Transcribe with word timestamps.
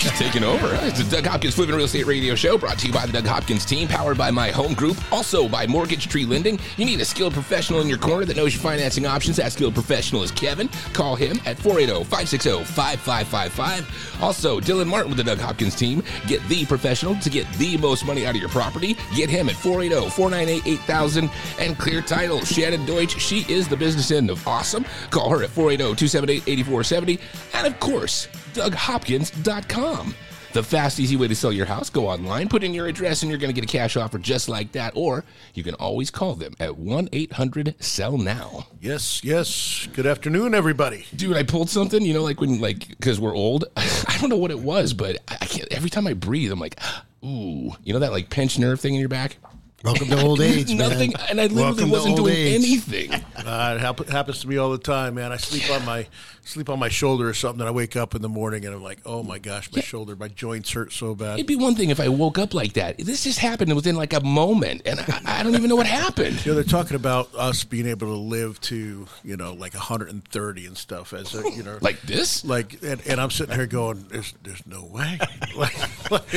Taking 0.16 0.44
over. 0.44 0.78
It's 0.86 1.02
the 1.02 1.10
Doug 1.10 1.26
Hopkins 1.26 1.54
Flipping 1.54 1.74
Real 1.74 1.84
Estate 1.84 2.06
Radio 2.06 2.34
Show 2.34 2.56
brought 2.56 2.78
to 2.78 2.86
you 2.86 2.92
by 2.92 3.04
the 3.04 3.12
Doug 3.12 3.26
Hopkins 3.26 3.66
team, 3.66 3.86
powered 3.86 4.16
by 4.16 4.30
my 4.30 4.50
home 4.50 4.72
group, 4.72 4.96
also 5.12 5.46
by 5.46 5.66
Mortgage 5.66 6.08
Tree 6.08 6.24
Lending. 6.24 6.58
You 6.78 6.86
need 6.86 7.02
a 7.02 7.04
skilled 7.04 7.34
professional 7.34 7.82
in 7.82 7.88
your 7.88 7.98
corner 7.98 8.24
that 8.24 8.34
knows 8.34 8.54
your 8.54 8.62
financing 8.62 9.04
options. 9.04 9.36
That 9.36 9.52
skilled 9.52 9.74
professional 9.74 10.22
is 10.22 10.30
Kevin. 10.30 10.68
Call 10.94 11.16
him 11.16 11.38
at 11.44 11.58
480 11.58 12.04
560 12.04 12.64
5555. 12.64 14.22
Also, 14.22 14.58
Dylan 14.58 14.86
Martin 14.86 15.10
with 15.10 15.18
the 15.18 15.24
Doug 15.24 15.38
Hopkins 15.38 15.74
team. 15.74 16.02
Get 16.26 16.42
the 16.48 16.64
professional 16.64 17.14
to 17.16 17.28
get 17.28 17.46
the 17.54 17.76
most 17.76 18.06
money 18.06 18.24
out 18.26 18.34
of 18.34 18.40
your 18.40 18.50
property. 18.50 18.96
Get 19.14 19.28
him 19.28 19.50
at 19.50 19.54
480 19.56 20.08
498 20.12 20.80
8000 20.80 21.30
and 21.58 21.78
clear 21.78 22.00
title. 22.00 22.40
Shannon 22.40 22.86
Deutsch, 22.86 23.20
she 23.20 23.44
is 23.52 23.68
the 23.68 23.76
business 23.76 24.10
end 24.10 24.30
of 24.30 24.46
awesome. 24.48 24.86
Call 25.10 25.28
her 25.28 25.42
at 25.42 25.50
480 25.50 25.96
278 25.96 26.48
8470. 26.48 27.20
And 27.52 27.66
of 27.66 27.78
course, 27.80 28.28
DougHopkins.com. 28.54 30.14
The 30.52 30.64
fast, 30.64 30.98
easy 30.98 31.14
way 31.14 31.28
to 31.28 31.34
sell 31.36 31.52
your 31.52 31.66
house. 31.66 31.90
Go 31.90 32.08
online, 32.08 32.48
put 32.48 32.64
in 32.64 32.74
your 32.74 32.88
address, 32.88 33.22
and 33.22 33.30
you're 33.30 33.38
going 33.38 33.54
to 33.54 33.60
get 33.60 33.62
a 33.62 33.72
cash 33.72 33.96
offer 33.96 34.18
just 34.18 34.48
like 34.48 34.72
that. 34.72 34.92
Or 34.96 35.24
you 35.54 35.62
can 35.62 35.74
always 35.74 36.10
call 36.10 36.34
them 36.34 36.54
at 36.58 36.76
1 36.76 37.08
800 37.12 37.76
Sell 37.78 38.18
Now. 38.18 38.66
Yes, 38.80 39.22
yes. 39.22 39.88
Good 39.92 40.06
afternoon, 40.06 40.52
everybody. 40.52 41.06
Dude, 41.14 41.36
I 41.36 41.44
pulled 41.44 41.70
something, 41.70 42.02
you 42.02 42.12
know, 42.12 42.24
like 42.24 42.40
when, 42.40 42.60
like, 42.60 42.88
because 42.88 43.20
we're 43.20 43.34
old. 43.34 43.66
I 43.76 44.18
don't 44.20 44.28
know 44.28 44.36
what 44.36 44.50
it 44.50 44.58
was, 44.58 44.92
but 44.92 45.18
I 45.28 45.46
can't, 45.46 45.72
every 45.72 45.88
time 45.88 46.08
I 46.08 46.14
breathe, 46.14 46.50
I'm 46.50 46.58
like, 46.58 46.80
ooh, 47.24 47.72
you 47.84 47.92
know, 47.92 48.00
that 48.00 48.10
like 48.10 48.28
pinched 48.28 48.58
nerve 48.58 48.80
thing 48.80 48.94
in 48.94 49.00
your 49.00 49.08
back? 49.08 49.36
Welcome 49.82 50.08
to 50.08 50.20
old 50.20 50.42
age, 50.42 50.70
Nothing, 50.74 51.12
man. 51.16 51.26
and 51.30 51.40
I 51.40 51.44
literally 51.44 51.62
Welcome 51.64 51.90
wasn't 51.90 52.16
doing 52.16 52.34
age. 52.36 52.54
anything. 52.56 53.14
Uh, 53.14 53.76
it 53.76 53.80
hap- 53.80 54.06
happens 54.08 54.40
to 54.40 54.48
me 54.48 54.58
all 54.58 54.70
the 54.70 54.76
time, 54.78 55.14
man. 55.14 55.32
I 55.32 55.38
sleep 55.38 55.70
on 55.70 55.86
my 55.86 56.06
sleep 56.44 56.68
on 56.68 56.78
my 56.78 56.90
shoulder 56.90 57.26
or 57.28 57.32
something, 57.32 57.60
and 57.60 57.68
I 57.68 57.72
wake 57.72 57.96
up 57.96 58.14
in 58.14 58.20
the 58.20 58.28
morning 58.28 58.66
and 58.66 58.74
I'm 58.74 58.82
like, 58.82 58.98
oh 59.06 59.22
my 59.22 59.38
gosh, 59.38 59.72
my 59.74 59.80
shoulder, 59.80 60.16
my 60.16 60.28
joints 60.28 60.70
hurt 60.72 60.92
so 60.92 61.14
bad. 61.14 61.34
It'd 61.34 61.46
be 61.46 61.56
one 61.56 61.76
thing 61.76 61.88
if 61.90 61.98
I 62.00 62.08
woke 62.08 62.38
up 62.38 62.52
like 62.52 62.74
that. 62.74 62.98
This 62.98 63.24
just 63.24 63.38
happened 63.38 63.74
within 63.74 63.96
like 63.96 64.12
a 64.12 64.20
moment, 64.20 64.82
and 64.84 65.00
I, 65.00 65.38
I 65.40 65.42
don't 65.42 65.54
even 65.54 65.70
know 65.70 65.76
what 65.76 65.86
happened. 65.86 66.44
You 66.44 66.52
know, 66.52 66.56
they're 66.56 66.64
talking 66.64 66.96
about 66.96 67.34
us 67.34 67.64
being 67.64 67.86
able 67.86 68.08
to 68.08 68.14
live 68.20 68.60
to 68.62 69.06
you 69.24 69.36
know 69.38 69.54
like 69.54 69.72
130 69.72 70.66
and 70.66 70.76
stuff 70.76 71.14
as 71.14 71.34
a 71.34 71.38
you 71.52 71.62
know 71.62 71.78
Like 71.80 72.02
this? 72.02 72.44
like 72.44 72.82
and, 72.82 73.00
and 73.06 73.18
I'm 73.18 73.30
sitting 73.30 73.54
here 73.54 73.66
going, 73.66 74.04
there's 74.10 74.34
there's 74.42 74.66
no 74.66 74.84
way, 74.84 75.18
like, 75.56 76.10
like 76.10 76.30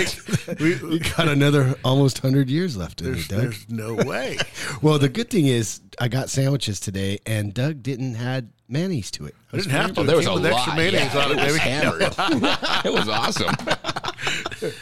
we, 0.61 0.75
You 0.75 0.99
got 1.17 1.27
another 1.27 1.75
almost 1.83 2.23
100 2.23 2.49
years 2.49 2.77
left 2.77 3.01
in 3.01 3.07
you, 3.07 3.13
there's 3.15 3.27
Doug. 3.33 3.41
there's 3.41 3.69
no 3.69 3.93
way. 3.95 4.37
Well, 4.81 4.99
the 4.99 5.09
good 5.09 5.29
thing 5.29 5.47
is 5.47 5.81
I 5.99 6.07
got 6.07 6.29
sandwiches 6.29 6.79
today, 6.79 7.19
and 7.25 7.53
Doug 7.53 7.83
didn't 7.83 8.15
add 8.17 8.49
mayonnaise 8.67 9.11
to 9.11 9.25
it. 9.27 9.35
I 9.51 9.57
didn't 9.57 9.71
have 9.71 9.93
to. 9.93 10.03
There 10.03 10.17
was 10.17 10.25
It 10.25 10.31
a 10.31 10.35
lot. 10.35 10.45
extra 10.45 10.75
mayonnaise 10.75 11.13
yeah, 11.13 11.25
on 11.25 11.31
it, 11.31 11.37
it 11.39 11.51
was 11.51 11.57
baby. 11.57 11.59
hammered. 11.59 12.01
it 12.85 12.93
was 12.93 13.07
awesome. 13.09 13.55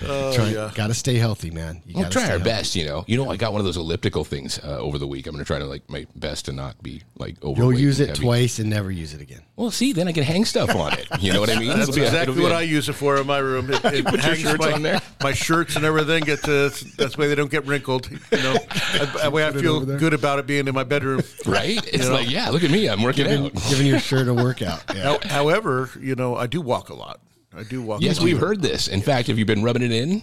Try, 0.00 0.70
Got 0.74 0.86
to 0.88 0.94
stay 0.94 1.16
healthy, 1.16 1.50
man. 1.50 1.82
You 1.86 1.94
We'll 1.94 2.04
gotta 2.04 2.12
try 2.12 2.22
our 2.22 2.28
healthy. 2.30 2.44
best, 2.44 2.76
you 2.76 2.86
know. 2.86 3.04
You 3.06 3.16
know, 3.16 3.30
I 3.30 3.36
got 3.36 3.52
one 3.52 3.60
of 3.60 3.64
those 3.64 3.76
elliptical 3.76 4.24
things 4.24 4.58
uh, 4.58 4.78
over 4.78 4.98
the 4.98 5.06
week. 5.06 5.26
I'm 5.26 5.32
going 5.34 5.44
to 5.44 5.46
try 5.46 5.58
to 5.58 5.66
like 5.66 5.88
my 5.90 6.06
best 6.16 6.46
to 6.46 6.52
not 6.52 6.82
be 6.82 7.02
like 7.18 7.42
overweight. 7.42 7.58
You'll 7.58 7.80
use 7.80 8.00
it 8.00 8.08
heavy. 8.10 8.22
twice 8.22 8.58
and 8.58 8.70
never 8.70 8.90
use 8.90 9.14
it 9.14 9.20
again. 9.20 9.42
Well, 9.56 9.70
see, 9.70 9.92
then 9.92 10.08
I 10.08 10.12
can 10.12 10.24
hang 10.24 10.44
stuff 10.44 10.74
on 10.74 10.94
it. 10.94 11.06
You 11.20 11.32
know 11.32 11.40
what 11.40 11.50
I 11.50 11.58
mean? 11.58 11.68
That's 11.76 11.82
It'll 11.88 11.94
be 11.96 12.02
exactly 12.02 12.34
be 12.36 12.42
what 12.42 12.52
a- 12.52 12.56
I 12.56 12.62
use 12.62 12.88
it 12.88 12.94
for 12.94 13.16
in 13.20 13.26
my 13.26 13.38
room. 13.38 13.70
It, 13.70 13.84
it 13.84 14.04
put 14.06 14.14
your 14.14 14.22
hangs 14.22 14.38
shirts 14.40 14.58
my, 14.58 14.72
on 14.72 14.82
there? 14.82 15.00
my 15.22 15.32
shirts 15.32 15.76
and 15.76 15.84
everything 15.84 16.24
get 16.24 16.42
to. 16.44 16.70
That's 16.96 17.18
why 17.18 17.26
they 17.26 17.34
don't 17.34 17.50
get 17.50 17.66
wrinkled. 17.66 18.10
You 18.10 18.18
know, 18.32 18.54
that 18.54 19.10
that 19.22 19.32
way 19.32 19.46
I 19.46 19.52
feel 19.52 19.84
good 19.84 20.14
about 20.14 20.38
it 20.38 20.46
being 20.46 20.66
in 20.66 20.74
my 20.74 20.84
bedroom. 20.84 21.22
Right? 21.46 21.78
It's 21.92 22.08
like, 22.08 22.30
yeah, 22.30 22.48
look 22.50 22.64
at 22.64 22.70
me. 22.70 22.88
I'm 22.88 23.02
working 23.02 23.26
Giving, 23.26 23.46
out. 23.46 23.54
giving 23.68 23.86
your 23.86 23.98
shirt 24.00 24.28
a 24.28 24.34
workout. 24.34 24.82
Yeah. 24.94 25.18
However, 25.26 25.90
you 26.00 26.14
know, 26.14 26.36
I 26.36 26.46
do 26.46 26.60
walk 26.60 26.88
a 26.88 26.94
lot. 26.94 27.20
I 27.56 27.62
do 27.64 27.82
walk. 27.82 28.00
Yes, 28.02 28.20
we've 28.20 28.38
heard 28.38 28.62
this. 28.62 28.86
In 28.88 29.00
fact, 29.02 29.28
have 29.28 29.38
you 29.38 29.44
been 29.44 29.62
rubbing 29.62 29.82
it 29.82 29.92
in? 29.92 30.22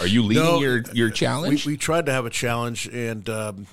Are 0.00 0.06
you 0.06 0.22
leading 0.22 0.42
No, 0.44 0.60
your 0.60 0.82
your 0.92 1.10
challenge? 1.10 1.66
we 1.66 1.76
tried 1.76 2.06
to 2.06 2.12
have 2.12 2.24
a 2.24 2.30
challenge, 2.30 2.86
and 2.86 3.28
um, 3.28 3.66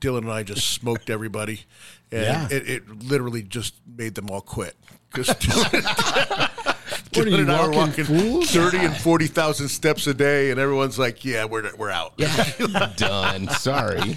Dylan 0.00 0.18
and 0.18 0.30
I 0.32 0.42
just 0.44 0.70
smoked 0.70 1.10
everybody, 1.10 1.62
and 2.12 2.22
Yeah. 2.22 2.48
it, 2.50 2.68
it 2.68 3.02
literally 3.04 3.42
just 3.42 3.74
made 3.86 4.14
them 4.14 4.30
all 4.30 4.40
quit. 4.40 4.76
Because 5.12 5.28
Dylan, 7.12 7.30
you, 7.30 7.36
and 7.36 7.50
I 7.52 7.66
were 7.66 7.72
walking 7.72 7.76
walking 7.76 8.04
fools? 8.04 8.50
thirty 8.50 8.78
and 8.78 8.96
forty 8.96 9.26
thousand 9.26 9.68
steps 9.68 10.06
a 10.06 10.14
day, 10.14 10.50
and 10.50 10.60
everyone's 10.60 10.98
like, 10.98 11.24
"Yeah, 11.24 11.44
we're 11.44 11.74
we're 11.76 11.90
out." 11.90 12.14
yeah, 12.16 12.92
done. 12.96 13.48
Sorry. 13.48 14.14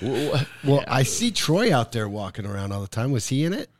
Wh- 0.00 0.42
Well, 0.64 0.84
I 0.86 1.02
see 1.02 1.30
Troy 1.30 1.74
out 1.74 1.92
there 1.92 2.08
walking 2.08 2.46
around 2.46 2.72
all 2.72 2.80
the 2.80 2.86
time. 2.88 3.10
Was 3.12 3.28
he 3.28 3.44
in 3.44 3.52
it? 3.52 3.70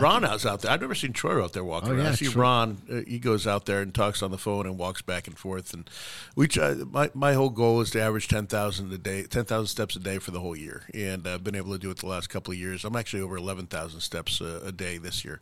Ron 0.00 0.24
is 0.24 0.46
out 0.46 0.62
there. 0.62 0.70
I've 0.70 0.80
never 0.80 0.94
seen 0.94 1.12
Troy 1.12 1.42
out 1.44 1.52
there 1.52 1.62
walking 1.64 1.90
Oh, 1.90 1.94
around. 1.96 2.06
I 2.06 2.14
see 2.14 2.26
Troy. 2.26 2.42
Ron. 2.42 2.82
Uh, 2.90 3.00
he 3.06 3.18
goes 3.18 3.46
out 3.46 3.66
there 3.66 3.80
and 3.82 3.94
talks 3.94 4.22
on 4.22 4.30
the 4.30 4.38
phone 4.38 4.64
and 4.66 4.78
walks 4.78 5.02
back 5.02 5.26
and 5.26 5.38
forth. 5.38 5.74
And 5.74 5.88
we 6.34 6.48
try. 6.48 6.72
My, 6.74 7.10
my 7.12 7.34
whole 7.34 7.50
goal 7.50 7.80
is 7.82 7.90
to 7.90 8.00
average 8.00 8.28
ten 8.28 8.46
thousand 8.46 8.92
a 8.92 8.98
day, 8.98 9.24
ten 9.24 9.44
thousand 9.44 9.66
steps 9.66 9.94
a 9.96 9.98
day 10.00 10.18
for 10.18 10.30
the 10.30 10.40
whole 10.40 10.56
year. 10.56 10.82
And 10.94 11.26
I've 11.26 11.44
been 11.44 11.54
able 11.54 11.72
to 11.72 11.78
do 11.78 11.90
it 11.90 11.98
the 11.98 12.06
last 12.06 12.28
couple 12.28 12.52
of 12.52 12.58
years. 12.58 12.84
I'm 12.84 12.96
actually 12.96 13.22
over 13.22 13.36
eleven 13.36 13.66
thousand 13.66 14.00
steps 14.00 14.40
a, 14.40 14.62
a 14.64 14.72
day 14.72 14.96
this 14.98 15.24
year. 15.24 15.40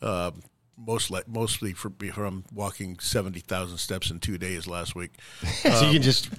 Um, 0.00 0.42
most 0.80 1.10
mostly 1.26 1.72
for, 1.72 1.90
from 2.12 2.44
walking 2.54 3.00
seventy 3.00 3.40
thousand 3.40 3.78
steps 3.78 4.12
in 4.12 4.20
two 4.20 4.38
days 4.38 4.68
last 4.68 4.94
week. 4.94 5.10
so 5.62 5.70
Um, 5.72 5.86
you 5.86 5.92
can 5.94 6.02
just 6.02 6.30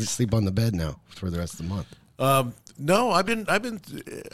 sleep 0.00 0.32
on 0.34 0.44
the 0.44 0.52
bed 0.52 0.72
now 0.74 1.00
for 1.08 1.30
the 1.30 1.38
rest 1.38 1.54
of 1.54 1.58
the 1.66 1.74
month. 1.74 1.96
Um, 2.20 2.54
no, 2.78 3.10
I've 3.10 3.26
been, 3.26 3.44
I've 3.48 3.62
been, 3.62 3.80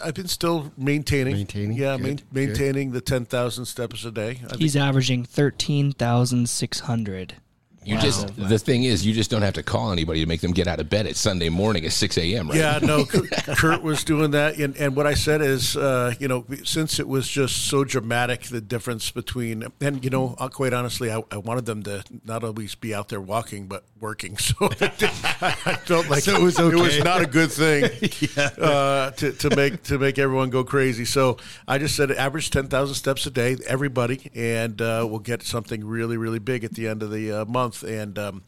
I've 0.05 0.15
been 0.15 0.29
still 0.29 0.73
maintaining, 0.77 1.35
Maintaining? 1.35 1.77
yeah, 1.77 1.97
Good, 1.97 2.03
main, 2.05 2.17
good. 2.17 2.25
maintaining 2.33 2.91
the 2.93 3.01
ten 3.01 3.25
thousand 3.25 3.65
steps 3.67 4.05
a 4.05 4.11
day. 4.11 4.41
I 4.51 4.57
He's 4.57 4.77
averaging 4.77 5.25
13,600. 5.25 7.35
You 7.85 7.99
just 7.99 8.35
the 8.37 8.59
thing 8.59 8.85
is, 8.85 9.05
you 9.07 9.13
just 9.13 9.31
don't 9.31 9.43
have 9.43 9.55
to 9.55 9.63
call 9.63 9.93
anybody 9.93 10.21
to 10.21 10.27
make 10.27 10.41
them 10.41 10.53
get 10.53 10.67
out 10.67 10.81
of 10.81 10.89
bed 10.89 11.07
at 11.07 11.17
Sunday 11.17 11.49
morning 11.49 11.85
at 11.85 11.93
six 11.93 12.17
a.m. 12.19 12.49
Right? 12.49 12.59
Yeah, 12.59 12.79
no, 12.83 13.05
Kurt 13.05 13.31
Kurt 13.57 13.83
was 13.83 14.05
doing 14.05 14.31
that, 14.33 14.57
and, 14.57 14.77
and 14.77 14.97
what 14.97 15.07
I 15.07 15.15
said 15.15 15.41
is, 15.41 15.77
uh, 15.77 16.15
you 16.19 16.29
know, 16.29 16.45
since 16.65 16.99
it 16.99 17.09
was 17.09 17.29
just 17.29 17.67
so 17.67 17.85
dramatic, 17.85 18.43
the 18.45 18.61
difference 18.61 19.11
between, 19.11 19.67
and 19.81 20.03
you 20.05 20.11
know, 20.11 20.35
uh, 20.39 20.49
quite 20.49 20.73
honestly, 20.73 21.11
I, 21.11 21.23
I 21.31 21.37
wanted 21.39 21.67
them 21.67 21.83
to 21.85 22.05
not 22.25 22.45
always 22.45 22.75
be 22.75 22.95
out 22.95 23.09
there 23.09 23.21
walking, 23.21 23.67
but 23.67 23.85
working. 24.01 24.37
So 24.45 24.69
I 24.71 25.75
felt 25.87 26.11
like 26.11 26.23
So 26.23 26.37
it 26.37 26.43
was 26.43 26.59
okay. 26.59 26.77
it 26.77 26.81
was 26.81 27.03
not 27.03 27.23
a 27.23 27.27
good 27.27 27.51
thing 27.51 27.85
uh, 28.61 29.11
to, 29.13 29.33
to 29.33 29.57
make 29.57 29.83
to 29.85 29.99
make 29.99 30.19
everyone 30.19 30.51
go 30.51 30.65
crazy. 30.65 31.05
So 31.05 31.39
I 31.67 31.79
just 31.79 31.97
said 31.97 32.11
average 32.13 32.51
ten 32.51 32.69
thousand 32.69 32.95
steps 32.95 33.25
a 33.27 33.31
day, 33.31 33.57
everybody, 33.67 34.31
and 34.35 34.81
uh, 34.83 35.07
we'll 35.09 35.21
get 35.21 35.43
something 35.43 35.85
really, 35.85 36.17
really 36.17 36.39
big 36.39 36.63
at 36.63 36.75
the 36.75 36.87
end 36.89 37.03
of 37.03 37.11
the 37.11 37.33
uh, 37.33 37.45
month. 37.83 37.91
And 37.91 38.19
um, 38.19 38.43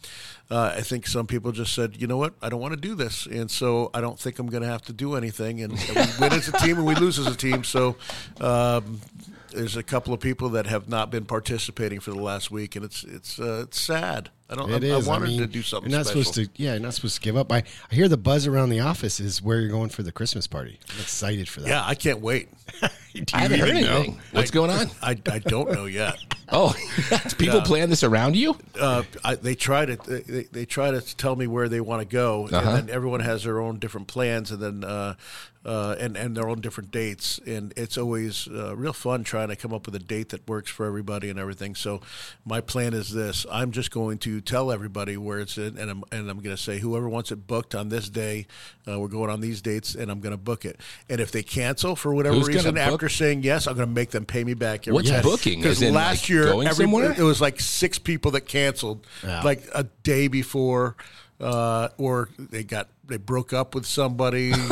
uh, 0.50 0.75
I 0.76 0.81
think 0.82 1.06
some 1.06 1.26
people 1.26 1.53
just 1.53 1.75
said, 1.75 2.00
you 2.00 2.06
know 2.06 2.16
what, 2.16 2.34
I 2.42 2.48
don't 2.48 2.60
want 2.60 2.75
to 2.75 2.81
do 2.81 2.94
this, 2.94 3.26
and 3.26 3.50
so 3.50 3.91
I 3.94 4.00
don't 4.00 4.19
think 4.19 4.38
I'm 4.38 4.47
going 4.47 4.62
to 4.62 4.69
have 4.69 4.82
to 4.82 4.92
do 4.92 5.14
anything. 5.14 5.62
And 5.62 5.72
we 5.72 5.94
win 6.20 6.32
as 6.32 6.48
a 6.48 6.53
team, 6.53 6.78
and 6.78 6.87
we 6.87 6.94
lose 6.94 7.19
as 7.19 7.26
a 7.26 7.36
team. 7.36 7.65
So. 7.65 7.97
Um, 8.41 9.00
there's 9.53 9.76
a 9.76 9.82
couple 9.82 10.12
of 10.12 10.20
people 10.20 10.50
that 10.50 10.66
have 10.66 10.86
not 10.86 11.10
been 11.10 11.25
participating 11.25 11.98
for 11.98 12.10
the 12.10 12.20
last 12.20 12.50
week, 12.50 12.76
and 12.76 12.84
it's 12.84 13.04
it's 13.04 13.38
uh, 13.38 13.60
it's 13.62 13.81
sad. 13.81 14.28
I 14.49 14.55
don't. 14.55 14.71
It 14.71 14.84
I, 14.84 14.97
is. 14.99 15.07
I 15.07 15.11
wanted 15.11 15.29
mean, 15.29 15.41
to 15.41 15.47
do 15.47 15.62
something. 15.62 15.91
You're 15.91 15.99
not 15.99 16.07
special. 16.07 16.23
supposed 16.33 16.55
to. 16.55 16.62
Yeah, 16.62 16.73
you're 16.73 16.81
not 16.81 16.95
supposed 16.95 17.17
to 17.17 17.21
give 17.21 17.37
up. 17.37 17.51
I, 17.51 17.65
I 17.91 17.95
hear 17.95 18.09
the 18.09 18.17
buzz 18.17 18.47
around 18.47 18.71
the 18.71 18.81
office 18.81 19.19
is 19.19 19.43
where 19.43 19.59
you're 19.61 19.71
going 19.71 19.89
for 19.89 20.03
the 20.05 20.12
Christmas 20.12 20.47
party. 20.47 20.78
I'm 20.95 21.01
excited 21.01 21.48
for 21.48 21.60
that. 21.63 21.69
Yeah, 21.69 21.84
I 21.84 21.95
can't 21.97 22.21
wait. 22.21 22.48
I 22.83 23.41
haven't 23.41 23.60
heard 23.60 23.71
even 23.71 23.83
know? 23.84 23.97
anything. 23.97 24.21
What's 24.33 24.51
going 24.51 24.71
on? 24.71 24.89
I, 25.03 25.16
I 25.31 25.39
don't 25.41 25.72
know 25.72 25.87
yet. 25.87 26.16
Oh, 26.48 26.77
people 27.39 27.60
plan 27.63 27.91
this 27.91 28.04
around 28.04 28.37
you? 28.37 28.57
uh, 28.81 29.03
I, 29.25 29.34
they 29.34 29.57
try 29.57 29.84
to 29.84 29.97
they, 29.97 30.45
they 30.45 30.65
try 30.65 30.92
to 30.92 31.01
tell 31.16 31.34
me 31.34 31.49
where 31.49 31.69
they 31.69 31.81
want 31.81 32.03
to 32.03 32.07
go, 32.07 32.47
Uh-huh. 32.47 32.59
and 32.59 32.89
then 32.89 32.95
everyone 32.95 33.19
has 33.19 33.42
their 33.42 33.60
own 33.60 33.81
different 33.81 34.07
plans, 34.07 34.53
and 34.53 34.63
then 34.63 34.84
uh, 34.84 35.15
uh, 35.65 35.97
and 35.99 36.16
and 36.16 36.37
their 36.37 36.49
own 36.49 36.60
different 36.60 36.92
dates, 36.92 37.41
and 37.49 37.75
it's 37.77 37.99
always 37.99 38.47
uh, 38.47 38.77
real 38.77 38.92
fun 38.92 39.25
trying 39.25 39.49
to 39.49 39.57
come 39.57 39.75
up 39.75 39.87
with 39.87 39.97
a 39.97 39.99
date 39.99 40.28
that 40.28 40.47
works 40.49 40.71
for 40.71 40.87
everybody 40.87 41.31
and 41.31 41.39
everything. 41.41 41.75
So 41.75 42.01
my 42.45 42.60
plan 42.60 42.95
is 42.95 43.10
this: 43.13 43.45
I'm 43.51 43.72
just 43.72 43.91
going 43.91 44.19
to 44.19 44.35
tell 44.41 44.71
everybody 44.72 45.16
where 45.16 45.38
it's 45.38 45.59
in, 45.59 45.78
and 45.78 45.91
I'm 45.91 46.04
and 46.12 46.30
I'm 46.30 46.41
going 46.41 46.56
to 46.56 46.62
say 46.62 46.78
whoever 46.78 47.09
wants 47.09 47.30
it 47.33 47.47
booked 47.47 47.74
on 47.74 47.88
this 47.88 48.09
day, 48.09 48.47
uh, 48.88 48.98
we're 48.98 49.09
going 49.09 49.30
on 49.30 49.41
these 49.41 49.60
dates, 49.62 49.94
and 49.94 50.10
I'm 50.10 50.21
going 50.21 50.33
to 50.34 50.36
book 50.36 50.65
it. 50.65 50.80
And 51.09 51.21
if 51.21 51.33
they 51.33 51.42
cancel 51.42 51.97
for 51.97 52.15
whatever 52.15 52.36
Who's 52.36 52.48
reason 52.48 52.74
book? 52.74 52.83
after 52.83 53.09
saying 53.09 53.42
yes, 53.42 53.66
I'm 53.66 53.74
going 53.74 53.88
to 53.88 53.94
make 53.94 54.10
them 54.10 54.24
pay 54.27 54.44
me 54.44 54.54
back. 54.54 54.86
Every 54.88 54.94
What's 54.94 55.10
time. 55.10 55.22
booking? 55.22 55.60
Because 55.60 55.83
last 55.83 56.22
like, 56.22 56.28
year, 56.28 56.48
every- 56.48 56.84
somewhere? 56.84 57.12
it 57.16 57.22
was 57.22 57.41
like 57.41 57.60
six 57.60 57.98
people 57.98 58.30
that 58.33 58.42
canceled 58.42 59.06
Yeah. 59.24 59.42
like 59.42 59.66
a 59.74 59.84
day 60.03 60.28
before. 60.28 60.97
uh, 61.39 61.89
or 61.98 62.30
they 62.39 62.65
got 62.65 62.89
they 63.08 63.16
broke 63.16 63.53
up 63.53 63.74
with 63.74 63.86
somebody. 63.86 64.53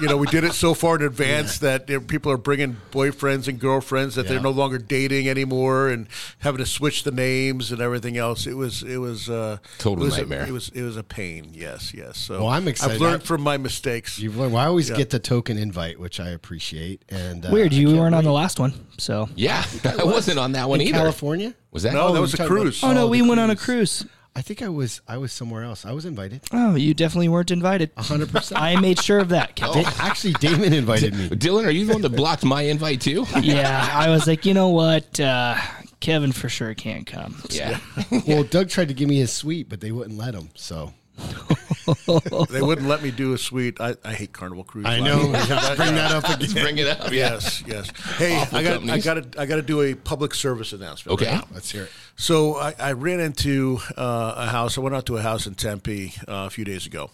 You 0.00 0.06
know, 0.08 0.16
we 0.16 0.28
did 0.28 0.44
it 0.44 0.52
so 0.52 0.72
far 0.72 0.96
in 0.96 1.02
advance 1.02 1.58
that 1.58 1.88
you 1.88 1.98
know, 1.98 2.04
people 2.06 2.30
are 2.30 2.36
bringing 2.38 2.76
boyfriends 2.92 3.48
and 3.48 3.58
girlfriends 3.58 4.14
that 4.14 4.28
they're 4.28 4.40
no 4.40 4.50
longer 4.50 4.78
dating 4.78 5.28
anymore, 5.28 5.88
and 5.88 6.06
having 6.38 6.58
to 6.58 6.66
switch 6.66 7.02
the 7.02 7.10
names 7.10 7.72
and 7.72 7.80
everything 7.80 8.16
else. 8.16 8.46
It 8.46 8.54
was 8.54 8.82
it 8.84 8.98
was 8.98 9.28
uh, 9.28 9.58
Total 9.78 10.04
it 10.04 10.06
was 10.06 10.14
a- 10.16 10.20
nightmare. 10.20 10.46
it 10.46 10.52
was 10.52 10.68
it 10.70 10.82
was 10.82 10.96
a 10.96 11.02
pain. 11.02 11.50
Yes, 11.52 11.92
yes. 11.92 12.18
So 12.18 12.38
Well, 12.38 12.48
I'm 12.48 12.68
excited. 12.68 12.94
I've 12.94 13.00
learned 13.00 13.22
I- 13.22 13.26
from 13.26 13.42
my 13.42 13.56
mistakes. 13.56 14.18
You've 14.18 14.36
learned. 14.36 14.52
Well, 14.52 14.62
I 14.62 14.66
always 14.68 14.90
Yeah. 14.90 14.96
get 14.96 15.10
the 15.10 15.18
token 15.18 15.58
invite, 15.58 15.98
which 15.98 16.20
I 16.20 16.28
appreciate. 16.28 17.02
And 17.08 17.44
uh, 17.44 17.48
Weird, 17.50 17.72
you 17.72 17.88
can't 17.88 17.98
weren't 17.98 18.14
on 18.14 18.24
the 18.24 18.32
last 18.32 18.60
one, 18.60 18.72
so. 18.96 19.28
Yeah, 19.34 19.64
I 19.84 20.04
wasn't 20.04 20.38
on 20.38 20.52
that 20.52 20.68
one 20.68 20.80
in 20.80 20.86
either. 20.88 20.98
California. 20.98 21.52
Was 21.72 21.82
that? 21.82 21.92
No, 21.94 22.12
that 22.12 22.18
Oh, 22.18 22.20
was 22.22 22.32
a 22.34 22.36
talking 22.38 22.52
about- 22.52 22.62
cruise. 22.62 22.84
Oh 22.84 22.92
no, 22.92 23.04
Oh, 23.06 23.08
we 23.08 23.20
the 23.22 23.28
went 23.28 23.40
on 23.40 23.50
a 23.50 23.56
cruise. 23.56 24.06
Cruise. 24.38 24.44
I 24.44 24.46
think 24.46 24.62
I 24.62 24.68
was. 24.68 25.00
I 25.08 25.18
was 25.18 25.32
somewhere 25.32 25.64
else. 25.64 25.84
I 25.84 25.92
was 25.92 26.04
invited. 26.04 26.42
Oh, 26.52 26.74
you 26.74 26.94
definitely 26.94 27.28
weren't 27.28 27.50
invited. 27.50 27.90
hundred 27.96 28.30
percent. 28.30 28.60
I 28.60 28.78
made 28.80 29.00
sure 29.00 29.18
of 29.18 29.30
that, 29.30 29.54
Kevin. 29.56 29.82
Da- 29.82 29.90
Actually, 29.98 30.34
Damon 30.34 30.72
invited 30.72 31.14
me. 31.14 31.28
Dylan, 31.30 31.64
are 31.66 31.70
you 31.70 31.84
the 31.86 31.92
one 31.92 32.02
that 32.02 32.10
blocked 32.10 32.44
my 32.44 32.62
invite 32.62 33.00
too? 33.00 33.26
yeah, 33.40 33.88
I 33.92 34.08
was 34.10 34.26
like, 34.26 34.44
you 34.46 34.54
know 34.54 34.68
what, 34.68 35.18
uh, 35.20 35.56
Kevin 36.00 36.32
for 36.32 36.48
sure 36.48 36.74
can't 36.74 37.06
come. 37.06 37.42
Yeah. 37.50 37.78
Well, 38.26 38.44
Doug 38.44 38.68
tried 38.68 38.88
to 38.88 38.94
give 38.94 39.08
me 39.08 39.16
his 39.16 39.32
suite, 39.32 39.68
but 39.68 39.80
they 39.80 39.92
wouldn't 39.92 40.18
let 40.18 40.34
him. 40.34 40.50
So 40.54 40.92
They 42.50 42.60
wouldn't 42.60 42.86
let 42.86 43.02
me 43.02 43.10
do 43.10 43.32
a 43.32 43.38
suite. 43.38 43.80
I, 43.80 43.94
I 44.04 44.12
hate 44.12 44.32
Carnival 44.32 44.64
Cruise. 44.64 44.84
I 44.84 45.00
know. 45.00 45.20
Bring 45.76 45.94
that 45.94 46.12
up 46.12 46.28
again. 46.28 46.62
Bring 46.62 46.78
it 46.78 46.86
up. 46.86 47.10
Yes, 47.10 47.62
yes. 47.66 47.90
Hey, 48.16 48.36
Awful 48.36 48.58
I 48.58 48.62
got 48.62 48.88
I 48.90 48.98
got 48.98 49.32
to 49.32 49.40
I 49.40 49.46
got 49.46 49.56
to 49.56 49.62
do 49.62 49.80
a 49.80 49.94
public 49.94 50.34
service 50.34 50.72
announcement. 50.74 51.14
Okay. 51.20 51.32
right? 51.32 51.44
Let's 51.52 51.70
hear 51.70 51.84
it. 51.84 51.90
So 52.16 52.56
I, 52.56 52.74
I 52.78 52.92
ran 52.92 53.20
into 53.20 53.78
uh, 53.96 54.34
a 54.36 54.46
house. 54.46 54.76
I 54.76 54.82
went 54.82 54.96
out 54.96 55.06
to 55.06 55.16
a 55.16 55.22
house 55.22 55.46
in 55.46 55.54
Tempe 55.54 56.12
uh, 56.28 56.44
a 56.46 56.50
few 56.50 56.64
days 56.64 56.86
ago. 56.86 57.10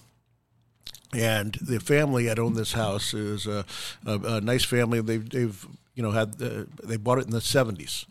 And 1.13 1.57
the 1.61 1.79
family 1.79 2.27
that 2.27 2.41
owned 2.41 2.57
this 2.57 2.73
house 2.73 3.15
is 3.15 3.47
a, 3.47 3.65
a, 4.05 4.19
a 4.19 4.41
nice 4.41 4.65
family. 4.65 5.01
They've, 5.01 5.29
they've 5.29 5.67
you 5.95 6.03
know 6.03 6.11
had 6.11 6.43
uh, 6.43 6.65
they 6.83 6.97
bought 6.97 7.19
it 7.19 7.27
in 7.27 7.31
the 7.31 7.41
seventies, 7.41 8.07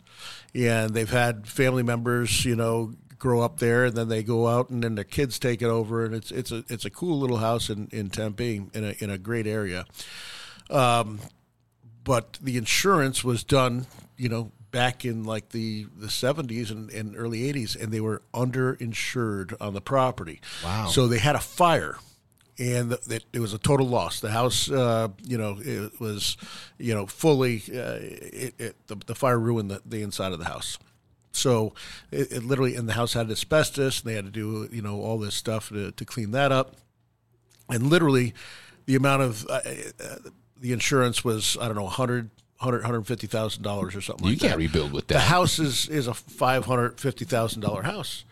and 0.55 0.91
they've 0.91 1.09
had 1.09 1.45
family 1.45 1.83
members 1.83 2.45
you 2.45 2.55
know 2.55 2.93
grow 3.23 3.39
up 3.45 3.55
there, 3.57 3.85
and 3.87 3.95
then 3.95 4.09
they 4.09 4.23
go 4.23 4.39
out, 4.47 4.69
and 4.71 4.83
then 4.83 4.95
their 4.95 5.09
kids 5.17 5.39
take 5.39 5.65
it 5.65 5.69
over, 5.69 6.05
and 6.05 6.13
it's 6.13 6.31
it's 6.31 6.51
a 6.51 6.59
it's 6.67 6.85
a 6.85 6.89
cool 6.89 7.17
little 7.23 7.39
house 7.39 7.73
in, 7.73 7.87
in 7.91 8.09
Tempe 8.09 8.55
in 8.73 8.83
a 8.83 8.93
in 9.03 9.09
a 9.09 9.17
great 9.17 9.47
area 9.47 9.85
Um, 10.69 11.19
but 12.03 12.37
the 12.41 12.57
insurance 12.57 13.23
was 13.23 13.43
done, 13.43 13.85
you 14.17 14.29
know, 14.29 14.51
back 14.71 15.05
in 15.05 15.23
like 15.23 15.49
the 15.49 15.87
the 15.95 16.09
seventies 16.09 16.71
and, 16.71 16.89
and 16.91 17.15
early 17.15 17.47
eighties, 17.47 17.75
and 17.75 17.91
they 17.91 18.01
were 18.01 18.21
underinsured 18.33 19.53
on 19.61 19.73
the 19.73 19.81
property. 19.81 20.41
Wow. 20.63 20.87
So 20.87 21.07
they 21.07 21.19
had 21.19 21.35
a 21.35 21.39
fire. 21.39 21.97
And 22.59 22.91
that 22.91 23.23
it 23.33 23.39
was 23.39 23.53
a 23.53 23.57
total 23.57 23.87
loss. 23.87 24.19
The 24.19 24.29
house, 24.29 24.69
uh, 24.69 25.07
you 25.23 25.39
know, 25.39 25.57
it 25.59 25.99
was, 25.99 26.37
you 26.77 26.93
know, 26.93 27.07
fully. 27.07 27.63
Uh, 27.67 27.97
it, 27.99 28.53
it, 28.59 28.87
the, 28.87 28.95
the 29.07 29.15
fire 29.15 29.39
ruined 29.39 29.71
the, 29.71 29.81
the 29.83 30.03
inside 30.03 30.33
of 30.33 30.39
the 30.39 30.45
house. 30.45 30.77
So 31.33 31.73
it, 32.11 32.31
it 32.31 32.43
literally, 32.43 32.75
and 32.75 32.87
the 32.87 32.93
house 32.93 33.13
had 33.13 33.29
asbestos. 33.29 34.01
And 34.01 34.09
they 34.09 34.15
had 34.15 34.25
to 34.25 34.31
do, 34.31 34.69
you 34.71 34.81
know, 34.81 35.01
all 35.01 35.17
this 35.19 35.35
stuff 35.35 35.69
to, 35.69 35.91
to 35.91 36.05
clean 36.05 36.31
that 36.31 36.51
up 36.51 36.75
and 37.69 37.87
literally 37.89 38.33
the 38.85 38.95
amount 38.95 39.21
of 39.21 39.45
uh, 39.49 39.61
uh, 40.03 40.15
the 40.59 40.73
insurance 40.73 41.23
was 41.23 41.57
I 41.61 41.67
don't 41.67 41.75
know 41.77 41.83
100 41.83 42.29
100 42.59 42.77
150,000 42.79 43.63
dollars 43.63 43.95
or 43.95 44.01
something 44.01 44.25
You 44.25 44.33
like 44.33 44.39
can't 44.41 44.51
that. 44.53 44.57
rebuild 44.57 44.91
with 44.91 45.07
that. 45.07 45.13
The 45.15 45.19
house 45.21 45.59
is 45.59 45.87
is 45.89 46.07
a 46.07 46.13
550,000 46.13 47.61
dollar 47.61 47.83
house. 47.83 48.25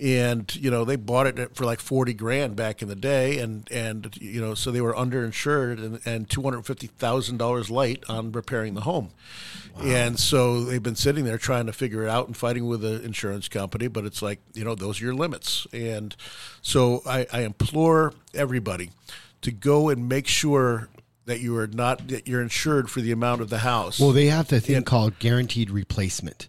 And 0.00 0.54
you 0.54 0.70
know 0.70 0.84
they 0.84 0.96
bought 0.96 1.26
it 1.26 1.56
for 1.56 1.64
like 1.64 1.80
forty 1.80 2.14
grand 2.14 2.56
back 2.56 2.80
in 2.80 2.88
the 2.88 2.94
day, 2.94 3.38
and 3.38 3.70
and 3.72 4.16
you 4.20 4.40
know 4.40 4.54
so 4.54 4.70
they 4.70 4.80
were 4.80 4.94
underinsured 4.94 5.84
and, 5.84 6.00
and 6.04 6.30
two 6.30 6.42
hundred 6.42 6.64
fifty 6.64 6.86
thousand 6.86 7.38
dollars 7.38 7.70
light 7.70 8.04
on 8.08 8.30
repairing 8.30 8.74
the 8.74 8.82
home, 8.82 9.10
and 9.82 10.18
so 10.18 10.64
they've 10.64 10.82
been 10.82 10.94
sitting 10.94 11.24
there 11.24 11.38
trying 11.38 11.66
to 11.66 11.72
figure 11.72 12.04
it 12.04 12.08
out 12.08 12.28
and 12.28 12.36
fighting 12.36 12.66
with 12.66 12.82
the 12.82 13.02
insurance 13.02 13.48
company, 13.48 13.88
but 13.88 14.04
it's 14.04 14.22
like 14.22 14.40
you 14.54 14.64
know 14.64 14.74
those 14.76 15.00
are 15.00 15.06
your 15.06 15.14
limits, 15.14 15.66
and 15.72 16.14
so 16.62 17.02
I, 17.04 17.26
I 17.32 17.40
implore 17.40 18.14
everybody 18.32 18.90
to 19.42 19.50
go 19.50 19.88
and 19.88 20.08
make 20.08 20.26
sure 20.26 20.88
that 21.26 21.40
you 21.40 21.56
are 21.56 21.66
not 21.66 22.08
that 22.08 22.26
you're 22.26 22.42
insured 22.42 22.90
for 22.90 23.00
the 23.00 23.12
amount 23.12 23.40
of 23.40 23.50
the 23.50 23.58
house. 23.58 24.00
Well, 24.00 24.12
they 24.12 24.26
have 24.26 24.48
the 24.48 24.60
thing 24.60 24.82
called 24.82 25.18
guaranteed 25.18 25.70
replacement, 25.70 26.48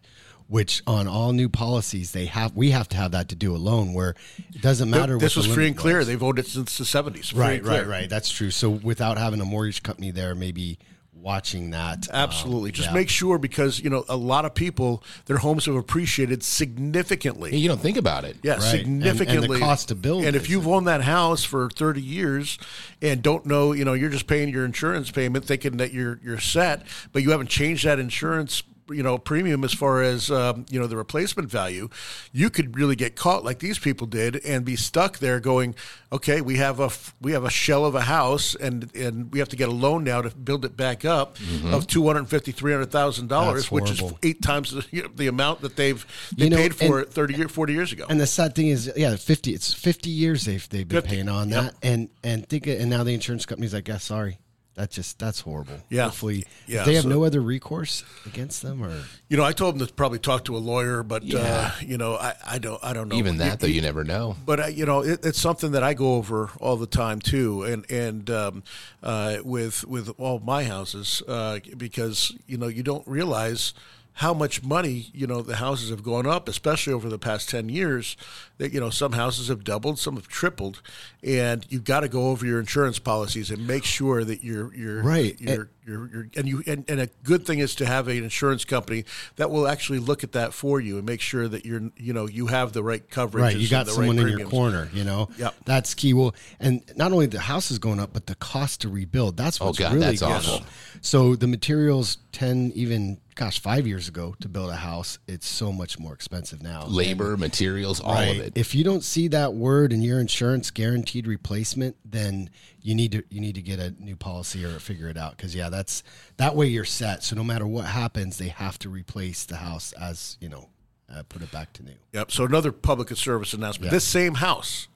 which 0.52 0.84
on 0.86 1.08
all 1.08 1.32
new 1.32 1.48
policies 1.48 2.12
they 2.12 2.26
have. 2.26 2.54
We 2.58 2.72
have 2.72 2.90
to 2.90 2.98
have 2.98 3.12
that 3.12 3.30
to 3.30 3.36
do 3.36 3.56
a 3.56 3.58
loan 3.58 3.94
where 3.94 4.16
it 4.54 4.62
doesn't 4.62 4.90
matter. 4.90 5.18
this 5.18 5.38
what 5.38 5.44
was 5.44 5.48
the 5.48 5.54
free 5.54 5.68
and 5.68 5.78
clear. 5.78 6.00
was. 6.00 6.08
They've 6.08 6.22
owned 6.22 6.40
it 6.40 6.46
since 6.46 6.78
the 6.78 6.84
seventies. 6.84 7.34
Right, 7.34 7.64
right, 7.64 7.88
right. 7.88 8.10
That's 8.10 8.30
true. 8.30 8.52
So 8.52 8.70
without 8.70 9.18
having 9.18 9.40
a 9.40 9.46
mortgage 9.46 9.82
company 9.82 10.12
there, 10.12 10.36
maybe 10.36 10.78
watching 11.14 11.70
that. 11.70 12.10
um, 12.10 12.16
Absolutely. 12.16 12.72
Just 12.72 12.90
yeah. 12.90 12.96
make 12.96 13.08
sure 13.08 13.38
because 13.38 13.80
you 13.80 13.90
know 13.90 14.04
a 14.10 14.18
lot 14.18 14.44
of 14.44 14.54
people 14.54 15.04
their 15.28 15.38
homes 15.38 15.68
have 15.68 15.76
appreciated 15.76 16.44
significantly. 16.44 17.56
You 17.56 17.70
don't 17.70 17.80
think 17.80 17.96
about 17.96 18.26
it. 18.26 18.36
Yeah, 18.44 18.56
Right. 18.56 18.84
And- 18.86 18.88
and 18.88 19.02
the 19.04 19.10
significantly. 19.18 19.60
cost 19.60 19.88
to 19.88 19.96
build 19.96 20.26
And 20.26 20.36
if 20.36 20.50
you've 20.50 20.68
owned 20.68 20.88
that 20.88 21.04
house 21.04 21.44
for 21.46 21.70
thirty 21.70 22.02
years 22.02 22.58
and 23.02 23.22
don't 23.22 23.46
know, 23.46 23.72
you 23.72 23.86
know, 23.86 23.94
you're 23.94 24.10
just 24.10 24.28
paying 24.28 24.50
your 24.50 24.66
insurance 24.66 25.12
payment, 25.12 25.46
thinking 25.46 25.78
that 25.78 25.94
you're 25.94 26.20
you're 26.24 26.40
set, 26.40 26.86
but 27.14 27.22
you 27.24 27.32
haven't 27.32 27.50
changed 27.50 27.86
that 27.86 28.00
insurance. 28.00 28.64
You 28.90 29.04
know, 29.04 29.18
premium 29.18 29.64
as 29.64 29.74
far 29.74 30.02
as 30.02 30.30
um, 30.32 30.66
you 30.70 30.80
know 30.80 30.88
the 30.88 30.98
replacement 30.98 31.50
value, 31.50 31.90
you 32.32 32.50
could 32.50 32.76
really 32.76 32.96
get 32.96 33.16
caught 33.16 33.44
like 33.44 33.60
these 33.60 33.80
people 33.80 34.08
did 34.08 34.44
and 34.46 34.66
be 34.66 34.76
stuck 34.76 35.20
there, 35.20 35.40
going, 35.40 35.76
"Okay, 36.12 36.42
we 36.42 36.58
have 36.58 36.80
a 36.80 36.86
f- 36.86 37.14
we 37.22 37.32
have 37.32 37.44
a 37.46 37.50
shell 37.50 37.86
of 37.86 37.96
a 37.96 38.02
house, 38.02 38.54
and 38.56 38.94
and 38.96 39.32
we 39.32 39.40
have 39.40 39.50
to 39.50 39.56
get 39.56 39.70
a 39.70 39.72
loan 39.72 40.04
now 40.04 40.22
to 40.22 40.30
build 40.36 40.66
it 40.66 40.76
back 40.76 41.06
up 41.06 41.38
of 41.66 41.88
two 41.88 42.06
hundred 42.06 42.28
fifty, 42.30 42.52
three 42.52 42.72
hundred 42.74 42.92
thousand 42.92 43.28
dollars, 43.28 43.72
which 43.72 43.90
is 43.92 44.02
eight 44.24 44.42
times 44.42 44.72
the, 44.72 44.86
you 44.92 45.04
know, 45.04 45.10
the 45.16 45.28
amount 45.28 45.62
that 45.62 45.76
they've 45.76 46.06
they 46.36 46.46
You 46.46 46.50
know, 46.50 46.58
paid 46.58 46.76
for 46.76 47.00
and- 47.00 47.08
it 47.08 47.14
thirty 47.14 47.36
year, 47.36 47.48
forty 47.48 47.74
years 47.74 47.92
ago." 47.94 48.06
And 48.10 48.20
the 48.20 48.28
sad 48.28 48.56
thing 48.56 48.68
is, 48.68 48.92
yeah, 48.98 49.16
fifty. 49.16 49.54
It's 49.54 49.74
fifty 49.74 50.10
years 50.10 50.44
they've 50.46 50.68
they've 50.70 50.88
been 50.88 51.02
50, 51.02 51.10
paying 51.16 51.30
on 51.30 51.50
yep. 51.50 51.64
that, 51.64 51.76
and 51.82 52.10
and 52.24 52.48
think, 52.50 52.68
and 52.68 52.90
now 52.90 53.04
the 53.04 53.14
insurance 53.14 53.46
company's 53.46 53.74
like, 53.74 53.88
yeah, 53.88 53.98
sorry, 54.00 54.38
that's 54.76 54.96
just 54.96 55.20
that's 55.20 55.42
horrible. 55.42 55.76
Yeah. 55.90 56.06
hopefully, 56.06 56.46
Yeah, 56.66 56.84
they 56.86 56.94
have 56.96 57.04
so- 57.04 57.10
no 57.10 57.24
other 57.24 57.42
recourse 57.42 58.04
against 58.26 58.62
them, 58.62 58.82
or 58.84 59.04
You 59.28 59.38
know, 59.38 59.44
I 59.44 59.52
told 59.52 59.78
them 59.78 59.86
to 59.86 59.94
probably 59.94 60.20
talk 60.20 60.46
to 60.46 60.56
a 60.56 60.60
lawyer, 60.60 61.04
but 61.04 61.24
Yeah. 61.24 61.40
uh, 61.40 61.72
you 61.86 61.98
know, 61.98 62.16
I, 62.16 62.34
I 62.46 62.58
don't, 62.58 62.80
I 62.84 62.94
don't 62.94 63.10
know. 63.10 63.16
Even 63.18 63.38
that, 63.38 63.60
though, 63.60 63.68
you 63.68 63.82
never 63.82 64.04
know. 64.04 64.36
But 64.46 64.60
uh, 64.60 64.66
you 64.68 64.86
know, 64.86 65.02
it, 65.02 65.26
it's 65.26 65.40
something 65.40 65.72
that 65.74 65.84
I 65.84 65.94
go 65.94 66.16
over 66.16 66.50
all 66.60 66.78
the 66.78 66.88
time 66.88 67.20
too, 67.20 67.64
and 67.64 67.90
and 67.92 68.30
um, 68.30 68.64
uh, 69.04 69.38
with 69.44 69.84
with 69.86 70.10
all 70.18 70.40
my 70.40 70.64
houses 70.64 71.22
uh, 71.28 71.60
because 71.78 72.32
you 72.48 72.58
know 72.58 72.68
you 72.68 72.84
don't 72.84 73.06
realize 73.08 73.74
how 74.16 74.34
much 74.34 74.62
money 74.62 75.08
you 75.14 75.26
know 75.26 75.42
the 75.42 75.56
houses 75.56 75.90
have 75.90 76.04
gone 76.04 76.28
up, 76.28 76.48
especially 76.50 76.94
over 76.94 77.10
the 77.10 77.18
past 77.20 77.50
ten 77.50 77.70
years. 77.70 78.18
That 78.58 78.74
you 78.74 78.80
know 78.80 78.90
some 78.92 79.14
houses 79.14 79.48
have 79.48 79.64
doubled, 79.64 79.98
some 79.98 80.16
have 80.16 80.28
tripled, 80.28 80.82
and 81.24 81.66
you've 81.70 81.84
got 81.86 82.02
to 82.02 82.08
go 82.10 82.30
over 82.30 82.46
your 82.46 82.60
insurance 82.60 83.00
policies 83.00 83.50
and 83.50 83.66
make 83.66 83.84
sure 83.84 84.24
that 84.24 84.44
you're 84.44 84.74
you're 84.76 85.02
Right. 85.02 85.36
You're, 85.40 85.70
you're, 85.88 86.10
you're, 86.14 86.28
and 86.38 86.48
you 86.48 86.62
and, 86.68 86.86
and 86.88 87.00
a 87.02 87.08
good 87.24 87.46
thing 87.48 87.58
is 87.58 87.74
to 87.76 87.88
have 87.88 88.08
an 88.08 88.18
insurance 88.18 88.66
company 88.66 89.04
that 89.38 89.50
will 89.50 89.68
actually 89.68 89.98
look 89.98 90.24
at 90.24 90.34
that 90.34 90.54
for 90.54 90.80
you 90.80 90.98
and 90.98 91.06
make 91.08 91.22
sure 91.22 91.48
that 91.48 91.66
you're 91.66 91.90
you 91.98 92.14
know 92.14 92.28
you 92.28 92.48
have 92.48 92.74
the 92.74 92.84
right 92.84 93.10
coverage. 93.10 93.42
right, 93.42 93.58
you 93.58 93.68
got 93.68 93.88
the 93.88 93.94
someone 93.94 94.18
right 94.18 94.28
in 94.28 94.38
your 94.38 94.48
corner. 94.48 94.90
You 94.94 95.06
know, 95.06 95.30
Yep. 95.40 95.56
that's 95.66 95.94
key. 95.96 96.14
Well, 96.14 96.36
and 96.60 96.84
not 96.96 97.12
only 97.14 97.26
the 97.26 97.40
house 97.40 97.72
is 97.72 97.80
going 97.80 98.00
up, 98.00 98.14
but 98.14 98.28
the 98.28 98.36
cost 98.36 98.82
to 98.82 98.90
rebuild. 98.90 99.38
That's 99.38 99.60
Oh, 99.60 99.68
what's 99.68 99.80
God, 99.80 99.94
really 99.94 100.06
that's 100.06 100.20
good. 100.22 100.30
awful. 100.30 100.66
So 101.02 101.36
the 101.36 101.48
materials 101.48 102.18
ten 102.32 102.72
even 102.76 103.20
gosh 103.36 103.60
five 103.60 103.88
years 103.88 104.08
ago 104.08 104.36
to 104.42 104.50
build 104.50 104.70
a 104.70 104.76
house, 104.76 105.20
it's 105.28 105.48
so 105.48 105.72
much 105.72 105.98
more 106.00 106.14
expensive 106.14 106.62
now. 106.62 106.86
Labor, 106.86 107.38
materials, 107.38 108.00
all 108.00 108.14
Right. 108.14 108.40
of 108.40 108.46
it. 108.48 108.54
If 108.56 108.76
you 108.76 108.84
don't 108.84 109.04
see 109.04 109.28
that 109.30 109.54
word 109.54 109.94
in 109.94 110.02
your 110.02 110.20
insurance 110.20 110.70
guaranteed 110.72 111.28
replacement, 111.28 111.96
then 112.06 112.50
you 112.82 112.96
need 112.96 113.12
to 113.14 113.24
you 113.30 113.40
need 113.42 113.56
to 113.56 113.62
get 113.62 113.80
a 113.80 113.92
new 114.04 114.16
policy 114.16 114.66
or 114.66 114.80
figure 114.80 115.08
it 115.08 115.18
out 115.18 115.38
because 115.38 115.56
yeah, 115.56 115.70
that's 115.70 116.04
that 116.38 116.56
way 116.56 116.68
you're 116.68 116.86
set. 116.86 117.24
So 117.24 117.36
no 117.36 117.44
matter 117.44 117.66
what 117.68 117.86
happens, 117.86 118.38
they 118.38 118.50
have 118.50 118.78
to 118.80 118.90
replace 118.90 119.46
the 119.46 119.58
house 119.58 119.94
as 119.94 120.38
you 120.42 120.50
know, 120.50 120.70
uh, 121.14 121.24
put 121.30 121.42
it 121.42 121.52
back 121.52 121.74
to 121.74 121.84
new. 121.84 121.94
Yep. 122.14 122.32
So 122.32 122.46
another 122.46 122.72
public 122.72 123.10
service 123.16 123.54
announcement. 123.54 123.86
Yeah. 123.92 123.96
This 123.98 124.04
same 124.06 124.36
house, 124.36 124.88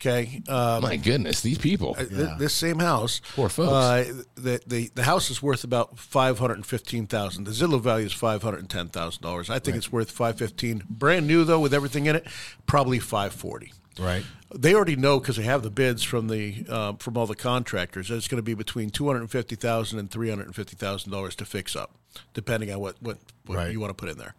okay, 0.00 0.42
um, 0.48 0.82
My 0.82 0.96
goodness, 0.96 1.40
these 1.40 1.58
people. 1.58 1.94
th- 1.94 2.08
this 2.38 2.52
same 2.54 2.78
house, 2.78 3.20
Poor 3.34 3.48
folks. 3.48 3.72
Uh, 3.72 4.22
the, 4.34 4.60
the 4.66 4.90
the 4.94 5.02
house 5.04 5.30
is 5.30 5.42
worth 5.42 5.64
about 5.64 5.98
five 5.98 6.38
hundred 6.38 6.54
and 6.54 6.66
fifteen 6.66 7.06
thousand. 7.06 7.44
The 7.44 7.50
Zillow 7.52 7.80
value 7.80 8.06
is 8.06 8.12
five 8.12 8.42
hundred 8.42 8.60
and 8.60 8.70
ten 8.70 8.88
thousand 8.88 9.22
dollars. 9.22 9.50
I 9.50 9.58
think 9.58 9.76
it's 9.76 9.92
worth 9.92 10.10
five 10.10 10.36
fifteen. 10.38 10.82
Brand 10.88 11.26
new 11.26 11.44
though, 11.44 11.60
with 11.60 11.74
everything 11.74 12.06
in 12.06 12.16
it, 12.16 12.26
probably 12.66 12.98
five 12.98 13.32
forty. 13.32 13.72
Right. 13.98 14.24
They 14.54 14.74
already 14.74 14.96
know 14.96 15.20
because 15.20 15.36
they 15.36 15.42
have 15.42 15.62
the 15.62 15.70
bids 15.70 16.02
from 16.02 16.28
the 16.28 16.64
uh, 16.68 16.92
from 16.98 17.16
all 17.16 17.26
the 17.26 17.34
contractors 17.36 18.08
that 18.08 18.16
it's 18.16 18.28
going 18.28 18.38
to 18.38 18.42
be 18.42 18.54
between 18.54 18.90
two 18.90 19.06
hundred 19.06 19.20
and 19.20 19.30
fifty 19.30 19.54
thousand 19.56 19.98
and 19.98 20.10
three 20.10 20.28
hundred 20.30 20.46
and 20.46 20.54
fifty 20.54 20.76
thousand 20.76 21.12
dollars 21.12 21.34
to 21.36 21.44
fix 21.44 21.76
up, 21.76 21.94
depending 22.34 22.70
on 22.72 22.80
what 22.80 22.96
what, 23.02 23.18
what 23.46 23.56
Right. 23.58 23.72
you 23.72 23.80
want 23.80 23.90
to 23.90 23.94
put 23.94 24.08
in 24.08 24.16
there. 24.18 24.34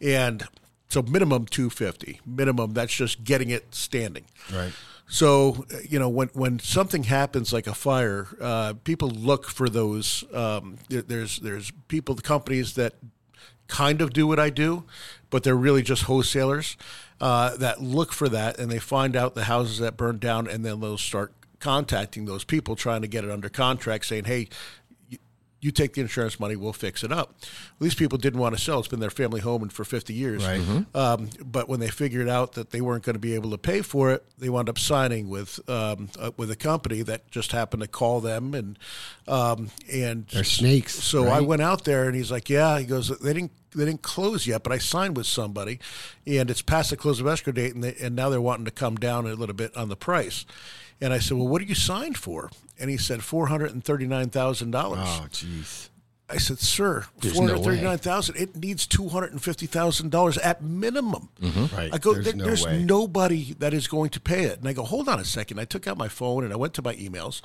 And 0.00 0.46
so 0.92 1.02
minimum 1.02 1.46
250 1.46 2.20
minimum 2.26 2.72
that's 2.74 2.94
just 2.94 3.24
getting 3.24 3.50
it 3.50 3.74
standing 3.74 4.24
Right. 4.52 4.72
so 5.08 5.64
you 5.88 5.98
know 5.98 6.08
when 6.08 6.28
when 6.34 6.58
something 6.58 7.04
happens 7.04 7.52
like 7.52 7.66
a 7.66 7.74
fire 7.74 8.26
uh, 8.40 8.74
people 8.84 9.08
look 9.10 9.48
for 9.48 9.68
those 9.68 10.24
um, 10.34 10.76
there- 10.88 11.02
there's 11.02 11.38
there's 11.40 11.72
people 11.88 12.14
the 12.14 12.22
companies 12.22 12.74
that 12.74 12.94
kind 13.68 14.02
of 14.02 14.12
do 14.12 14.26
what 14.26 14.38
I 14.38 14.50
do, 14.50 14.84
but 15.30 15.44
they're 15.44 15.56
really 15.56 15.80
just 15.82 16.02
wholesalers 16.02 16.76
uh, 17.22 17.56
that 17.56 17.80
look 17.80 18.12
for 18.12 18.28
that 18.28 18.58
and 18.58 18.70
they 18.70 18.78
find 18.78 19.16
out 19.16 19.34
the 19.34 19.44
houses 19.44 19.78
that 19.78 19.96
burned 19.96 20.20
down 20.20 20.46
and 20.46 20.62
then 20.62 20.80
they'll 20.80 20.98
start 20.98 21.32
contacting 21.58 22.26
those 22.26 22.44
people 22.44 22.76
trying 22.76 23.00
to 23.00 23.08
get 23.08 23.24
it 23.24 23.30
under 23.30 23.48
contract 23.48 24.04
saying, 24.04 24.24
hey, 24.24 24.48
you, 25.62 25.68
you 25.68 25.70
take 25.72 25.94
the 25.94 26.00
insurance 26.00 26.38
money, 26.38 26.56
we'll 26.56 26.72
fix 26.72 27.02
it 27.02 27.12
up. 27.12 27.34
These 27.80 27.94
people 27.94 28.18
didn't 28.18 28.40
want 28.40 28.56
to 28.56 28.60
sell. 28.60 28.78
It's 28.78 28.88
been 28.88 29.00
their 29.00 29.10
family 29.10 29.40
home 29.40 29.62
and 29.62 29.72
for 29.72 29.84
50 29.84 30.12
years. 30.12 30.44
Right. 30.44 30.60
Um, 30.94 31.30
but 31.40 31.68
when 31.68 31.80
they 31.80 31.88
figured 31.88 32.28
out 32.28 32.52
that 32.52 32.70
they 32.70 32.80
weren't 32.80 33.04
going 33.04 33.14
to 33.14 33.20
be 33.20 33.34
able 33.34 33.50
to 33.50 33.58
pay 33.58 33.82
for 33.82 34.10
it, 34.10 34.24
they 34.38 34.48
wound 34.48 34.68
up 34.68 34.78
signing 34.78 35.28
with 35.28 35.60
um, 35.68 36.08
uh, 36.18 36.32
with 36.36 36.50
a 36.50 36.56
company 36.56 37.02
that 37.02 37.30
just 37.30 37.52
happened 37.52 37.82
to 37.82 37.88
call 37.88 38.20
them 38.20 38.54
and 38.54 38.78
um, 39.28 39.70
and 39.90 40.26
They're 40.28 40.44
snakes, 40.44 40.94
So 40.94 41.28
I 41.28 41.40
went 41.40 41.62
out 41.62 41.84
there 41.84 42.06
and 42.06 42.16
he's 42.16 42.30
like, 42.30 42.50
"Yeah." 42.50 42.78
He 42.78 42.84
goes, 42.84 43.08
"They 43.20 43.32
didn't 43.32 43.52
they 43.74 43.84
didn't 43.84 44.02
close 44.02 44.46
yet, 44.46 44.62
but 44.62 44.72
I 44.72 44.78
signed 44.78 45.16
with 45.16 45.26
somebody, 45.26 45.78
and 46.26 46.50
it's 46.50 46.60
past 46.62 46.90
the 46.90 46.96
close 46.96 47.20
of 47.20 47.26
escrow 47.26 47.52
date, 47.52 47.74
and 47.74 47.82
they, 47.82 47.94
and 48.00 48.14
now 48.14 48.28
they're 48.28 48.40
wanting 48.40 48.66
to 48.66 48.70
come 48.70 48.96
down 48.96 49.26
a 49.26 49.34
little 49.34 49.54
bit 49.54 49.76
on 49.76 49.88
the 49.88 49.96
price." 49.96 50.44
And 51.00 51.12
I 51.12 51.18
said, 51.18 51.36
"Well, 51.36 51.48
what 51.48 51.62
are 51.62 51.66
you 51.66 51.74
signed 51.74 52.18
for?" 52.18 52.50
And 52.78 52.90
he 52.90 52.96
said, 52.96 53.22
four 53.22 53.46
hundred 53.46 53.72
and 53.72 53.84
thirty 53.84 54.06
nine 54.06 54.30
thousand 54.30 54.70
dollars. 54.72 55.00
Oh, 55.02 55.26
jeez. 55.30 55.88
I 56.30 56.38
said, 56.38 56.58
"Sir, 56.60 57.04
There's 57.20 57.34
four 57.34 57.46
no 57.46 57.52
hundred 57.54 57.64
thirty-nine 57.64 57.98
thousand. 57.98 58.36
It 58.36 58.56
needs 58.56 58.86
two 58.86 59.08
hundred 59.10 59.32
and 59.32 59.42
fifty 59.42 59.66
thousand 59.66 60.10
dollars 60.10 60.38
at 60.38 60.62
minimum." 60.62 61.28
Mm-hmm. 61.40 61.76
Right. 61.76 61.90
I 61.92 61.98
go, 61.98 62.14
There's 62.14 62.24
"There- 62.24 62.34
no 62.36 62.44
"There's 62.44 62.64
way." 62.64 62.82
nobody 62.82 63.52
that 63.58 63.74
is 63.74 63.86
going 63.86 64.08
to 64.10 64.20
pay 64.20 64.44
it." 64.44 64.58
And 64.58 64.66
I 64.66 64.72
go, 64.72 64.82
"Hold 64.82 65.10
on 65.10 65.20
a 65.20 65.26
second. 65.26 65.58
I 65.58 65.66
took 65.66 65.86
out 65.86 65.98
my 65.98 66.08
phone 66.08 66.42
and 66.42 66.50
I 66.50 66.56
went 66.56 66.72
to 66.74 66.82
my 66.82 66.94
emails, 66.94 67.42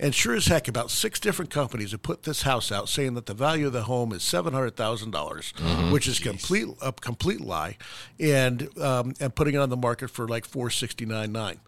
and 0.00 0.14
sure 0.14 0.34
as 0.34 0.46
heck, 0.46 0.68
about 0.68 0.90
six 0.90 1.20
different 1.20 1.50
companies 1.50 1.90
have 1.90 2.02
put 2.02 2.22
this 2.22 2.42
house 2.42 2.72
out 2.72 2.88
saying 2.88 3.12
that 3.14 3.26
the 3.26 3.34
value 3.34 3.66
of 3.66 3.74
the 3.74 3.82
home 3.82 4.10
is 4.12 4.22
seven 4.22 4.54
hundred 4.54 4.74
thousand 4.76 5.10
dollars, 5.10 5.52
mm-hmm. 5.58 5.90
which 5.92 6.08
is 6.08 6.18
complete 6.18 6.68
a 6.80 6.92
complete 6.92 7.42
lie, 7.42 7.76
and 8.18 8.70
um, 8.80 9.12
and 9.20 9.34
putting 9.34 9.54
it 9.54 9.58
on 9.58 9.68
the 9.68 9.76
market 9.76 10.08
for 10.08 10.26
like 10.26 10.46
four 10.46 10.70
sixty-nine 10.70 11.30
nine, 11.30 11.60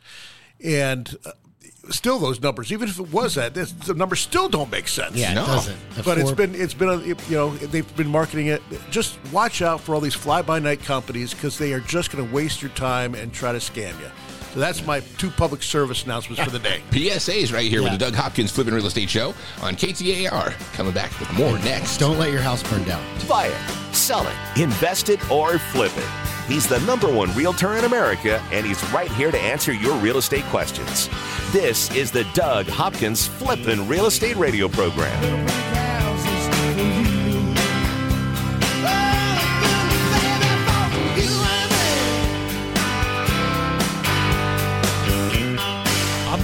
and. 0.65 1.19
Uh, 1.27 1.33
Still, 1.91 2.19
those 2.19 2.41
numbers, 2.41 2.73
even 2.73 2.89
if 2.89 2.99
it 2.99 3.13
was 3.13 3.37
that, 3.37 3.55
this, 3.55 3.71
the 3.73 3.95
numbers 3.95 4.19
still 4.21 4.49
don't 4.49 4.71
make 4.73 4.89
sense 4.89 5.15
Yeah, 5.15 5.35
No. 5.35 5.45
it 5.45 5.47
doesn't. 5.47 5.77
The 5.95 6.03
but 6.03 6.19
it's 6.19 6.31
four- 6.31 6.37
been 6.37 6.55
it's 6.55 6.75
been 6.75 6.89
a, 6.89 6.99
you 7.03 7.17
know 7.31 7.55
they've 7.57 7.97
been 7.97 8.09
marketing 8.09 8.49
it. 8.49 8.61
Just 8.91 9.19
watch 9.33 9.63
out 9.63 9.81
for 9.81 9.95
all 9.95 10.01
these 10.01 10.15
fly 10.15 10.43
by 10.43 10.59
night 10.59 10.83
companies 10.83 11.33
because 11.33 11.59
they 11.59 11.73
are 11.73 11.81
just 11.81 12.11
going 12.11 12.27
to 12.27 12.35
waste 12.35 12.61
your 12.63 12.73
time 12.73 13.15
and 13.15 13.33
try 13.33 13.53
to 13.53 13.59
scam 13.59 13.99
you. 14.01 14.11
So 14.57 14.61
that's 14.61 14.87
my 14.87 15.01
two 15.19 15.29
public 15.29 15.63
service 15.63 16.05
announcements 16.05 16.43
for 16.43 16.49
the 16.49 16.59
day. 16.59 16.81
PSAs 16.91 17.53
right 17.53 17.71
here 17.71 17.83
with 17.83 17.93
the 17.93 17.99
Doug 17.99 18.15
Hopkins 18.15 18.51
Flipping 18.51 18.73
Real 18.73 18.87
Estate 18.87 19.11
Show 19.11 19.35
on 19.61 19.77
KTAR. 19.77 20.53
Coming 20.73 20.95
back 20.95 21.11
with 21.21 21.31
more 21.35 21.59
next. 21.59 21.99
Don't 21.99 22.19
let 22.19 22.33
your 22.33 22.41
house 22.41 22.63
burn 22.71 22.83
down. 22.85 23.05
Buy 23.29 23.49
it, 23.49 23.95
sell 23.95 24.27
it, 24.27 24.59
invest 24.59 25.11
it, 25.11 25.31
or 25.31 25.59
flip 25.59 25.93
it. 25.99 26.09
He's 26.51 26.67
the 26.67 26.81
number 26.87 27.13
one 27.13 27.35
realtor 27.35 27.75
in 27.77 27.85
America, 27.85 28.41
and 28.51 28.65
he's 28.65 28.83
right 28.93 29.13
here 29.13 29.31
to 29.31 29.39
answer 29.39 29.75
your 29.75 29.95
real 29.97 30.17
estate 30.17 30.45
questions. 30.45 31.11
This 31.53 31.95
is 31.95 32.11
the 32.11 32.25
Doug 32.33 32.67
Hopkins 32.67 33.27
Flippin' 33.27 33.87
Real 33.87 34.07
Estate 34.07 34.37
Radio 34.37 34.69
Program. 34.69 35.86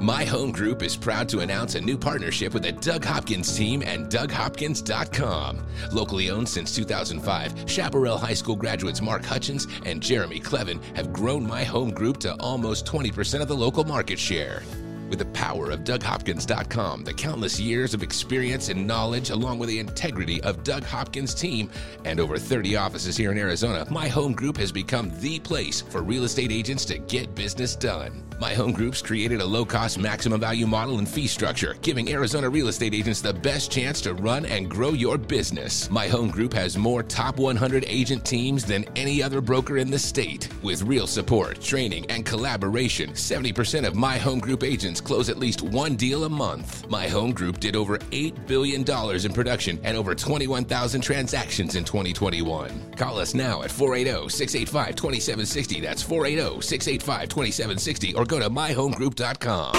My 0.00 0.24
Home 0.24 0.52
Group 0.52 0.82
is 0.82 0.96
proud 0.96 1.28
to 1.30 1.40
announce 1.40 1.74
a 1.74 1.80
new 1.80 1.98
partnership 1.98 2.54
with 2.54 2.62
the 2.62 2.72
Doug 2.72 3.04
Hopkins 3.04 3.56
team 3.56 3.82
and 3.82 4.06
DougHopkins.com. 4.06 5.66
Locally 5.92 6.30
owned 6.30 6.48
since 6.48 6.74
2005, 6.74 7.68
Chaparral 7.68 8.16
High 8.16 8.34
School 8.34 8.54
graduates 8.54 9.02
Mark 9.02 9.24
Hutchins 9.24 9.66
and 9.84 10.00
Jeremy 10.00 10.38
Clevin 10.38 10.80
have 10.94 11.12
grown 11.12 11.46
My 11.46 11.64
Home 11.64 11.90
Group 11.90 12.18
to 12.18 12.34
almost 12.36 12.86
20% 12.86 13.42
of 13.42 13.48
the 13.48 13.56
local 13.56 13.84
market 13.84 14.18
share. 14.18 14.62
With 15.10 15.18
the 15.18 15.26
power 15.26 15.70
of 15.70 15.80
DougHopkins.com, 15.80 17.04
the 17.04 17.14
countless 17.14 17.58
years 17.58 17.92
of 17.92 18.02
experience 18.02 18.68
and 18.68 18.86
knowledge, 18.86 19.30
along 19.30 19.58
with 19.58 19.68
the 19.68 19.78
integrity 19.78 20.40
of 20.42 20.62
Doug 20.62 20.84
Hopkins' 20.84 21.34
team, 21.34 21.70
and 22.04 22.20
over 22.20 22.38
30 22.38 22.76
offices 22.76 23.16
here 23.16 23.32
in 23.32 23.38
Arizona, 23.38 23.86
My 23.90 24.06
Home 24.08 24.32
Group 24.32 24.58
has 24.58 24.70
become 24.70 25.10
the 25.20 25.38
place 25.40 25.80
for 25.80 26.02
real 26.02 26.24
estate 26.24 26.52
agents 26.52 26.84
to 26.84 26.98
get 26.98 27.34
business 27.34 27.74
done. 27.74 28.27
My 28.40 28.54
Home 28.54 28.70
Group's 28.70 29.02
created 29.02 29.40
a 29.40 29.44
low 29.44 29.64
cost 29.64 29.98
maximum 29.98 30.38
value 30.38 30.66
model 30.68 30.98
and 30.98 31.08
fee 31.08 31.26
structure, 31.26 31.74
giving 31.82 32.12
Arizona 32.12 32.48
real 32.48 32.68
estate 32.68 32.94
agents 32.94 33.20
the 33.20 33.34
best 33.34 33.68
chance 33.72 34.00
to 34.02 34.14
run 34.14 34.46
and 34.46 34.70
grow 34.70 34.90
your 34.90 35.18
business. 35.18 35.90
My 35.90 36.06
Home 36.06 36.30
Group 36.30 36.52
has 36.52 36.78
more 36.78 37.02
top 37.02 37.38
100 37.38 37.84
agent 37.88 38.24
teams 38.24 38.64
than 38.64 38.84
any 38.94 39.20
other 39.24 39.40
broker 39.40 39.78
in 39.78 39.90
the 39.90 39.98
state. 39.98 40.48
With 40.62 40.82
real 40.82 41.08
support, 41.08 41.60
training, 41.60 42.06
and 42.10 42.24
collaboration, 42.24 43.10
70% 43.10 43.84
of 43.84 43.96
My 43.96 44.18
Home 44.18 44.38
Group 44.38 44.62
agents 44.62 45.00
close 45.00 45.28
at 45.28 45.38
least 45.38 45.62
one 45.62 45.96
deal 45.96 46.22
a 46.22 46.28
month. 46.28 46.88
My 46.88 47.08
Home 47.08 47.32
Group 47.32 47.58
did 47.58 47.74
over 47.74 47.98
$8 47.98 48.46
billion 48.46 48.82
in 49.26 49.32
production 49.32 49.80
and 49.82 49.96
over 49.96 50.14
21,000 50.14 51.00
transactions 51.00 51.74
in 51.74 51.82
2021. 51.82 52.92
Call 52.92 53.18
us 53.18 53.34
now 53.34 53.62
at 53.62 53.70
480 53.72 54.28
685 54.28 54.94
2760. 54.94 55.80
That's 55.80 56.02
480 56.02 56.60
685 56.60 57.28
2760 57.28 58.14
or 58.14 58.27
go 58.28 58.38
to 58.38 58.48
myhomegroup.com. 58.48 59.74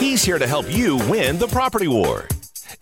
He's 0.00 0.24
here 0.24 0.38
to 0.38 0.46
help 0.46 0.70
you 0.70 0.96
win 1.08 1.38
the 1.38 1.46
property 1.46 1.88
war. 1.88 2.26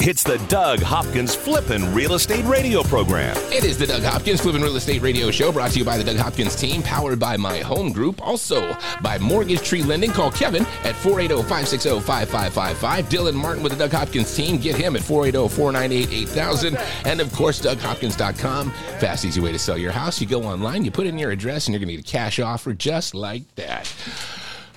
It's 0.07 0.23
the 0.23 0.37
Doug 0.49 0.81
Hopkins 0.81 1.35
Flippin' 1.35 1.95
Real 1.95 2.13
Estate 2.13 2.45
Radio 2.45 2.83
Program. 2.83 3.35
It 3.51 3.65
is 3.65 3.79
the 3.79 3.87
Doug 3.87 4.03
Hopkins 4.03 4.43
Flippin' 4.43 4.61
Real 4.61 4.77
Estate 4.77 5.01
Radio 5.01 5.31
Show 5.31 5.51
brought 5.51 5.71
to 5.71 5.79
you 5.79 5.85
by 5.85 5.97
the 5.97 6.05
Doug 6.05 6.19
Hopkins 6.19 6.55
team, 6.55 6.83
powered 6.83 7.19
by 7.19 7.39
My 7.39 7.61
Home 7.61 7.91
Group, 7.91 8.21
also 8.21 8.77
by 9.01 9.17
Mortgage 9.17 9.63
Tree 9.63 9.83
Lending. 9.83 10.11
Call 10.11 10.31
Kevin 10.31 10.67
at 10.83 10.95
480-560-5555. 10.97 13.05
Dylan 13.05 13.33
Martin 13.33 13.63
with 13.63 13.73
the 13.73 13.79
Doug 13.79 13.93
Hopkins 13.93 14.37
team. 14.37 14.59
Get 14.59 14.77
him 14.77 14.95
at 14.95 15.01
480-498-8000. 15.01 17.07
And 17.07 17.23
of 17.23 17.33
course, 17.33 17.63
DougHopkins.com. 17.63 18.73
Fast, 18.73 19.25
easy 19.25 19.41
way 19.41 19.53
to 19.53 19.59
sell 19.59 19.79
your 19.79 19.93
house. 19.93 20.21
You 20.21 20.27
go 20.27 20.43
online, 20.43 20.85
you 20.85 20.91
put 20.91 21.07
in 21.07 21.17
your 21.17 21.31
address, 21.31 21.67
and 21.67 21.73
you're 21.73 21.81
going 21.81 21.89
to 21.89 21.97
get 21.97 22.07
a 22.07 22.13
cash 22.13 22.39
offer 22.41 22.75
just 22.75 23.15
like 23.15 23.55
that. 23.55 23.91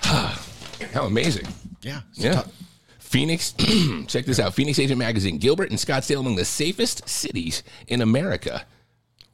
How 0.00 1.04
amazing. 1.04 1.46
Yeah. 1.82 2.00
Yeah. 2.14 2.44
Phoenix, 3.08 3.52
check 4.06 4.26
this 4.26 4.38
out. 4.38 4.52
Phoenix 4.52 4.78
Agent 4.78 4.98
Magazine, 4.98 5.38
Gilbert 5.38 5.70
and 5.70 5.78
Scottsdale 5.78 6.20
among 6.20 6.36
the 6.36 6.44
safest 6.44 7.08
cities 7.08 7.62
in 7.86 8.02
America. 8.02 8.66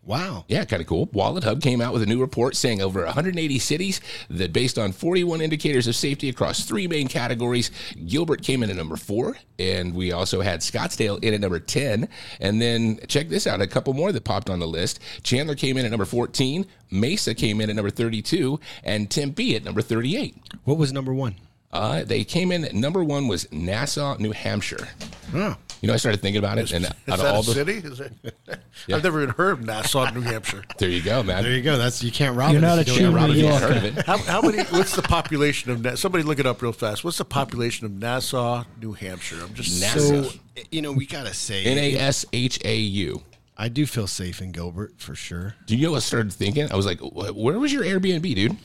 Wow. 0.06 0.44
Yeah, 0.48 0.64
kind 0.64 0.82
of 0.82 0.86
cool. 0.86 1.06
WalletHub 1.08 1.62
came 1.62 1.80
out 1.80 1.92
with 1.92 2.02
a 2.02 2.06
new 2.06 2.20
report 2.20 2.54
saying 2.56 2.82
over 2.82 3.04
180 3.04 3.58
cities 3.58 4.00
that, 4.28 4.52
based 4.52 4.78
on 4.78 4.92
41 4.92 5.40
indicators 5.40 5.86
of 5.86 5.96
safety 5.96 6.28
across 6.28 6.64
three 6.64 6.86
main 6.86 7.08
categories, 7.08 7.70
Gilbert 8.06 8.42
came 8.42 8.62
in 8.62 8.70
at 8.70 8.76
number 8.76 8.96
four, 8.96 9.36
and 9.58 9.94
we 9.94 10.12
also 10.12 10.42
had 10.42 10.60
Scottsdale 10.60 11.24
in 11.24 11.32
at 11.32 11.40
number 11.40 11.58
10. 11.58 12.06
And 12.38 12.60
then 12.60 13.00
check 13.08 13.28
this 13.28 13.46
out: 13.46 13.62
a 13.62 13.66
couple 13.66 13.94
more 13.94 14.12
that 14.12 14.24
popped 14.24 14.50
on 14.50 14.60
the 14.60 14.68
list. 14.68 15.00
Chandler 15.22 15.54
came 15.54 15.78
in 15.78 15.86
at 15.86 15.90
number 15.90 16.04
14, 16.04 16.66
Mesa 16.90 17.34
came 17.34 17.60
in 17.60 17.70
at 17.70 17.76
number 17.76 17.90
32, 17.90 18.60
and 18.84 19.10
Tempe 19.10 19.56
at 19.56 19.64
number 19.64 19.80
38. 19.80 20.36
What 20.64 20.76
was 20.76 20.92
number 20.92 21.14
one? 21.14 21.36
Uh, 21.74 22.04
they 22.04 22.24
came 22.24 22.52
in 22.52 22.64
at 22.64 22.72
number 22.72 23.02
one 23.04 23.26
was 23.28 23.50
Nassau, 23.52 24.16
New 24.18 24.30
Hampshire. 24.32 24.88
Oh. 25.34 25.56
You 25.80 25.88
know, 25.88 25.94
I 25.94 25.96
started 25.98 26.22
thinking 26.22 26.38
about 26.38 26.56
it, 26.58 26.72
and 26.72 26.84
Is 26.86 26.90
out 26.90 26.96
of 27.08 27.18
that 27.18 27.34
all 27.34 27.40
a 27.40 27.44
the 27.44 27.52
city? 27.52 27.72
Is 27.74 28.00
it? 28.00 28.12
I've 28.92 29.02
never 29.02 29.20
even 29.22 29.34
heard 29.34 29.50
of 29.52 29.64
Nassau, 29.66 30.08
New 30.12 30.20
Hampshire. 30.22 30.64
there 30.78 30.88
you 30.88 31.02
go, 31.02 31.22
man. 31.22 31.42
There 31.42 31.52
you 31.52 31.60
go. 31.62 31.76
That's 31.76 32.02
you 32.02 32.10
can't 32.12 32.36
rob 32.36 32.52
You're 32.52 32.58
it 32.60 32.62
not 32.62 32.78
if 32.78 32.86
a 32.86 32.90
you 32.92 32.96
true 32.96 33.06
don't 33.06 33.14
rob 33.14 33.28
New 33.30 33.34
it. 33.34 33.38
Yorker. 33.40 33.66
heard 33.66 33.76
of 33.76 33.98
it. 33.98 34.06
How, 34.06 34.16
how 34.18 34.40
many? 34.40 34.62
What's 34.64 34.96
the 34.96 35.02
population 35.02 35.72
of? 35.72 35.82
Na- 35.82 35.96
Somebody 35.96 36.24
look 36.24 36.38
it 36.38 36.46
up 36.46 36.62
real 36.62 36.72
fast. 36.72 37.04
What's 37.04 37.18
the 37.18 37.24
population 37.26 37.84
of 37.84 37.92
Nassau, 37.92 38.64
New 38.80 38.92
Hampshire? 38.92 39.40
I'm 39.42 39.52
just 39.52 39.78
Nassau. 39.80 40.22
So 40.22 40.38
you 40.70 40.80
know, 40.80 40.92
we 40.92 41.04
gotta 41.06 41.34
say 41.34 41.64
N 41.64 41.76
A 41.76 41.96
S 41.98 42.24
H 42.32 42.60
A 42.64 42.76
U. 42.76 43.22
I 43.58 43.68
do 43.68 43.84
feel 43.86 44.06
safe 44.06 44.40
in 44.40 44.52
Gilbert 44.52 44.94
for 44.96 45.14
sure. 45.14 45.54
Do 45.66 45.76
you 45.76 45.84
know 45.86 45.90
what 45.92 45.98
I 45.98 46.00
started 46.00 46.32
thinking? 46.32 46.70
I 46.72 46.76
was 46.76 46.86
like, 46.86 46.98
where 47.00 47.58
was 47.58 47.72
your 47.72 47.84
Airbnb, 47.84 48.34
dude? 48.34 48.56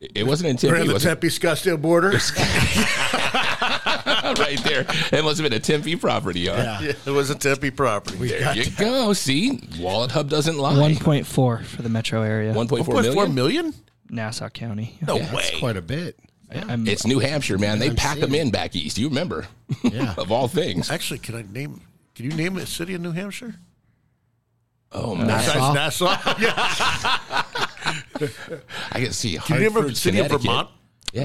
It 0.00 0.26
wasn't 0.26 0.50
in 0.50 0.56
We're 0.70 0.76
Tempe, 0.76 0.80
in 0.82 0.86
the 0.88 0.94
was? 0.94 1.02
Tempe 1.02 1.28
Scottsdale 1.28 1.80
border. 1.80 2.08
right 4.40 4.62
there. 4.64 4.86
It 5.12 5.22
must 5.22 5.38
have 5.38 5.50
been 5.50 5.52
a 5.52 5.60
Tempe 5.60 5.96
property, 5.96 6.46
huh? 6.46 6.78
Yeah, 6.82 6.92
it 7.04 7.10
was 7.10 7.28
a 7.28 7.34
Tempe 7.34 7.70
property. 7.70 8.28
There 8.28 8.56
you 8.56 8.70
go. 8.70 9.12
See, 9.12 9.58
WalletHub 9.76 10.28
doesn't 10.30 10.56
lie. 10.56 10.74
1.4 10.74 11.26
for 11.26 11.82
the 11.82 11.88
metro 11.88 12.22
area. 12.22 12.54
1.4 12.54 12.78
1.4 12.78 13.02
million. 13.02 13.34
million? 13.34 13.74
Nassau 14.08 14.48
County. 14.48 14.96
No 15.06 15.16
Yeah, 15.16 15.34
way. 15.34 15.42
That's 15.42 15.58
quite 15.58 15.76
a 15.76 15.82
bit. 15.82 16.18
I'm, 16.50 16.88
It's 16.88 17.06
New 17.06 17.20
Hampshire, 17.20 17.58
man. 17.58 17.78
They 17.78 17.90
I'm 17.90 17.96
pack 17.96 18.18
them 18.18 18.34
in 18.34 18.50
back 18.50 18.74
east. 18.74 18.98
You 18.98 19.08
remember? 19.08 19.46
Yeah. 19.84 20.14
of 20.16 20.32
all 20.32 20.48
things. 20.48 20.90
Actually, 20.90 21.18
can 21.20 21.34
I 21.36 21.42
name? 21.42 21.82
Can 22.14 22.24
you 22.28 22.36
name 22.36 22.56
a 22.56 22.66
city 22.66 22.94
in 22.94 23.02
New 23.02 23.12
Hampshire? 23.12 23.54
Oh 24.92 25.14
man, 25.14 25.28
Nassau. 25.28 25.72
Nassau. 25.72 26.06
yeah. 26.40 26.52
I 28.92 29.00
can 29.00 29.12
see. 29.12 29.38
Can 29.38 29.56
you 29.56 29.62
name 29.62 29.70
a 29.70 29.74
Hartford, 29.74 29.96
city 29.96 30.18
of 30.18 30.26
Connecticut. 30.26 30.50
Vermont? 30.50 30.68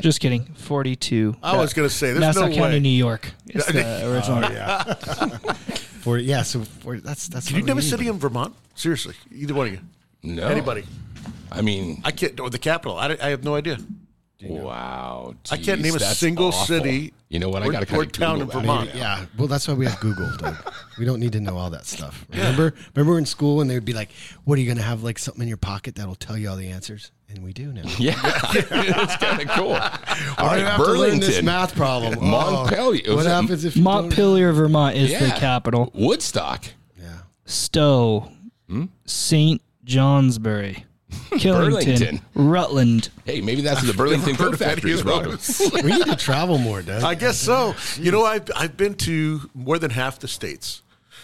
just 0.01 0.19
kidding. 0.19 0.45
42. 0.45 1.35
I 1.41 1.57
was 1.57 1.73
going 1.73 1.87
to 1.87 1.93
say, 1.93 2.07
there's 2.07 2.21
Nassau 2.21 2.47
no 2.47 2.55
County, 2.55 2.75
way. 2.75 2.79
New 2.79 2.89
York. 2.89 3.31
It's 3.47 3.65
the 3.71 3.83
oh, 4.03 4.11
original. 4.11 5.55
For 6.05 6.17
yeah, 6.19 6.43
so 6.43 6.61
for, 6.61 6.99
that's 6.99 7.27
that's. 7.27 7.47
Can 7.47 7.55
you 7.55 7.63
what 7.63 7.67
name 7.67 7.77
a 7.79 7.81
need. 7.81 7.89
city 7.89 8.07
in 8.07 8.19
Vermont? 8.19 8.53
Seriously, 8.75 9.15
either 9.31 9.55
one 9.55 9.67
of 9.67 9.73
you. 9.73 9.79
No, 10.21 10.47
Anybody? 10.47 10.83
I 11.51 11.61
mean, 11.61 12.01
I 12.03 12.11
can't. 12.11 12.39
Or 12.39 12.51
the 12.51 12.59
capital. 12.59 12.95
I, 12.97 13.17
I 13.19 13.29
have 13.29 13.43
no 13.43 13.55
idea. 13.55 13.79
Wow. 14.49 15.33
I 15.51 15.57
can't 15.57 15.81
name 15.81 15.95
a 15.95 15.99
single 15.99 16.47
awful. 16.47 16.65
city 16.65 17.13
You 17.29 17.39
know 17.39 17.49
what? 17.49 17.63
I 17.63 17.69
got 17.69 17.87
to 17.87 17.95
or 17.95 18.05
kind 18.05 18.05
of 18.05 18.11
town 18.13 18.41
in 18.41 18.47
Vermont. 18.47 18.91
Yeah, 18.95 19.25
well, 19.37 19.47
that's 19.47 19.67
why 19.67 19.73
we 19.73 19.85
have 19.85 19.99
Google, 19.99 20.29
Doug. 20.37 20.55
we 20.97 21.05
don't 21.05 21.19
need 21.19 21.31
to 21.33 21.39
know 21.41 21.57
all 21.57 21.69
that 21.71 21.85
stuff. 21.85 22.25
Remember, 22.29 22.73
remember 22.95 23.17
in 23.17 23.25
school 23.25 23.61
and 23.61 23.69
they 23.69 23.73
would 23.75 23.85
be 23.85 23.93
like, 23.93 24.09
"What 24.43 24.57
are 24.57 24.61
you 24.61 24.67
going 24.67 24.77
to 24.77 24.83
have 24.83 25.03
like 25.03 25.17
something 25.19 25.41
in 25.41 25.47
your 25.47 25.57
pocket 25.57 25.95
that'll 25.95 26.15
tell 26.15 26.37
you 26.37 26.49
all 26.49 26.55
the 26.57 26.69
answers?" 26.69 27.11
And 27.29 27.43
we 27.43 27.53
do 27.53 27.73
now. 27.73 27.81
Yeah, 27.97 28.13
it's 28.23 29.15
kind 29.17 29.41
of 29.41 29.47
cool. 29.49 29.71
All 29.71 29.77
I 29.77 30.57
right, 30.57 30.59
have 30.59 30.77
to 30.77 30.91
learn 30.93 31.19
this 31.19 31.41
math 31.41 31.75
problem. 31.75 32.13
Oh, 32.21 32.25
Montpelier. 32.25 33.15
what 33.15 33.25
happens 33.25 33.65
if 33.65 33.75
you 33.75 33.83
don't- 33.83 33.93
Montpelier, 34.03 34.51
Vermont 34.53 34.95
is 34.95 35.11
the 35.19 35.29
capital. 35.35 35.91
Woodstock. 35.95 36.65
Yeah, 36.97 37.17
Stowe, 37.45 38.31
Hmm? 38.69 38.85
St. 39.05 39.61
Johnsbury, 39.83 40.85
Killington, 41.31 41.69
Burlington. 41.69 42.21
Rutland. 42.33 43.09
Hey, 43.25 43.41
maybe 43.41 43.61
that's 43.61 43.81
the 43.81 43.93
Burlington 43.93 44.35
heard 44.35 44.37
Coat 44.37 44.53
of 44.53 44.59
Factory 44.59 44.91
is 44.91 45.01
of 45.01 45.05
we 45.73 45.91
need 45.91 46.05
to 46.05 46.15
travel 46.15 46.57
more, 46.57 46.81
Doug. 46.81 47.03
I 47.03 47.15
guess 47.15 47.37
so. 47.37 47.75
You 47.97 48.11
know, 48.11 48.23
I've 48.23 48.49
I've 48.55 48.77
been 48.77 48.95
to 48.95 49.49
more 49.53 49.79
than 49.79 49.91
half 49.91 50.19
the 50.19 50.27
states, 50.27 50.81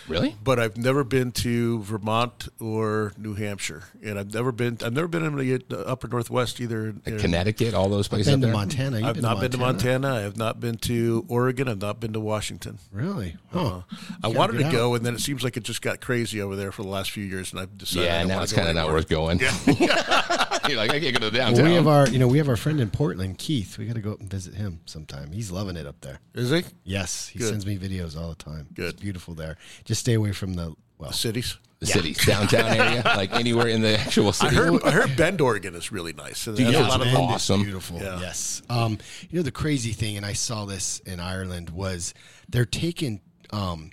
Really? 0.07 0.35
but 0.43 0.59
I've 0.59 0.77
never 0.77 1.03
been 1.03 1.31
to 1.33 1.81
Vermont 1.83 2.47
or 2.59 3.13
New 3.17 3.33
Hampshire, 3.35 3.83
and 4.03 4.17
I've 4.19 4.33
never 4.33 4.51
been 4.51 4.77
I've 4.83 4.93
never 4.93 5.07
been 5.07 5.23
in 5.23 5.35
the 5.35 5.61
uh, 5.71 5.75
upper 5.81 6.07
northwest 6.07 6.59
either. 6.59 6.93
Like 7.05 7.19
Connecticut, 7.19 7.73
all 7.73 7.89
those 7.89 8.07
places. 8.07 8.27
been 8.27 8.35
up 8.35 8.39
to 8.41 8.45
there? 8.47 8.53
Montana. 8.53 8.97
You've 8.99 9.07
I've 9.07 9.21
not 9.21 9.39
been 9.39 9.51
to 9.51 9.57
Montana. 9.57 10.15
I 10.15 10.19
have 10.21 10.37
not 10.37 10.59
been 10.59 10.77
to 10.77 11.25
Oregon. 11.27 11.67
I've 11.67 11.81
not 11.81 11.99
been 11.99 12.13
to 12.13 12.19
Washington. 12.19 12.79
Really? 12.91 13.35
Oh, 13.53 13.83
I 14.23 14.27
wanted 14.27 14.53
get 14.53 14.59
to 14.63 14.65
out. 14.67 14.71
go, 14.71 14.95
and 14.95 15.05
then 15.05 15.13
it 15.15 15.21
seems 15.21 15.43
like 15.43 15.57
it 15.57 15.63
just 15.63 15.81
got 15.81 16.01
crazy 16.01 16.41
over 16.41 16.55
there 16.55 16.71
for 16.71 16.83
the 16.83 16.89
last 16.89 17.11
few 17.11 17.23
years, 17.23 17.51
and 17.51 17.61
I've 17.61 17.77
decided. 17.77 18.09
I 18.09 18.13
Yeah, 18.13 18.19
don't 18.19 18.27
now 18.29 18.41
it's 18.43 18.53
kind 18.53 18.67
of 18.69 18.75
not 18.75 18.87
worth 18.89 19.07
going. 19.09 19.39
Yeah. 19.39 19.51
You're 20.67 20.77
like, 20.77 20.91
I 20.91 20.99
can't 20.99 21.13
go 21.13 21.19
to 21.25 21.29
the 21.31 21.37
downtown. 21.37 21.63
Well, 21.63 21.71
we 21.71 21.75
have 21.75 21.87
our, 21.87 22.07
you 22.07 22.19
know, 22.19 22.27
we 22.27 22.37
have 22.37 22.47
our 22.47 22.55
friend 22.55 22.79
in 22.79 22.91
Portland, 22.91 23.39
Keith. 23.39 23.77
We 23.79 23.85
got 23.87 23.95
to 23.95 24.01
go 24.01 24.11
up 24.13 24.19
and 24.19 24.29
visit 24.29 24.53
him 24.53 24.79
sometime. 24.85 25.31
He's 25.31 25.51
loving 25.51 25.75
it 25.75 25.87
up 25.87 25.99
there. 26.01 26.19
Is 26.35 26.51
he 26.51 26.63
Yes, 26.83 27.27
he 27.27 27.39
Good. 27.39 27.49
sends 27.49 27.65
me 27.65 27.77
videos 27.77 28.15
all 28.19 28.29
the 28.29 28.35
time. 28.35 28.67
Good. 28.73 28.93
it's 28.93 29.01
beautiful 29.01 29.33
there. 29.33 29.57
Just 29.85 29.90
stay 29.95 30.13
away 30.13 30.31
from 30.31 30.53
the 30.55 30.73
well. 30.97 31.11
cities? 31.11 31.57
the 31.79 31.87
cities, 31.87 32.23
downtown 32.27 32.77
area, 32.77 33.01
like 33.05 33.33
anywhere 33.33 33.67
in 33.67 33.81
the 33.81 33.97
actual 33.99 34.27
I 34.27 34.31
city. 34.33 34.55
heard 34.55 34.83
I 34.83 34.91
heard 34.91 35.15
Bend, 35.17 35.41
Oregon 35.41 35.73
is 35.73 35.91
really 35.91 36.13
nice. 36.13 36.45
And 36.45 36.59
Yeah, 36.59 36.65
there's 36.69 36.77
a 36.85 36.89
lot 36.89 36.99
Bend. 36.99 37.15
them- 37.15 37.21
awesome. 37.23 37.63
beautiful. 37.63 37.97
Yeah. 37.99 38.19
Yes. 38.19 38.61
Um, 38.69 38.99
you 39.31 39.37
know 39.39 39.41
the 39.41 39.51
crazy 39.51 39.91
thing, 39.91 40.15
and 40.15 40.23
I 40.23 40.33
saw 40.33 40.65
this 40.65 40.99
in 41.07 41.19
Ireland 41.19 41.71
was 41.71 42.13
they're 42.47 42.65
taking 42.65 43.19
um, 43.51 43.89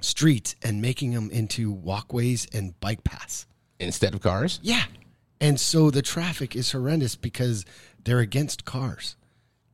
streets 0.00 0.54
and 0.62 0.80
making 0.80 1.12
them 1.12 1.30
into 1.30 1.70
walkways 1.70 2.46
and 2.54 2.78
bike 2.80 3.04
paths. 3.04 3.46
Instead 3.78 4.14
of 4.14 4.22
cars? 4.22 4.58
Yeah, 4.62 4.84
and 5.38 5.60
so 5.60 5.90
the 5.90 6.00
traffic 6.00 6.56
is 6.56 6.72
horrendous 6.72 7.16
because 7.16 7.66
they're 8.02 8.20
against 8.20 8.64
cars. 8.64 9.16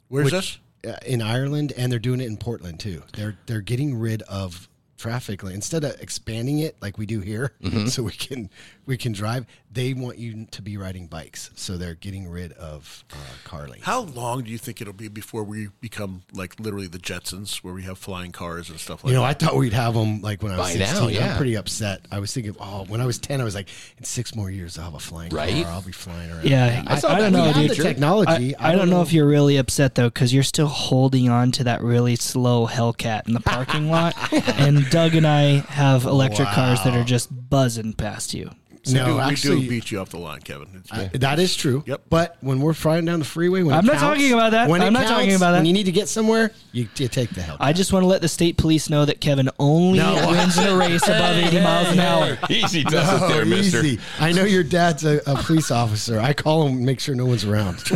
Where's 0.08 0.32
this? 0.32 0.58
uh, 0.84 0.94
in 1.06 1.22
Ireland, 1.22 1.72
and 1.76 1.92
they're 1.92 2.00
doing 2.00 2.20
it 2.20 2.26
in 2.26 2.38
Portland 2.38 2.80
too. 2.80 3.04
They're 3.12 3.38
they're 3.46 3.60
getting 3.60 3.94
rid 3.94 4.22
of 4.22 4.68
traffic 5.02 5.42
lane 5.42 5.54
instead 5.56 5.84
of 5.84 6.00
expanding 6.00 6.60
it 6.60 6.76
like 6.80 6.96
we 6.98 7.06
do 7.06 7.20
here, 7.20 7.52
Mm-hmm. 7.62 7.86
so 7.94 8.02
we 8.02 8.12
can 8.12 8.48
we 8.86 8.96
can 8.96 9.12
drive. 9.12 9.46
They 9.72 9.94
want 9.94 10.18
you 10.18 10.46
to 10.50 10.60
be 10.62 10.76
riding 10.76 11.06
bikes, 11.06 11.50
so 11.54 11.76
they're 11.78 11.94
getting 11.94 12.28
rid 12.28 12.52
of 12.52 13.04
uh, 13.12 13.16
car 13.44 13.66
lanes. 13.68 13.84
How 13.84 14.00
long 14.02 14.42
do 14.44 14.50
you 14.50 14.58
think 14.58 14.80
it'll 14.82 14.92
be 14.92 15.08
before 15.08 15.44
we 15.44 15.68
become 15.80 16.22
like 16.34 16.60
literally 16.60 16.88
the 16.88 16.98
Jetsons, 16.98 17.56
where 17.64 17.72
we 17.72 17.82
have 17.84 17.96
flying 17.98 18.32
cars 18.32 18.68
and 18.70 18.78
stuff 18.78 19.02
like 19.02 19.10
You 19.10 19.16
know, 19.16 19.22
that? 19.22 19.42
I 19.42 19.46
thought 19.46 19.56
we'd 19.56 19.72
have 19.72 19.94
them 19.94 20.20
like 20.20 20.42
when 20.42 20.52
I 20.52 20.58
was 20.58 20.72
By 20.74 20.78
now, 20.78 21.08
yeah. 21.08 21.30
I'm 21.30 21.36
pretty 21.36 21.54
upset. 21.56 22.06
I 22.10 22.18
was 22.18 22.32
thinking, 22.34 22.54
oh, 22.60 22.84
when 22.88 23.00
I 23.00 23.06
was 23.06 23.18
10, 23.18 23.40
I 23.40 23.44
was 23.44 23.54
like, 23.54 23.68
in 23.98 24.04
six 24.04 24.34
more 24.34 24.50
years, 24.50 24.76
I'll 24.78 24.84
have 24.86 24.94
a 24.94 24.98
flying 24.98 25.30
Right? 25.30 25.64
car. 25.64 25.72
I'll 25.72 25.82
be 25.82 25.92
flying 25.92 26.30
around. 26.30 26.44
Yeah, 26.44 26.82
I, 26.86 26.98
saw 26.98 27.12
I 27.14 27.18
don't 27.20 27.32
know, 27.32 27.46
the 27.52 27.60
dude. 27.68 27.70
the 27.70 27.82
technology. 27.82 28.54
I, 28.56 28.72
I 28.72 28.74
don't 28.76 28.90
know 28.90 29.00
if 29.00 29.12
you're 29.12 29.26
really 29.28 29.56
upset 29.56 29.94
though, 29.94 30.08
because 30.10 30.34
you're 30.34 30.42
still 30.42 30.66
holding 30.66 31.30
on 31.30 31.50
to 31.52 31.64
that 31.64 31.80
really 31.82 32.16
slow 32.16 32.66
Hellcat 32.66 33.26
in 33.26 33.32
the 33.32 33.40
parking 33.40 33.88
lot, 33.90 34.14
and 34.32 34.78
Doug 34.92 35.14
and 35.14 35.26
I 35.26 35.58
have 35.70 36.04
electric 36.04 36.48
cars 36.48 36.82
that 36.84 36.94
are 36.94 37.04
just 37.04 37.28
buzzing 37.50 37.94
past 37.94 38.34
you. 38.34 38.50
we, 38.86 38.92
No, 38.94 39.06
do, 39.06 39.20
actually, 39.20 39.54
we 39.56 39.62
do 39.62 39.68
beat 39.70 39.90
you 39.90 40.00
off 40.00 40.10
the 40.10 40.18
line, 40.18 40.40
Kevin. 40.40 40.68
It's- 40.84 41.10
I- 41.14 41.16
that 41.18 41.38
is 41.38 41.54
true. 41.56 41.82
Yep. 41.86 42.02
But 42.10 42.36
when 42.40 42.60
we're 42.60 42.74
flying 42.74 43.04
down 43.04 43.20
the 43.20 43.24
freeway, 43.24 43.62
when 43.62 43.74
I'm 43.74 43.86
not 43.86 43.92
counts- 43.96 44.02
talking 44.18 44.32
about 44.32 44.50
that. 44.52 44.68
When 44.68 44.82
it 44.82 44.86
I'm 44.86 44.92
not 44.92 45.06
talking 45.06 45.28
counts, 45.28 45.36
about 45.36 45.52
that. 45.52 45.58
When 45.58 45.66
you 45.66 45.72
need 45.72 45.84
to 45.86 45.92
get 45.92 46.08
somewhere, 46.08 46.50
you, 46.72 46.88
you 46.96 47.08
take 47.08 47.30
the 47.30 47.40
help. 47.42 47.58
I 47.60 47.72
just 47.72 47.92
want 47.92 48.02
to 48.02 48.06
let 48.08 48.20
the 48.22 48.28
state 48.28 48.56
police 48.58 48.90
know 48.90 49.04
that 49.04 49.20
Kevin 49.20 49.48
only 49.58 49.98
No. 49.98 50.28
wins 50.28 50.58
in 50.58 50.66
a 50.68 50.76
race 50.76 51.06
above 51.06 51.36
80 51.38 51.60
miles 51.62 51.88
an 51.88 52.00
hour. 52.00 52.36
Easy 52.50 52.84
does 52.84 53.22
it 53.22 53.28
there, 53.28 53.44
mister. 53.46 53.78
easy. 53.84 54.00
I 54.20 54.32
know 54.32 54.44
your 54.44 54.64
dad's 54.64 55.04
a, 55.04 55.20
a 55.26 55.36
police 55.36 55.70
officer. 55.70 56.18
I 56.20 56.32
call 56.34 56.66
him, 56.66 56.84
make 56.84 57.00
sure 57.00 57.14
no 57.14 57.24
one's 57.26 57.44
around. 57.44 57.82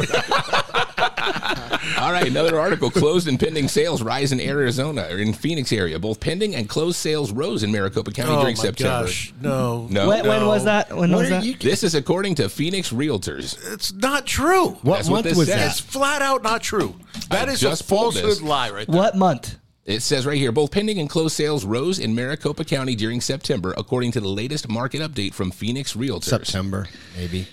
All 0.98 2.12
right, 2.12 2.26
another 2.26 2.58
article. 2.58 2.90
Closed 2.90 3.28
and 3.28 3.38
pending 3.38 3.68
sales 3.68 4.02
rise 4.02 4.32
in 4.32 4.40
Arizona 4.40 5.06
or 5.10 5.18
in 5.18 5.32
Phoenix 5.32 5.72
area. 5.72 5.98
Both 5.98 6.20
pending 6.20 6.54
and 6.54 6.68
closed 6.68 6.96
sales 6.96 7.32
rose 7.32 7.62
in 7.62 7.72
Maricopa 7.72 8.10
County 8.12 8.32
oh 8.32 8.36
my 8.36 8.40
during 8.42 8.56
September. 8.56 9.04
gosh, 9.06 9.32
no, 9.40 9.86
No. 9.90 10.08
When, 10.08 10.26
when 10.26 10.46
was 10.46 10.64
that? 10.64 10.90
When 10.96 11.10
What 11.12 11.18
was 11.18 11.26
are 11.28 11.30
that? 11.30 11.44
you- 11.44 11.56
This 11.56 11.82
is 11.84 11.94
according 11.94 12.36
to 12.36 12.48
Phoenix 12.48 12.90
Realtors. 12.92 13.58
it's 13.72 13.92
not 13.92 14.26
true. 14.26 14.70
What 14.82 14.96
That's 14.96 15.08
what 15.08 15.14
month 15.16 15.24
this 15.24 15.38
was 15.38 15.48
says. 15.48 15.56
that? 15.58 15.70
It's 15.70 15.80
flat 15.80 16.22
out 16.22 16.42
not 16.42 16.62
true. 16.62 16.94
That 17.30 17.48
I 17.48 17.52
is 17.52 17.60
just 17.60 17.82
a 17.82 17.84
pulled 17.84 18.14
falsehood 18.14 18.30
this. 18.32 18.42
lie, 18.42 18.70
right 18.70 18.86
there. 18.86 18.96
What 18.96 19.16
month? 19.16 19.56
It 19.84 20.02
says 20.02 20.26
right 20.26 20.36
here, 20.36 20.50
both 20.50 20.72
pending 20.72 20.98
and 20.98 21.08
closed 21.08 21.36
sales 21.36 21.64
rose 21.64 22.00
in 22.00 22.12
Maricopa 22.14 22.64
County 22.64 22.96
during 22.96 23.20
September, 23.20 23.72
according 23.78 24.10
to 24.12 24.20
the 24.20 24.28
latest 24.28 24.68
market 24.68 25.00
update 25.00 25.32
from 25.32 25.52
Phoenix 25.52 25.94
Realtors. 25.94 26.24
September, 26.24 26.88
maybe. 27.16 27.46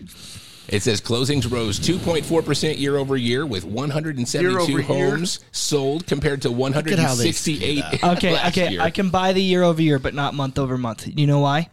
It 0.68 0.82
says 0.82 1.02
closings 1.02 1.52
rose 1.52 1.80
2.4% 1.80 2.80
year 2.80 2.98
over 2.98 3.18
year, 3.18 3.46
with 3.46 3.66
172 3.66 4.50
Year 4.50 4.60
over 4.60 4.72
year? 4.72 4.82
homes 4.82 5.40
sold 5.52 6.08
compared 6.08 6.42
to 6.44 6.50
at 6.50 6.54
how 6.54 7.16
they 7.16 7.32
168 7.32 8.04
Okay, 8.04 8.34
last 8.34 8.58
okay, 8.58 8.72
year. 8.72 8.82
I 8.82 8.90
can 8.90 9.10
buy 9.10 9.34
the 9.34 9.44
year 9.44 9.64
over 9.64 9.82
year, 9.82 10.00
but 10.00 10.14
not 10.14 10.34
month 10.34 10.58
over 10.58 10.78
month. 10.78 11.08
You 11.08 11.28
know 11.28 11.40
why? 11.40 11.70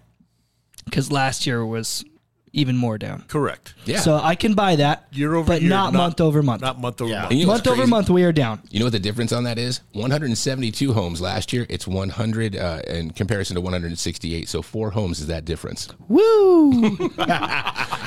Because 0.85 1.12
last 1.12 1.46
year 1.46 1.64
was 1.64 2.05
even 2.53 2.77
more 2.77 2.99
down. 2.99 3.25
Correct. 3.29 3.75
Yeah. 3.85 4.01
So 4.01 4.17
I 4.17 4.35
can 4.35 4.55
buy 4.55 4.77
that 4.77 5.07
Year 5.13 5.35
over 5.35 5.47
but 5.47 5.63
year, 5.63 5.71
not, 5.71 5.93
month 5.93 6.21
over 6.21 6.43
month. 6.43 6.63
Not 6.63 6.81
month 6.81 7.01
over 7.01 7.11
Yeah. 7.11 7.23
month. 7.23 7.33
You 7.33 7.47
know 7.47 7.53
month 7.53 7.67
over 7.67 7.87
month, 7.87 8.11
we 8.11 8.25
are 8.25 8.33
down. 8.33 8.61
You 8.71 8.81
know 8.81 8.87
what 8.87 8.93
the 8.93 8.99
difference 8.99 9.33
on 9.33 9.45
that 9.45 9.59
is? 9.59 9.81
172 9.93 10.93
homes 10.93 11.21
last 11.21 11.53
year. 11.53 11.67
It's 11.69 11.87
100 11.87 12.57
uh, 12.57 12.83
in 12.89 13.11
comparison 13.11 13.55
to 13.55 13.61
168. 13.61 14.49
So 14.49 14.63
four 14.63 14.91
homes 14.91 15.21
is 15.21 15.27
that 15.29 15.45
difference. 15.45 15.89
Woo! 16.09 16.99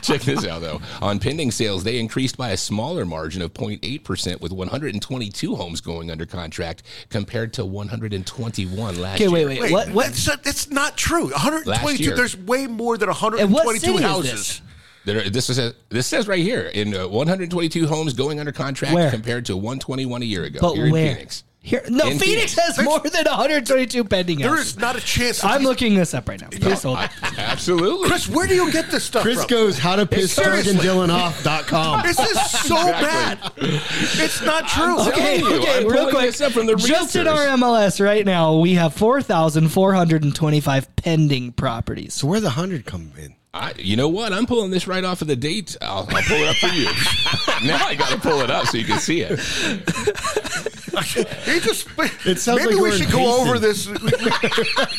Check 0.02 0.22
this 0.22 0.46
out 0.46 0.62
though. 0.62 0.82
On 1.02 1.20
pending 1.20 1.52
sales, 1.52 1.84
they 1.84 2.00
increased 2.00 2.38
by 2.38 2.50
a 2.50 2.58
smaller 2.58 3.06
margin 3.06 3.42
of 3.42 3.54
0.8% 3.54 4.42
with 4.42 4.52
122 4.52 5.56
homes 5.56 5.82
going 5.82 6.12
under 6.12 6.26
contract 6.26 6.84
compared 7.10 7.54
to 7.54 7.66
121 7.66 9.00
last 9.00 9.16
Okay, 9.16 9.24
year. 9.24 9.32
wait, 9.32 9.46
wait. 9.46 9.62
Wait, 9.62 9.72
what? 9.72 9.90
What? 9.90 10.06
That's, 10.08 10.26
that's 10.44 10.70
not 10.70 10.98
true. 10.98 11.30
122. 11.32 12.16
There's 12.16 12.36
way 12.38 12.68
more 12.68 12.98
than 12.98 13.10
And 13.10 13.18
122 13.18 13.64
what 13.64 13.80
city 13.80 14.04
is 14.34 14.48
this? 14.48 14.62
There, 15.06 15.30
this 15.30 15.48
says 15.48 15.74
this 15.90 16.08
says 16.08 16.28
right 16.30 16.40
here 16.42 16.68
in 16.68 16.96
uh, 16.96 17.08
122 17.10 17.88
homes 17.88 18.14
going 18.14 18.40
under 18.40 18.54
contract 18.54 18.94
Where? 18.94 19.12
compared 19.12 19.46
to 19.48 19.58
121 19.58 20.22
a 20.22 20.26
year 20.26 20.44
ago. 20.46 20.60
But 20.62 20.76
here 20.76 20.90
where? 20.92 21.06
in 21.08 21.16
Phoenix. 21.16 21.44
Here, 21.66 21.82
no. 21.90 22.06
In 22.08 22.20
Phoenix, 22.20 22.54
Phoenix. 22.56 22.76
has 22.78 22.86
more 22.86 23.00
than 23.00 23.24
122 23.26 24.04
pending 24.04 24.40
There 24.40 24.50
houses. 24.50 24.68
is 24.68 24.78
not 24.78 24.98
a 24.98 25.02
chance. 25.02 25.42
I'm 25.46 25.60
these- 25.60 25.68
looking 25.70 25.96
this 25.96 26.14
up 26.14 26.28
right 26.28 26.40
now. 26.42 26.50
Please 26.52 26.84
hold 26.84 27.00
it. 27.00 27.10
Absolutely. 27.38 28.10
Chris, 28.10 28.28
where 28.28 28.48
do 28.48 28.56
you 28.56 28.70
get 28.72 28.92
this 28.92 29.04
stuff 29.06 29.22
Chris 29.24 29.38
from? 29.40 29.48
goes 29.48 29.78
how 29.78 29.96
to 29.98 30.06
piss 30.06 30.36
Doug 30.36 30.46
and 30.46 30.64
Seriously. 30.66 30.88
Dylan 30.90 31.08
off.com. 31.10 32.02
This 32.04 32.20
is 32.20 32.52
so 32.52 32.76
bad. 32.76 33.40
It's 33.58 34.42
not 34.42 34.68
true. 34.68 34.98
I'm 35.00 35.08
Okay, 35.14 35.40
you, 35.40 35.56
okay, 35.62 35.78
I'm 35.80 35.84
real 35.88 35.94
pulling 36.00 36.10
quick. 36.16 36.26
this 36.28 36.42
up 36.42 36.52
from 36.54 36.66
the 36.66 36.76
Just 36.76 37.16
in 37.16 37.28
our 37.30 37.46
MLS 37.58 38.04
right 38.04 38.26
now, 38.26 38.58
we 38.58 38.74
have 38.74 38.94
4,425 38.94 40.96
pending 40.98 41.52
properties. 41.54 42.14
So 42.14 42.28
where 42.28 42.42
the 42.42 42.50
hundred 42.52 42.84
come 42.86 43.12
in? 43.18 43.36
I, 43.54 43.74
you 43.78 43.96
know 43.96 44.08
what? 44.08 44.34
I'm 44.34 44.48
pulling 44.48 44.72
this 44.72 44.88
right 44.88 45.04
off 45.04 45.22
of 45.22 45.28
the 45.28 45.36
date. 45.36 45.78
I'll, 45.82 46.08
I'll 46.10 46.24
pull 46.24 46.38
it 46.38 46.48
up 46.48 46.56
for 46.56 46.68
you. 46.68 46.86
now 47.68 47.86
I 47.86 47.94
got 47.94 48.10
to 48.10 48.18
pull 48.18 48.42
it 48.42 48.50
up 48.50 48.66
so 48.66 48.78
you 48.78 48.86
can 48.86 49.00
see 49.00 49.22
it. 49.22 49.40
He 50.94 51.60
just. 51.60 51.88
It 52.26 52.40
sounds 52.40 52.60
maybe 52.62 52.76
like 52.76 52.76
we 52.76 52.82
we're 52.82 52.92
should 52.92 53.08
in 53.08 53.12
go 53.12 53.42
over 53.42 53.58
this 53.58 53.86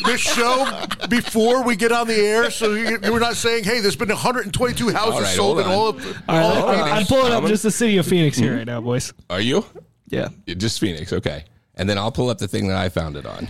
this 0.05 0.19
show 0.19 0.85
before 1.09 1.63
we 1.63 1.77
get 1.77 1.93
on 1.93 2.07
the 2.07 2.15
air, 2.15 2.51
so 2.51 2.73
you, 2.73 2.99
you're 3.01 3.19
not 3.19 3.37
saying, 3.37 3.63
"Hey, 3.63 3.79
there's 3.79 3.95
been 3.95 4.09
122 4.09 4.89
houses 4.89 5.13
All 5.13 5.21
right, 5.21 5.35
sold 5.35 5.59
in 5.59 5.65
hold 5.65 6.01
all 6.01 6.01
on. 6.01 6.09
of 6.09 6.23
All 6.27 6.35
right, 6.35 6.43
all 6.43 6.67
I'm- 6.67 6.83
I'm, 6.83 6.89
Phoenix." 6.89 7.09
pulling 7.09 7.33
up 7.33 7.45
just 7.45 7.63
the 7.63 7.71
city 7.71 7.97
of 7.97 8.05
Phoenix 8.05 8.37
here 8.37 8.51
hmm. 8.51 8.57
right 8.57 8.67
now, 8.67 8.81
boys. 8.81 9.13
Are 9.29 9.39
you? 9.39 9.65
Yeah. 10.09 10.29
Yeah, 10.45 10.55
Just 10.55 10.79
Phoenix. 10.79 11.13
Okay. 11.13 11.45
And 11.75 11.89
then 11.89 11.97
I'll 11.97 12.11
pull 12.11 12.29
up 12.29 12.37
the 12.37 12.47
thing 12.47 12.67
that 12.67 12.77
I 12.77 12.89
found 12.89 13.15
it 13.15 13.25
on. 13.25 13.47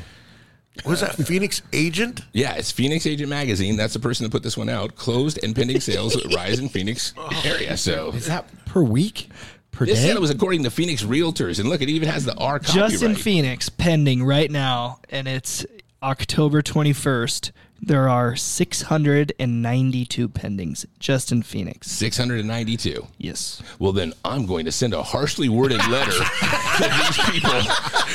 Was 0.85 1.01
that 1.01 1.15
Phoenix 1.15 1.61
agent? 1.73 2.21
Yeah, 2.33 2.53
it's 2.55 2.71
Phoenix 2.71 3.05
Agent 3.07 3.29
Magazine. 3.29 3.77
That's 3.77 3.93
the 3.93 3.99
person 3.99 4.23
that 4.25 4.31
put 4.31 4.43
this 4.43 4.57
one 4.57 4.67
out. 4.69 4.95
Closed 4.95 5.39
and 5.43 5.55
pending 5.55 5.79
sales 5.79 6.17
rise 6.35 6.59
in 6.59 6.67
Phoenix 6.69 7.13
area. 7.45 7.77
So 7.77 8.09
Is 8.11 8.25
that 8.27 8.45
per 8.65 8.81
week? 8.83 9.29
Per 9.71 9.85
this 9.85 9.99
day? 9.99 10.07
said 10.07 10.15
it 10.15 10.21
was 10.21 10.29
according 10.31 10.63
to 10.63 10.69
Phoenix 10.69 11.03
Realtors, 11.03 11.59
and 11.59 11.69
look, 11.69 11.81
it 11.81 11.89
even 11.89 12.07
has 12.09 12.25
the 12.25 12.35
R 12.35 12.59
copyright. 12.59 12.91
Just 12.91 13.03
in 13.03 13.15
Phoenix, 13.15 13.69
pending 13.69 14.23
right 14.23 14.49
now, 14.51 14.99
and 15.09 15.27
it's 15.27 15.65
October 16.03 16.61
21st. 16.61 17.51
There 17.81 18.09
are 18.09 18.35
692 18.35 20.29
pendings 20.29 20.85
just 20.99 21.31
in 21.31 21.43
Phoenix. 21.43 21.91
692. 21.91 23.05
Yes. 23.17 23.61
Well, 23.79 23.91
then 23.91 24.13
I'm 24.23 24.45
going 24.45 24.65
to 24.65 24.71
send 24.71 24.93
a 24.93 25.03
harshly 25.03 25.49
worded 25.49 25.85
letter 25.87 26.11
to 26.11 26.83
these 26.83 27.29
people 27.31 27.51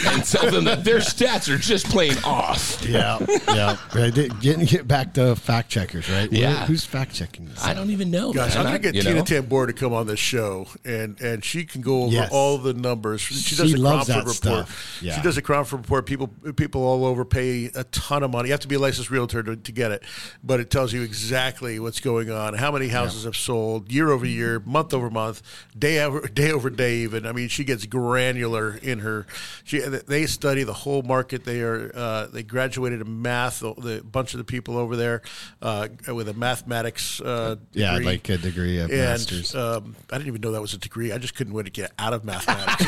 and 0.08 0.24
tell 0.24 0.50
them 0.50 0.64
that 0.64 0.82
their 0.84 0.98
stats 0.98 1.48
are 1.52 1.58
just 1.58 1.86
plain 1.86 2.14
off. 2.24 2.84
Yeah, 2.86 3.18
yeah. 3.48 3.76
Right, 3.94 4.12
Getting 4.40 4.64
get 4.64 4.88
back 4.88 5.14
to 5.14 5.36
fact 5.36 5.68
checkers, 5.70 6.08
right? 6.10 6.30
Where- 6.30 6.40
Yeah. 6.40 6.66
who's 6.66 6.84
fact 6.84 7.14
checking 7.14 7.44
this? 7.46 7.62
I 7.64 7.74
don't 7.74 7.90
even 7.90 8.10
know. 8.10 8.32
Guys, 8.32 8.54
man. 8.54 8.58
I'm 8.66 8.72
gonna 8.72 8.78
get 8.80 8.94
you 8.94 9.02
Tina 9.02 9.16
know? 9.16 9.24
Tamboer 9.24 9.66
to 9.66 9.72
come 9.72 9.92
on 9.92 10.06
this 10.06 10.18
show, 10.18 10.66
and 10.84 11.20
and 11.20 11.44
she 11.44 11.64
can 11.64 11.80
go 11.82 12.04
over 12.04 12.12
Yes. 12.12 12.30
all 12.32 12.58
the 12.58 12.72
numbers. 12.74 13.20
She, 13.20 13.34
She 13.34 13.56
does 13.56 13.72
a 13.72 13.76
loves 13.76 14.06
Cromford 14.06 14.14
that 14.14 14.18
report. 14.48 14.66
stuff. 14.68 14.98
Yeah. 15.02 15.16
She 15.16 15.22
does 15.22 15.36
a 15.36 15.42
Cromford 15.42 15.80
report. 15.80 16.06
People 16.06 16.28
people 16.56 16.82
all 16.82 17.04
over 17.04 17.24
pay 17.24 17.66
a 17.74 17.84
ton 17.84 18.22
of 18.22 18.30
money. 18.30 18.48
You 18.48 18.52
have 18.52 18.60
to 18.60 18.68
be 18.68 18.74
a 18.76 18.78
licensed 18.78 19.10
realtor 19.10 19.42
to, 19.42 19.49
to 19.56 19.72
get 19.72 19.90
it, 19.92 20.02
but 20.42 20.60
it 20.60 20.70
tells 20.70 20.92
you 20.92 21.02
exactly 21.02 21.78
what's 21.80 22.00
going 22.00 22.30
on, 22.30 22.54
how 22.54 22.70
many 22.72 22.88
houses 22.88 23.24
have 23.24 23.36
sold 23.36 23.90
year 23.92 24.10
over 24.10 24.26
year, 24.26 24.60
month 24.60 24.92
over 24.94 25.10
month, 25.10 25.42
day 25.78 26.00
over 26.00 26.20
day 26.28 26.50
over 26.52 26.70
day. 26.70 26.96
Even 26.98 27.26
I 27.26 27.32
mean, 27.32 27.48
she 27.48 27.64
gets 27.64 27.86
granular 27.86 28.76
in 28.82 29.00
her. 29.00 29.26
She 29.64 29.80
they 29.80 30.26
study 30.26 30.62
the 30.64 30.72
whole 30.72 31.02
market. 31.02 31.44
They 31.44 31.60
are 31.62 31.90
uh, 31.94 32.26
they 32.26 32.42
graduated 32.42 33.00
in 33.00 33.22
math. 33.22 33.60
The, 33.60 33.74
the 33.74 34.02
bunch 34.02 34.34
of 34.34 34.38
the 34.38 34.44
people 34.44 34.76
over 34.78 34.96
there 34.96 35.22
uh, 35.62 35.88
with 36.08 36.28
a 36.28 36.34
mathematics. 36.34 37.20
Uh, 37.20 37.56
Yeah, 37.72 37.92
degree. 37.92 38.06
like 38.06 38.28
a 38.28 38.36
degree 38.38 38.78
of 38.78 38.90
And 38.90 38.98
masters. 39.00 39.54
um, 39.54 39.94
I 40.10 40.16
didn't 40.16 40.28
even 40.28 40.40
know 40.40 40.52
that 40.52 40.60
was 40.60 40.74
a 40.74 40.78
degree. 40.78 41.12
I 41.12 41.18
just 41.18 41.34
couldn't 41.34 41.52
wait 41.52 41.64
to 41.66 41.70
get 41.70 41.92
out 41.98 42.12
of 42.12 42.24
mathematics. 42.30 42.84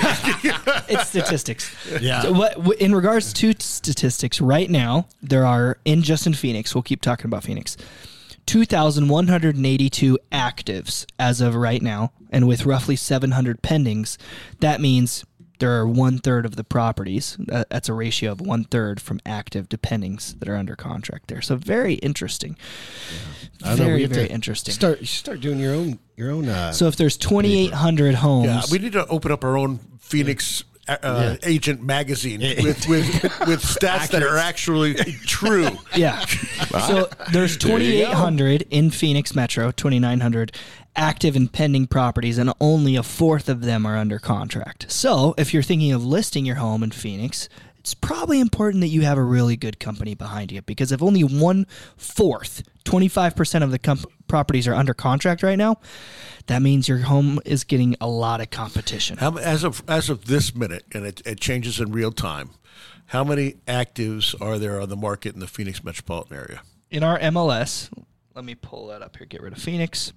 It's 0.88 1.08
statistics. 1.08 1.74
Yeah. 2.00 2.22
So 2.22 2.32
what, 2.32 2.56
in 2.80 2.94
regards 2.94 3.32
to 3.34 3.52
statistics, 3.58 4.40
right 4.40 4.68
now, 4.70 5.06
there 5.22 5.44
are, 5.46 5.78
in 5.84 6.02
just 6.02 6.26
in 6.26 6.32
Phoenix, 6.52 6.74
we'll 6.74 6.82
keep 6.82 7.00
talking 7.00 7.24
about 7.24 7.44
Phoenix, 7.44 7.78
2,182 8.44 10.18
actives 10.30 11.06
as 11.18 11.40
of 11.40 11.54
right 11.54 11.80
now. 11.80 12.12
And 12.30 12.46
with 12.46 12.66
roughly 12.66 12.94
700 12.94 13.62
pendings, 13.62 14.18
that 14.60 14.78
means 14.78 15.24
there 15.60 15.72
are 15.78 15.86
one 15.88 16.18
third 16.18 16.44
of 16.44 16.56
the 16.56 16.64
properties. 16.64 17.36
That- 17.38 17.70
That's 17.70 17.88
a 17.88 17.94
ratio 17.94 18.32
of 18.32 18.42
one 18.42 18.64
third 18.64 19.00
from 19.00 19.18
active 19.24 19.70
to 19.70 19.78
pendings 19.78 20.38
that 20.40 20.48
are 20.48 20.56
under 20.56 20.76
contract 20.76 21.28
there. 21.28 21.40
So 21.40 21.56
very 21.56 21.94
interesting. 21.94 22.58
I 23.64 23.68
don't 23.70 23.78
know, 23.78 23.84
we 23.86 23.90
Very, 23.92 24.06
very 24.06 24.26
interesting. 24.28 24.74
Start 24.74 25.00
you 25.00 25.06
start 25.06 25.40
doing 25.40 25.58
your 25.58 25.74
own 25.74 26.00
your 26.16 26.30
own. 26.32 26.48
Uh, 26.50 26.72
So 26.72 26.86
if 26.88 26.96
there's 26.96 27.16
2,800 27.16 28.16
homes. 28.16 28.46
yeah, 28.46 28.62
we 28.70 28.78
need 28.78 28.92
to 28.92 29.06
open 29.06 29.32
up 29.32 29.42
our 29.44 29.56
own 29.56 29.78
Phoenix. 30.00 30.64
Uh, 31.02 31.36
Yeah. 31.42 31.48
agent 31.48 31.82
magazine 31.82 32.40
with 32.40 32.86
with 32.88 33.22
with 33.46 33.62
stats 33.62 34.08
that 34.10 34.22
are 34.22 34.36
actually 34.38 34.94
true. 35.26 35.68
Yeah. 35.96 36.24
so 36.24 37.08
there's 37.32 37.58
There 37.58 37.78
2,800 37.78 38.66
in 38.70 38.90
Phoenix 38.90 39.34
Metro, 39.34 39.70
2,900 39.70 40.52
active 40.96 41.36
and 41.36 41.50
pending 41.52 41.86
properties, 41.86 42.38
and 42.38 42.52
only 42.60 42.96
a 42.96 43.02
fourth 43.02 43.48
of 43.48 43.62
them 43.62 43.86
are 43.86 43.96
under 43.96 44.18
contract. 44.18 44.90
So 44.90 45.34
if 45.38 45.52
you're 45.54 45.62
thinking 45.62 45.92
of 45.92 46.04
listing 46.04 46.44
your 46.44 46.56
home 46.56 46.82
in 46.82 46.90
Phoenix, 46.90 47.48
it's 47.82 47.94
probably 47.94 48.40
important 48.40 48.80
that 48.82 48.88
you 48.88 49.02
have 49.02 49.18
a 49.18 49.22
really 49.22 49.56
good 49.56 49.80
company 49.80 50.14
behind 50.14 50.52
you 50.52 50.62
because 50.62 50.92
if 50.92 51.02
only 51.02 51.22
one 51.22 51.66
fourth, 51.96 52.62
25% 52.84 53.62
of 53.62 53.70
the 53.72 53.78
comp- 53.78 54.06
properties 54.28 54.68
are 54.68 54.74
under 54.74 54.94
contract 54.94 55.42
right 55.42 55.58
now, 55.58 55.80
that 56.46 56.62
means 56.62 56.88
your 56.88 56.98
home 56.98 57.40
is 57.44 57.64
getting 57.64 57.96
a 58.00 58.08
lot 58.08 58.40
of 58.40 58.50
competition. 58.50 59.18
How, 59.18 59.36
as 59.36 59.64
of 59.64 59.82
as 59.88 60.08
of 60.08 60.26
this 60.26 60.54
minute, 60.54 60.84
and 60.94 61.04
it, 61.04 61.22
it 61.26 61.40
changes 61.40 61.80
in 61.80 61.92
real 61.92 62.12
time. 62.12 62.50
How 63.06 63.24
many 63.24 63.56
actives 63.66 64.40
are 64.40 64.58
there 64.58 64.80
on 64.80 64.88
the 64.88 64.96
market 64.96 65.34
in 65.34 65.40
the 65.40 65.46
Phoenix 65.46 65.84
metropolitan 65.84 66.36
area? 66.36 66.62
in 66.92 67.02
our 67.02 67.18
MLS, 67.18 67.90
let 68.34 68.44
me 68.44 68.54
pull 68.54 68.88
that 68.88 69.02
up 69.02 69.16
here. 69.16 69.26
Get 69.26 69.42
rid 69.42 69.54
of 69.54 69.58
Phoenix. 69.58 70.12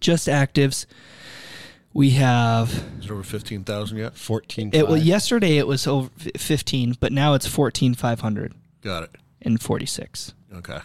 Just 0.00 0.26
actives. 0.28 0.84
We 1.92 2.10
have 2.10 2.70
Is 3.00 3.06
it 3.06 3.10
over 3.10 3.22
fifteen 3.24 3.64
thousand 3.64 3.98
yet? 3.98 4.16
fourteen. 4.16 4.70
it. 4.72 4.86
Well, 4.86 4.96
yesterday 4.96 5.58
it 5.58 5.66
was 5.66 5.86
over 5.86 6.08
fifteen, 6.36 6.94
but 7.00 7.12
now 7.12 7.34
it's 7.34 7.46
fourteen 7.46 7.94
five 7.94 8.20
hundred 8.20 8.54
Got 8.80 9.02
it. 9.04 9.10
and 9.42 9.60
forty 9.60 9.86
six. 9.86 10.32
Okay. 10.54 10.78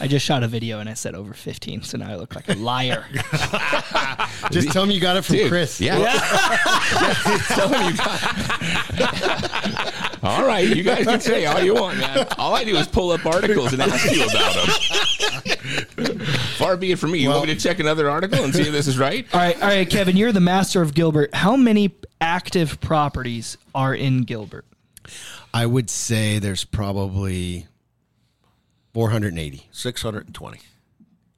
I 0.00 0.08
just 0.08 0.26
shot 0.26 0.42
a 0.42 0.48
video 0.48 0.78
and 0.80 0.88
I 0.90 0.94
said 0.94 1.14
over 1.14 1.32
fifteen, 1.32 1.82
so 1.82 1.96
now 1.98 2.10
I 2.10 2.16
look 2.16 2.34
like 2.34 2.48
a 2.48 2.54
liar. 2.54 3.06
Just 4.50 4.70
tell 4.72 4.84
me 4.84 4.94
you 4.94 5.00
got 5.00 5.16
it 5.16 5.22
from 5.22 5.36
Dude, 5.36 5.48
Chris. 5.48 5.80
Yeah. 5.80 5.96
Tell 7.48 7.68
him 7.68 7.90
you 7.92 7.96
got. 7.96 8.22
all 10.22 10.44
right, 10.46 10.66
you 10.68 10.82
guys 10.82 11.06
can 11.06 11.20
say 11.20 11.46
all 11.46 11.62
you 11.62 11.74
want, 11.74 11.98
man. 11.98 12.26
All 12.36 12.54
I 12.54 12.64
do 12.64 12.76
is 12.76 12.86
pull 12.88 13.10
up 13.10 13.24
articles 13.24 13.72
and 13.72 13.80
ask 13.82 14.10
you 14.14 14.24
about 14.24 14.54
them. 15.96 16.15
Far 16.56 16.76
be 16.76 16.92
it 16.92 16.98
from 16.98 17.12
me. 17.12 17.18
You 17.18 17.28
want 17.28 17.46
me 17.46 17.54
to 17.54 17.60
check 17.60 17.78
another 17.78 18.08
article 18.08 18.42
and 18.42 18.54
see 18.54 18.62
if 18.62 18.72
this 18.72 18.86
is 18.86 18.98
right? 18.98 19.26
all 19.32 19.40
right, 19.40 19.62
all 19.62 19.68
right, 19.68 19.88
Kevin, 19.88 20.16
you're 20.16 20.32
the 20.32 20.40
master 20.40 20.82
of 20.82 20.94
Gilbert. 20.94 21.34
How 21.34 21.56
many 21.56 21.94
active 22.20 22.80
properties 22.80 23.58
are 23.74 23.94
in 23.94 24.22
Gilbert? 24.22 24.64
I 25.52 25.66
would 25.66 25.88
say 25.90 26.38
there's 26.38 26.64
probably 26.64 27.66
four 28.92 29.10
hundred 29.10 29.28
and 29.28 29.38
eighty. 29.38 29.68
Six 29.70 30.02
hundred 30.02 30.26
and 30.26 30.34
twenty. 30.34 30.60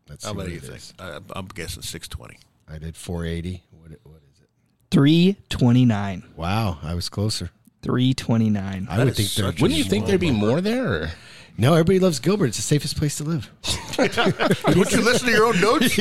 Let's 0.09 0.25
How 0.25 0.33
many 0.33 0.49
do 0.49 0.55
you 0.55 0.61
think? 0.61 0.83
I, 0.99 1.19
I'm 1.33 1.47
guessing 1.47 1.83
six 1.83 2.09
twenty. 2.09 2.39
I 2.69 2.79
did 2.79 2.97
four 2.97 3.25
eighty. 3.25 3.65
What, 3.71 3.91
what 4.05 4.23
is 4.33 4.41
it? 4.43 4.49
Three 4.91 5.37
twenty 5.49 5.85
nine. 5.85 6.25
Wow, 6.37 6.79
I 6.83 6.95
was 6.95 7.09
closer. 7.09 7.51
Three 7.83 8.15
twenty 8.15 8.51
nine. 8.51 8.87
I 8.91 8.99
would 8.99 9.09
is 9.09 9.17
think 9.17 9.31
there. 9.31 9.53
such 9.53 9.61
Wouldn't 9.61 9.79
you 9.79 9.85
think 9.85 10.07
there'd 10.07 10.21
be 10.21 10.31
more 10.31 10.61
there? 10.61 10.93
Or? 10.93 11.11
No, 11.61 11.73
everybody 11.73 11.99
loves 11.99 12.21
Gilbert. 12.21 12.47
It's 12.47 12.57
the 12.57 12.62
safest 12.62 12.97
place 12.97 13.16
to 13.16 13.25
live. 13.25 13.51
Would 13.99 14.92
you 14.92 15.03
listen 15.03 15.27
to 15.27 15.33
your 15.33 15.47
own 15.47 15.61
notes? 15.61 15.92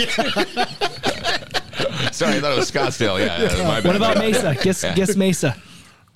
Sorry, 2.15 2.35
I 2.35 2.39
thought 2.39 2.53
it 2.53 2.57
was 2.57 2.69
Scottsdale. 2.69 3.19
Yeah, 3.19 3.41
yeah, 3.41 3.67
my 3.67 3.81
bad. 3.81 3.85
What 3.85 3.95
about 3.95 4.17
Mesa? 4.19 4.55
Guess 4.61 4.83
guess 4.95 5.15
Mesa. 5.15 5.55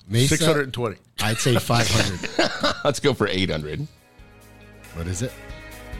Mesa, 0.08 0.28
Six 0.28 0.44
hundred 0.44 0.62
and 0.64 0.74
twenty. 0.74 0.96
I'd 1.20 1.38
say 1.38 1.56
five 1.56 1.88
hundred. 1.88 2.20
Let's 2.84 3.00
go 3.00 3.14
for 3.14 3.26
800. 3.26 3.84
what 4.94 5.08
is 5.08 5.22
it? 5.22 5.32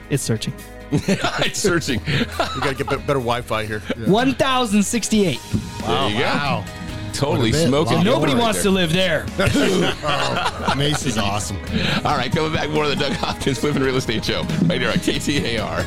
It's 0.09 0.23
searching. 0.23 0.55
it's 0.93 1.59
searching. 1.59 2.01
We 2.07 2.61
got 2.61 2.77
to 2.77 2.85
get 2.85 2.89
better 2.89 3.15
Wi-Fi 3.15 3.65
here. 3.65 3.81
1,068. 4.07 5.41
there 5.41 6.11
you 6.11 6.21
wow. 6.21 6.65
go. 6.65 6.82
Totally 7.13 7.51
What 7.51 7.59
a 7.61 7.63
bit. 7.63 7.69
smoking. 7.69 7.97
Wow. 7.99 8.03
Nobody 8.03 8.33
right 8.35 8.41
wants 8.43 8.63
there. 8.63 8.71
to 8.71 8.71
live 8.71 8.93
there. 8.93 9.27
Oh, 10.05 10.75
Mace 10.77 11.05
is 11.07 11.19
awesome. 11.19 11.59
All 12.05 12.17
right, 12.17 12.31
coming 12.33 12.53
back 12.53 12.71
more 12.71 12.85
of 12.85 12.91
the 12.91 12.97
Doug 12.97 13.13
Hopkins 13.13 13.59
Flipping 13.59 13.83
Real 13.83 13.97
Estate 13.97 14.25
Show 14.25 14.43
right 14.67 14.81
here 14.81 14.89
on 14.91 14.97
KTAR. 14.97 15.85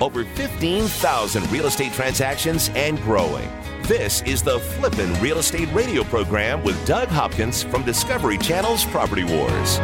Over 0.00 0.24
15,000 0.24 1.50
real 1.50 1.66
estate 1.66 1.92
transactions 1.92 2.70
and 2.74 3.00
growing. 3.02 3.48
This 3.84 4.20
is 4.22 4.42
the 4.42 4.58
Flippin' 4.60 5.12
Real 5.22 5.38
Estate 5.38 5.72
Radio 5.72 6.02
program 6.04 6.62
with 6.64 6.84
Doug 6.86 7.08
Hopkins 7.08 7.62
from 7.62 7.82
Discovery 7.84 8.36
Channel's 8.36 8.84
Property 8.84 9.24
Wars. 9.24 9.78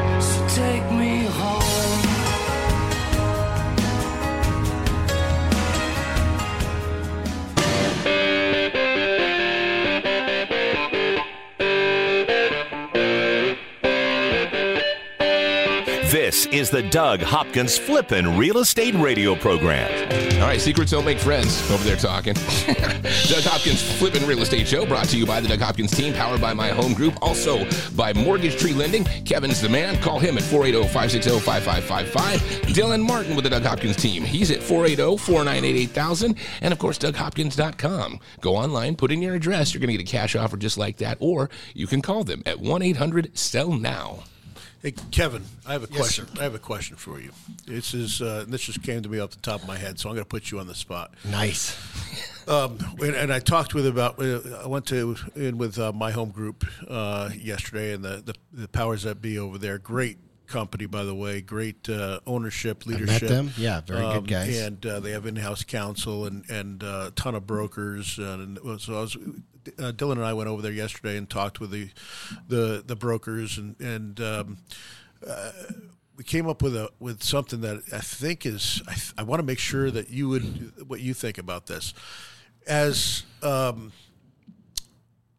Take 0.54 0.82
This 16.42 16.52
is 16.54 16.70
the 16.70 16.82
Doug 16.82 17.20
Hopkins 17.20 17.78
Flippin' 17.78 18.36
Real 18.36 18.58
Estate 18.58 18.96
Radio 18.96 19.36
program. 19.36 19.88
All 20.40 20.48
right, 20.48 20.60
secrets 20.60 20.90
don't 20.90 21.04
make 21.04 21.20
friends 21.20 21.70
over 21.70 21.84
there 21.84 21.94
talking. 21.94 22.34
Doug 22.64 23.44
Hopkins 23.44 23.80
Flippin' 23.80 24.26
Real 24.26 24.40
Estate 24.40 24.66
Show 24.66 24.84
brought 24.84 25.08
to 25.10 25.16
you 25.16 25.24
by 25.24 25.40
the 25.40 25.46
Doug 25.46 25.60
Hopkins 25.60 25.92
team, 25.92 26.12
powered 26.12 26.40
by 26.40 26.52
my 26.52 26.70
home 26.70 26.94
group, 26.94 27.16
also 27.22 27.64
by 27.94 28.12
Mortgage 28.12 28.58
Tree 28.58 28.72
Lending. 28.72 29.04
Kevin's 29.24 29.60
the 29.60 29.68
man. 29.68 30.02
Call 30.02 30.18
him 30.18 30.36
at 30.36 30.42
480 30.42 30.88
560 30.92 31.38
5555. 31.38 32.40
Dylan 32.74 33.06
Martin 33.06 33.36
with 33.36 33.44
the 33.44 33.50
Doug 33.50 33.62
Hopkins 33.62 33.94
team. 33.94 34.24
He's 34.24 34.50
at 34.50 34.64
480 34.64 35.18
498 35.18 35.80
8000. 35.90 36.36
And 36.60 36.72
of 36.72 36.80
course, 36.80 36.98
DougHopkins.com. 36.98 38.18
Go 38.40 38.56
online, 38.56 38.96
put 38.96 39.12
in 39.12 39.22
your 39.22 39.36
address. 39.36 39.72
You're 39.72 39.80
going 39.80 39.96
to 39.96 40.02
get 40.02 40.08
a 40.08 40.10
cash 40.10 40.34
offer 40.34 40.56
just 40.56 40.76
like 40.76 40.96
that. 40.96 41.18
Or 41.20 41.50
you 41.72 41.86
can 41.86 42.02
call 42.02 42.24
them 42.24 42.42
at 42.46 42.58
1 42.58 42.82
800 42.82 43.38
Sell 43.38 43.72
Now. 43.72 44.24
Hey, 44.82 44.90
Kevin, 45.12 45.44
I 45.64 45.74
have 45.74 45.84
a 45.84 45.88
Yes, 45.90 45.96
question. 45.96 46.26
sir. 46.26 46.40
I 46.40 46.42
have 46.42 46.56
a 46.56 46.58
question 46.58 46.96
for 46.96 47.20
you. 47.20 47.30
This 47.66 47.94
is 47.94 48.20
uh, 48.20 48.44
this 48.48 48.62
just 48.62 48.82
came 48.82 49.00
to 49.02 49.08
me 49.08 49.20
off 49.20 49.30
the 49.30 49.36
top 49.40 49.62
of 49.62 49.68
my 49.68 49.76
head, 49.78 50.00
so 50.00 50.08
I'm 50.08 50.16
going 50.16 50.24
to 50.24 50.28
put 50.28 50.50
you 50.50 50.58
on 50.58 50.66
the 50.66 50.74
spot. 50.74 51.14
Nice. 51.30 51.76
Um, 52.48 52.78
and, 53.00 53.14
and 53.14 53.32
I 53.32 53.38
talked 53.38 53.74
with 53.74 53.86
about. 53.86 54.20
Uh, 54.20 54.40
I 54.64 54.66
went 54.66 54.86
to 54.86 55.14
in 55.36 55.56
with 55.56 55.78
uh, 55.78 55.92
my 55.92 56.10
home 56.10 56.30
group 56.30 56.64
uh, 56.88 57.30
yesterday, 57.32 57.92
and 57.92 58.04
the, 58.04 58.22
the 58.26 58.34
the 58.52 58.66
powers 58.66 59.04
that 59.04 59.22
be 59.22 59.38
over 59.38 59.56
there. 59.56 59.78
Great 59.78 60.18
company, 60.48 60.86
by 60.86 61.04
the 61.04 61.14
way. 61.14 61.40
Great 61.40 61.88
uh, 61.88 62.18
ownership, 62.26 62.84
leadership. 62.84 63.28
them. 63.28 63.52
Yeah, 63.56 63.82
very 63.82 64.02
good 64.14 64.26
guys. 64.26 64.60
And 64.60 64.84
uh, 64.84 64.98
they 64.98 65.12
have 65.12 65.26
in-house 65.26 65.62
counsel 65.62 66.26
and 66.26 66.44
and 66.50 66.82
uh, 66.82 67.04
a 67.06 67.10
ton 67.12 67.36
of 67.36 67.46
brokers. 67.46 68.18
And 68.18 68.58
so 68.80 68.96
I 68.98 69.00
was. 69.02 69.16
Uh, 69.78 69.92
Dylan 69.92 70.12
and 70.12 70.24
I 70.24 70.32
went 70.32 70.48
over 70.48 70.62
there 70.62 70.72
yesterday 70.72 71.16
and 71.16 71.28
talked 71.28 71.60
with 71.60 71.70
the 71.70 71.90
the, 72.48 72.82
the 72.86 72.96
brokers 72.96 73.58
and 73.58 73.78
and. 73.80 74.20
Um, 74.20 74.58
we 76.16 76.24
came 76.24 76.48
up 76.48 76.62
with 76.62 76.76
a 76.76 76.90
with 77.00 77.22
something 77.22 77.62
that 77.62 77.80
I 77.92 77.98
think 78.00 78.44
is 78.44 78.82
I, 78.86 79.22
I 79.22 79.22
want 79.24 79.40
to 79.40 79.46
make 79.46 79.58
sure 79.58 79.90
that 79.90 80.10
you 80.10 80.28
would 80.28 80.88
what 80.88 81.00
you 81.00 81.14
think 81.14 81.38
about 81.38 81.66
this 81.66 81.94
as 82.66 83.22
um, 83.42 83.92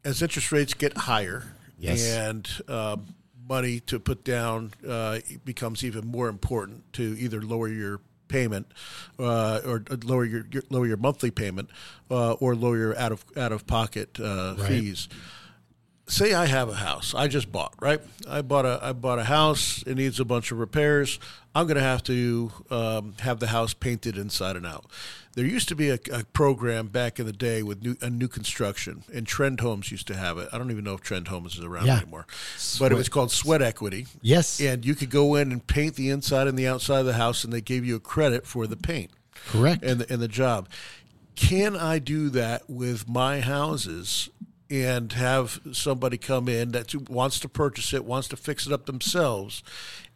as 0.04 0.22
interest 0.22 0.52
rates 0.52 0.74
get 0.74 0.98
higher 0.98 1.56
Yes. 1.78 2.08
and 2.08 2.50
um, 2.70 3.08
money 3.48 3.82
to 3.82 4.00
put 4.00 4.24
down 4.24 4.72
uh, 4.88 5.20
becomes 5.44 5.84
even 5.84 6.08
more 6.08 6.30
important 6.30 6.92
to 6.94 7.16
either 7.20 7.42
lower 7.42 7.68
your 7.68 8.00
payment 8.28 8.68
uh, 9.20 9.60
or 9.66 9.84
lower 10.04 10.26
your, 10.26 10.46
your 10.52 10.64
lower 10.70 10.88
your 10.88 10.98
monthly 10.98 11.32
payment 11.32 11.70
uh, 12.10 12.34
or 12.34 12.56
lower 12.56 12.78
your 12.78 12.98
out 12.98 13.12
of 13.12 13.24
out 13.38 13.52
of 13.52 13.66
pocket 13.68 14.20
uh, 14.20 14.56
fees 14.56 15.08
say 16.14 16.34
I 16.34 16.46
have 16.46 16.70
a 16.70 16.76
house 16.76 17.14
I 17.16 17.28
just 17.28 17.52
bought, 17.52 17.74
right? 17.82 18.02
I 18.30 18.42
bought 18.42 18.66
a 18.66 18.80
I 18.82 18.94
bought 18.94 19.20
a 19.20 19.24
house. 19.26 19.84
It 19.86 19.96
needs 19.96 20.20
a 20.20 20.26
bunch 20.26 20.52
of 20.52 20.60
repairs. 20.60 21.20
I'm 21.56 21.68
going 21.68 21.78
to 21.78 21.84
have 21.84 22.02
to 22.06 22.52
um, 22.72 23.14
have 23.20 23.40
the 23.40 23.48
house 23.48 23.74
painted 23.76 24.18
inside 24.18 24.56
and 24.56 24.66
out. 24.66 24.86
There 25.36 25.46
used 25.46 25.68
to 25.70 25.76
be 25.76 25.90
a, 25.90 26.00
a 26.12 26.24
program 26.26 26.88
back 26.88 27.20
in 27.20 27.26
the 27.28 27.32
day 27.34 27.62
with 27.62 27.84
new, 27.84 27.96
a 28.02 28.10
new 28.10 28.28
construction, 28.28 29.04
and 29.14 29.26
Trend 29.28 29.60
Homes 29.62 29.92
used 29.92 30.08
to 30.08 30.16
have 30.16 30.38
it. 30.40 30.50
I 30.52 30.58
don't 30.58 30.72
even 30.72 30.84
know 30.84 30.94
if 30.96 31.02
Trend 31.02 31.28
Homes 31.28 31.58
is 31.58 31.64
around 31.64 31.86
Yeah. 31.88 31.98
anymore, 31.98 32.26
but 32.80 32.92
it 32.92 32.96
was 32.96 33.08
called 33.10 33.32
Sweat 33.32 33.62
Equity. 33.62 34.08
Yes. 34.22 34.60
and 34.60 34.84
you 34.86 34.96
could 34.96 35.10
go 35.12 35.36
in 35.36 35.52
and 35.52 35.66
paint 35.66 35.96
the 35.96 36.10
inside 36.10 36.48
and 36.48 36.58
the 36.58 36.68
outside 36.68 37.00
of 37.00 37.06
the 37.06 37.14
house, 37.14 37.44
and 37.44 37.52
they 37.54 37.62
gave 37.62 37.86
you 37.86 37.96
a 37.96 38.00
credit 38.00 38.46
for 38.48 38.66
the 38.68 38.78
paint 38.78 39.12
Correct. 39.48 39.84
and 39.84 40.02
the, 40.02 40.12
and 40.14 40.22
the 40.22 40.28
job. 40.28 40.68
Can 41.36 41.76
I 41.76 41.98
do 42.00 42.30
that 42.30 42.70
with 42.70 43.10
my 43.10 43.42
houses 43.42 44.30
and 44.74 45.14
have 45.14 45.62
somebody 45.72 46.18
come 46.18 46.50
in 46.50 46.72
that 46.72 46.96
wants 47.08 47.40
to 47.40 47.48
purchase 47.48 47.94
it, 47.94 48.04
wants 48.04 48.28
to 48.30 48.36
fix 48.36 48.66
it 48.66 48.74
up 48.74 48.88
themselves, 48.88 49.62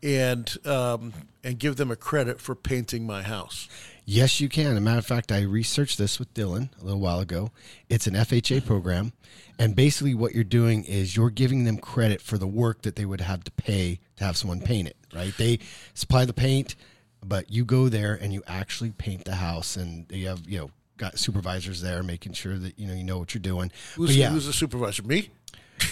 and 0.01 0.57
um, 0.65 1.13
and 1.43 1.59
give 1.59 1.75
them 1.75 1.91
a 1.91 1.95
credit 1.95 2.41
for 2.41 2.55
painting 2.55 3.05
my 3.05 3.21
house? 3.21 3.69
Yes, 4.03 4.41
you 4.41 4.49
can. 4.49 4.71
As 4.71 4.77
a 4.77 4.81
matter 4.81 4.97
of 4.97 5.05
fact, 5.05 5.31
I 5.31 5.41
researched 5.41 5.99
this 5.99 6.17
with 6.17 6.33
Dylan 6.33 6.69
a 6.81 6.83
little 6.83 6.99
while 6.99 7.19
ago. 7.19 7.51
It's 7.87 8.07
an 8.07 8.15
FHA 8.15 8.65
program. 8.65 9.13
And 9.59 9.75
basically, 9.75 10.15
what 10.15 10.33
you're 10.33 10.43
doing 10.43 10.85
is 10.85 11.15
you're 11.15 11.29
giving 11.29 11.65
them 11.65 11.77
credit 11.77 12.21
for 12.21 12.39
the 12.39 12.47
work 12.47 12.81
that 12.81 12.95
they 12.95 13.05
would 13.05 13.21
have 13.21 13.43
to 13.43 13.51
pay 13.51 13.99
to 14.15 14.23
have 14.23 14.37
someone 14.37 14.61
paint 14.61 14.87
it, 14.87 14.97
right? 15.13 15.33
They 15.37 15.59
supply 15.93 16.25
the 16.25 16.33
paint, 16.33 16.75
but 17.23 17.51
you 17.51 17.63
go 17.63 17.89
there 17.89 18.15
and 18.19 18.33
you 18.33 18.43
actually 18.47 18.91
paint 18.91 19.25
the 19.25 19.35
house, 19.35 19.75
and 19.75 20.05
you 20.11 20.27
have, 20.27 20.47
you 20.47 20.59
know, 20.59 20.71
got 20.97 21.19
supervisors 21.19 21.81
there 21.81 22.03
making 22.03 22.33
sure 22.33 22.57
that, 22.57 22.77
you 22.77 22.87
know, 22.87 22.93
you 22.93 23.03
know 23.03 23.19
what 23.19 23.33
you're 23.33 23.41
doing. 23.41 23.71
Who's, 23.95 24.17
yeah, 24.17 24.29
who's 24.29 24.45
the 24.45 24.53
supervisor? 24.53 25.03
Me? 25.03 25.29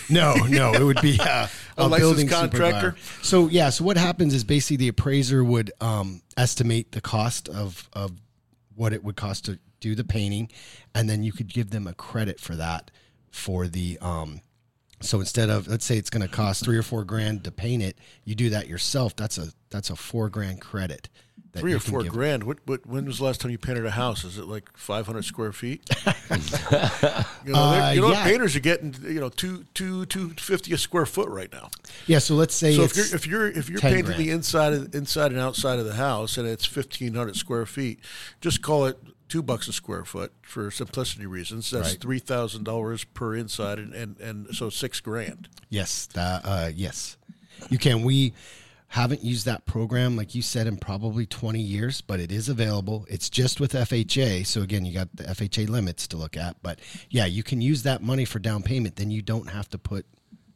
no, 0.10 0.34
no, 0.50 0.74
it 0.74 0.84
would 0.84 1.02
be 1.02 1.18
uh, 1.22 1.48
A 1.78 1.86
a, 1.86 1.98
building 1.98 2.28
contractor? 2.28 2.96
supervisor. 2.98 3.24
So 3.24 3.48
yeah, 3.48 3.70
so 3.70 3.84
what 3.84 3.98
happens 3.98 4.34
is 4.34 4.44
basically 4.44 4.78
the 4.78 4.88
appraiser 4.88 5.44
would 5.44 5.72
um, 5.82 6.22
estimate 6.38 6.92
the 6.92 7.02
cost 7.02 7.50
of 7.50 7.90
of 7.94 8.12
what 8.76 8.94
it 8.94 9.04
would 9.04 9.16
cost 9.16 9.46
to 9.46 9.60
do 9.80 9.96
the 9.96 10.04
painting, 10.04 10.50
and 10.94 11.10
then 11.10 11.24
you 11.24 11.32
could 11.32 11.54
give 11.54 11.70
them 11.70 11.88
a 11.88 11.94
credit 11.94 12.40
for 12.40 12.56
that 12.56 12.92
for 13.32 13.68
the. 13.68 13.98
Um, 14.02 14.42
so 15.02 15.20
instead 15.20 15.50
of 15.50 15.68
let's 15.68 15.86
say 15.86 15.98
it's 15.98 16.10
going 16.10 16.28
to 16.28 16.34
cost 16.34 16.64
three 16.64 16.78
or 16.78 16.84
four 16.84 17.04
grand 17.04 17.44
to 17.44 17.52
paint 17.52 17.84
it, 17.84 17.98
you 18.24 18.34
do 18.34 18.50
that 18.50 18.68
yourself. 18.68 19.16
That's 19.16 19.38
a 19.38 19.50
that's 19.70 19.90
a 19.90 19.96
four 19.96 20.30
grand 20.30 20.62
credit. 20.62 21.10
Three 21.56 21.74
or 21.74 21.80
four 21.80 22.04
grand. 22.04 22.44
What, 22.44 22.58
what? 22.66 22.86
When 22.86 23.06
was 23.06 23.20
the 23.20 23.24
last 23.26 23.42
time 23.42 23.52
you 23.52 23.58
painted 23.58 23.86
a 23.86 23.92
house? 23.92 24.24
Is 24.24 24.38
it 24.38 24.46
like 24.46 24.70
500 24.78 25.24
square 25.24 25.52
feet? 25.54 25.88
you 27.46 27.54
know, 27.54 27.60
Uh, 27.60 27.92
you 27.96 28.02
know 28.02 28.12
yeah. 28.12 28.24
painters 28.24 28.56
are 28.56 28.60
getting 28.60 28.94
you 29.04 29.20
know 29.20 29.30
two 29.30 29.66
two 29.74 30.06
two 30.08 30.30
fifty 30.32 30.74
a 30.74 30.78
square 30.78 31.06
foot 31.06 31.30
right 31.30 31.52
now. 31.52 31.70
Yeah. 32.08 32.20
So 32.20 32.36
let's 32.36 32.56
say 32.56 32.76
So 32.76 32.84
if 32.84 32.96
you're 32.96 33.06
if 33.16 33.28
you're 33.28 33.48
if 33.48 33.70
you're 33.70 33.80
painting 33.80 34.06
grand. 34.06 34.20
the 34.20 34.30
inside 34.32 34.74
of, 34.74 34.96
inside 34.96 35.32
and 35.32 35.40
outside 35.40 35.80
of 35.80 35.86
the 35.86 35.96
house 35.96 36.38
and 36.38 36.48
it's 36.48 36.66
fifteen 36.66 37.14
hundred 37.14 37.36
square 37.36 37.66
feet, 37.66 38.00
just 38.42 38.62
call 38.62 38.86
it 38.86 38.98
two 39.28 39.42
bucks 39.42 39.68
a 39.68 39.74
square 39.74 40.06
foot 40.06 40.32
for 40.42 40.70
simplicity 40.72 41.26
reasons. 41.26 41.72
That's 41.72 41.92
Right. 41.92 42.02
three 42.02 42.20
thousand 42.20 42.64
dollars 42.64 43.04
per 43.04 43.36
inside 43.36 43.80
and, 43.80 43.94
and, 43.94 44.20
and 44.20 44.56
so 44.56 44.70
six 44.70 45.00
grand. 45.00 45.48
Yes, 45.70 46.08
that 46.14 46.42
uh, 46.46 46.70
yes, 46.74 47.18
you 47.70 47.78
can. 47.78 48.04
We 48.04 48.34
haven't 48.88 49.24
used 49.24 49.46
that 49.46 49.66
program 49.66 50.16
like 50.16 50.36
you 50.36 50.42
said 50.42 50.68
in 50.68 50.78
probably 50.78 51.26
20 51.26 51.60
years, 51.60 52.02
but 52.02 52.20
it 52.20 52.32
is 52.32 52.48
available. 52.50 53.06
It's 53.10 53.30
just 53.30 53.60
with 53.60 53.74
FHA, 53.74 54.46
so 54.46 54.62
again, 54.62 54.86
you 54.86 54.94
got 54.94 55.14
the 55.16 55.24
FHA 55.24 55.68
limits 55.70 56.08
to 56.10 56.18
look 56.18 56.38
at. 56.38 56.56
But 56.62 56.80
yeah, 57.10 57.26
you 57.26 57.44
can 57.44 57.62
use 57.62 57.84
that 57.84 58.02
money 58.02 58.26
for 58.26 58.40
down 58.40 58.64
payment. 58.64 58.96
Then 58.96 59.12
you 59.12 59.22
don't 59.22 59.50
have 59.50 59.70
to 59.72 59.78
put 59.78 60.06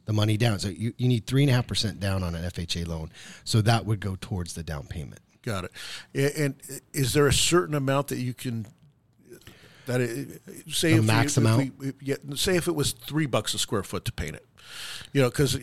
the 0.06 0.12
money 0.12 0.36
down. 0.36 0.58
So 0.58 0.68
you, 0.68 0.94
you 0.96 1.06
need 1.08 1.26
three 1.26 1.42
and 1.42 1.50
a 1.50 1.54
half 1.54 1.66
percent 1.66 2.00
down 2.00 2.22
on 2.22 2.34
an 2.34 2.42
FHA 2.50 2.86
loan. 2.88 3.10
So 3.44 3.60
that 3.62 3.84
would 3.84 4.00
go 4.00 4.16
towards 4.20 4.54
the 4.54 4.62
down 4.62 4.86
payment. 4.86 5.20
Got 5.42 5.64
it. 6.14 6.36
And 6.36 6.54
is 6.92 7.12
there 7.12 7.26
a 7.26 7.32
certain 7.32 7.74
amount 7.74 8.08
that 8.08 8.18
you 8.18 8.32
can 8.34 8.66
that 9.86 10.00
it, 10.00 10.42
say 10.68 10.92
The 10.92 10.98
if 10.98 11.04
max 11.04 11.36
we, 11.36 11.42
if 11.42 11.48
amount? 11.50 11.78
we- 11.78 11.92
yeah, 12.00 12.16
say 12.36 12.56
if 12.56 12.68
it 12.68 12.74
was 12.74 12.92
three 12.92 13.26
bucks 13.26 13.54
a 13.54 13.58
square 13.58 13.82
foot 13.82 14.04
to 14.04 14.12
paint 14.12 14.36
it, 14.36 14.46
you 15.12 15.22
know, 15.22 15.28
because 15.28 15.58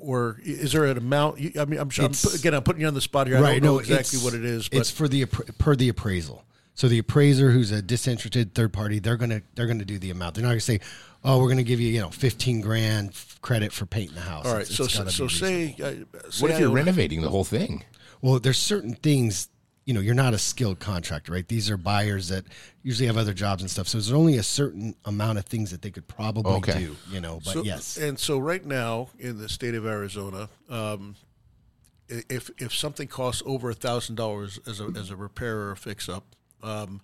or 0.00 0.40
is 0.44 0.72
there 0.72 0.84
an 0.86 0.98
amount? 0.98 1.38
I 1.58 1.64
mean, 1.64 1.78
I'm, 1.80 1.90
sure, 1.90 2.04
I'm 2.06 2.12
again, 2.34 2.54
I'm 2.54 2.62
putting 2.62 2.80
you 2.82 2.88
on 2.88 2.94
the 2.94 3.00
spot 3.00 3.26
here. 3.26 3.36
I 3.36 3.40
don't 3.58 3.62
know 3.62 3.78
exactly 3.78 4.18
what 4.20 4.34
it 4.34 4.44
is, 4.44 4.68
but 4.68 4.78
it's 4.80 4.90
for 4.90 5.08
the 5.08 5.26
per 5.26 5.76
the 5.76 5.88
appraisal. 5.88 6.44
So 6.76 6.88
the 6.88 6.98
appraiser, 6.98 7.52
who's 7.52 7.70
a 7.70 7.80
disinterested 7.80 8.52
third 8.54 8.72
party, 8.72 8.98
they're 8.98 9.16
gonna 9.16 9.42
they're 9.54 9.68
gonna 9.68 9.84
do 9.84 9.98
the 9.98 10.10
amount. 10.10 10.34
They're 10.34 10.42
not 10.42 10.50
gonna 10.50 10.60
say, 10.60 10.80
"Oh, 11.22 11.40
we're 11.40 11.48
gonna 11.48 11.62
give 11.62 11.80
you 11.80 11.88
you 11.88 12.00
know 12.00 12.10
fifteen 12.10 12.60
grand 12.60 13.12
credit 13.42 13.72
for 13.72 13.86
painting 13.86 14.16
the 14.16 14.22
house." 14.22 14.44
all 14.44 14.54
right. 14.54 14.62
It's- 14.62 14.76
so 14.76 14.84
it's 14.84 14.94
so, 14.94 15.04
so 15.08 15.28
say, 15.28 15.76
uh, 15.80 16.30
say 16.30 16.42
What 16.42 16.50
if 16.50 16.56
I 16.56 16.60
you're 16.60 16.70
renovating 16.70 17.22
the 17.22 17.30
whole 17.30 17.44
thing? 17.44 17.84
well, 18.22 18.40
there's 18.40 18.58
certain 18.58 18.94
things. 18.96 19.48
You 19.84 19.92
know, 19.92 20.00
you're 20.00 20.14
not 20.14 20.32
a 20.32 20.38
skilled 20.38 20.80
contractor, 20.80 21.32
right? 21.32 21.46
These 21.46 21.68
are 21.70 21.76
buyers 21.76 22.28
that 22.28 22.44
usually 22.82 23.06
have 23.06 23.18
other 23.18 23.34
jobs 23.34 23.60
and 23.62 23.70
stuff. 23.70 23.86
So 23.86 23.98
there's 23.98 24.12
only 24.12 24.38
a 24.38 24.42
certain 24.42 24.94
amount 25.04 25.38
of 25.38 25.44
things 25.44 25.70
that 25.72 25.82
they 25.82 25.90
could 25.90 26.08
probably 26.08 26.52
Okay. 26.54 26.78
do. 26.78 26.96
You 27.10 27.20
know, 27.20 27.40
but 27.44 27.52
So- 27.52 27.62
yes, 27.64 27.96
And 27.98 28.18
so 28.18 28.38
right 28.38 28.64
now 28.64 29.10
in 29.18 29.36
the 29.38 29.48
state 29.48 29.74
of 29.74 29.84
Arizona, 29.84 30.48
um, 30.70 31.16
if 32.08 32.50
if 32.58 32.74
something 32.74 33.08
costs 33.08 33.42
over 33.46 33.70
a 33.70 33.74
thousand 33.74 34.14
dollars 34.16 34.58
as 34.66 34.80
a 34.80 34.84
as 34.96 35.10
a 35.10 35.16
repair 35.16 35.58
or 35.58 35.70
a 35.72 35.76
fix 35.76 36.08
up, 36.08 36.24
um, 36.62 37.00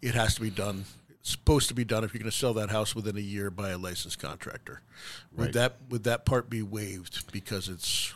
it 0.00 0.14
has 0.14 0.34
to 0.36 0.40
be 0.40 0.50
done. 0.50 0.84
It's 1.20 1.30
supposed 1.30 1.68
to 1.68 1.74
be 1.74 1.84
done 1.84 2.02
if 2.04 2.12
you're 2.12 2.18
going 2.20 2.30
to 2.30 2.36
sell 2.36 2.52
that 2.54 2.70
house 2.70 2.94
within 2.94 3.16
a 3.16 3.20
year 3.20 3.50
by 3.50 3.70
a 3.70 3.78
licensed 3.78 4.18
contractor. 4.18 4.80
Would 5.36 5.52
that 5.54 5.76
would 5.88 6.04
that 6.04 6.24
part 6.24 6.48
be 6.50 6.62
waived 6.62 7.30
because 7.32 7.68
it's 7.68 8.14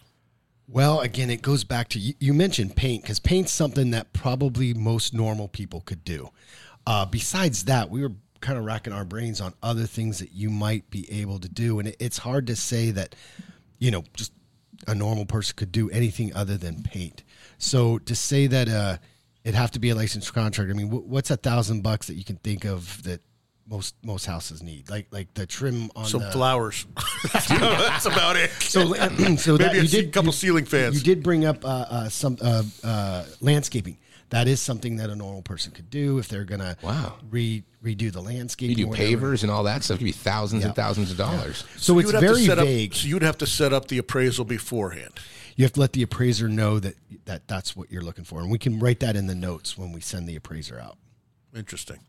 Well, 0.68 1.00
again, 1.00 1.30
it 1.30 1.42
goes 1.42 1.62
back 1.62 1.88
to 1.90 1.98
you, 1.98 2.34
mentioned 2.34 2.74
paint 2.74 3.02
because 3.02 3.20
paint's 3.20 3.52
something 3.52 3.92
that 3.92 4.12
probably 4.12 4.74
most 4.74 5.14
normal 5.14 5.46
people 5.46 5.80
could 5.80 6.04
do. 6.04 6.30
Uh, 6.86 7.04
besides 7.06 7.64
that, 7.64 7.88
we 7.88 8.02
were 8.02 8.12
kind 8.40 8.58
of 8.58 8.64
racking 8.64 8.92
our 8.92 9.04
brains 9.04 9.40
on 9.40 9.54
other 9.62 9.86
things 9.86 10.18
that 10.18 10.32
you 10.32 10.50
might 10.50 10.90
be 10.90 11.10
able 11.20 11.38
to 11.38 11.48
do, 11.48 11.78
and 11.78 11.88
it, 11.88 11.96
it's 12.00 12.18
hard 12.18 12.48
to 12.48 12.56
say 12.56 12.90
that 12.90 13.14
you 13.78 13.90
know 13.90 14.04
just 14.14 14.32
a 14.88 14.94
normal 14.94 15.24
person 15.24 15.54
could 15.56 15.72
do 15.72 15.88
anything 15.90 16.34
other 16.34 16.56
than 16.56 16.82
paint. 16.82 17.22
So 17.58 17.98
to 17.98 18.14
say 18.14 18.46
that 18.48 18.68
uh, 18.68 18.98
it'd 19.44 19.54
have 19.54 19.70
to 19.72 19.78
be 19.78 19.90
a 19.90 19.94
licensed 19.94 20.34
contractor, 20.34 20.72
I 20.72 20.76
mean, 20.76 20.90
wh- 20.90 21.08
what's 21.08 21.30
a 21.30 21.36
thousand 21.36 21.82
bucks 21.82 22.08
that 22.08 22.14
you 22.14 22.24
can 22.24 22.36
think 22.36 22.64
of 22.64 23.02
that 23.04 23.20
most 23.68 23.94
most 24.04 24.26
houses 24.26 24.62
need, 24.62 24.88
like 24.90 25.06
like 25.10 25.32
the 25.34 25.46
trim 25.46 25.90
on 25.96 26.06
some 26.06 26.20
the 26.20 26.30
flowers? 26.30 26.86
That's 27.32 28.06
about 28.06 28.36
it. 28.36 28.50
so, 28.60 28.92
so 29.36 29.56
that 29.56 29.66
Maybe 29.72 29.78
a 29.78 29.82
you 29.82 29.88
ce- 29.88 29.90
did 29.90 30.12
couple 30.12 30.28
you- 30.28 30.32
ceiling 30.32 30.64
fans. 30.64 30.94
You 30.96 31.02
did 31.02 31.22
bring 31.22 31.44
up 31.44 31.64
uh, 31.64 31.68
uh, 31.68 32.08
some 32.08 32.36
uh, 32.40 32.62
uh, 32.84 33.24
landscaping. 33.40 33.98
That 34.30 34.48
is 34.48 34.60
something 34.60 34.96
that 34.96 35.08
a 35.08 35.14
normal 35.14 35.42
person 35.42 35.70
could 35.72 35.88
do 35.88 36.18
if 36.18 36.26
they're 36.26 36.44
gonna 36.44 36.76
Wow. 36.82 37.14
re, 37.30 37.62
redo 37.84 38.10
the 38.10 38.20
landscaping. 38.20 38.76
You 38.76 38.86
do 38.86 38.90
pavers 38.92 39.42
and 39.42 39.52
all 39.52 39.62
that 39.64 39.84
stuff. 39.84 39.96
It 39.96 39.98
could 39.98 40.04
be 40.06 40.12
thousands 40.12 40.64
and 40.64 40.74
thousands 40.74 41.12
of 41.12 41.16
dollars. 41.16 41.62
So 41.76 41.92
You 41.92 42.00
it's 42.00 42.06
would 42.06 42.14
have 42.16 42.22
to 42.22 42.28
very 42.34 42.44
set 42.44 42.58
up- 42.58 42.64
vague. 42.66 42.94
so 42.94 43.06
you'd 43.06 43.22
have 43.22 43.38
to 43.38 43.46
set 43.46 43.72
up 43.72 43.86
the 43.88 43.98
appraisal 43.98 44.44
beforehand. 44.44 45.12
you 45.54 45.64
have 45.64 45.72
to 45.74 45.80
let 45.80 45.92
the 45.92 46.02
appraiser 46.02 46.48
know 46.48 46.78
that 46.80 46.96
that 47.26 47.46
that's 47.46 47.76
what 47.76 47.90
you're 47.92 48.02
looking 48.02 48.24
for, 48.24 48.40
and 48.40 48.50
we 48.50 48.58
can 48.58 48.78
write 48.80 48.98
that 49.00 49.14
in 49.16 49.26
the 49.28 49.34
notes 49.34 49.78
when 49.78 49.92
we 49.92 50.00
send 50.00 50.28
the 50.28 50.34
appraiser 50.36 50.78
out. 50.78 50.98
Interesting. 51.56 52.00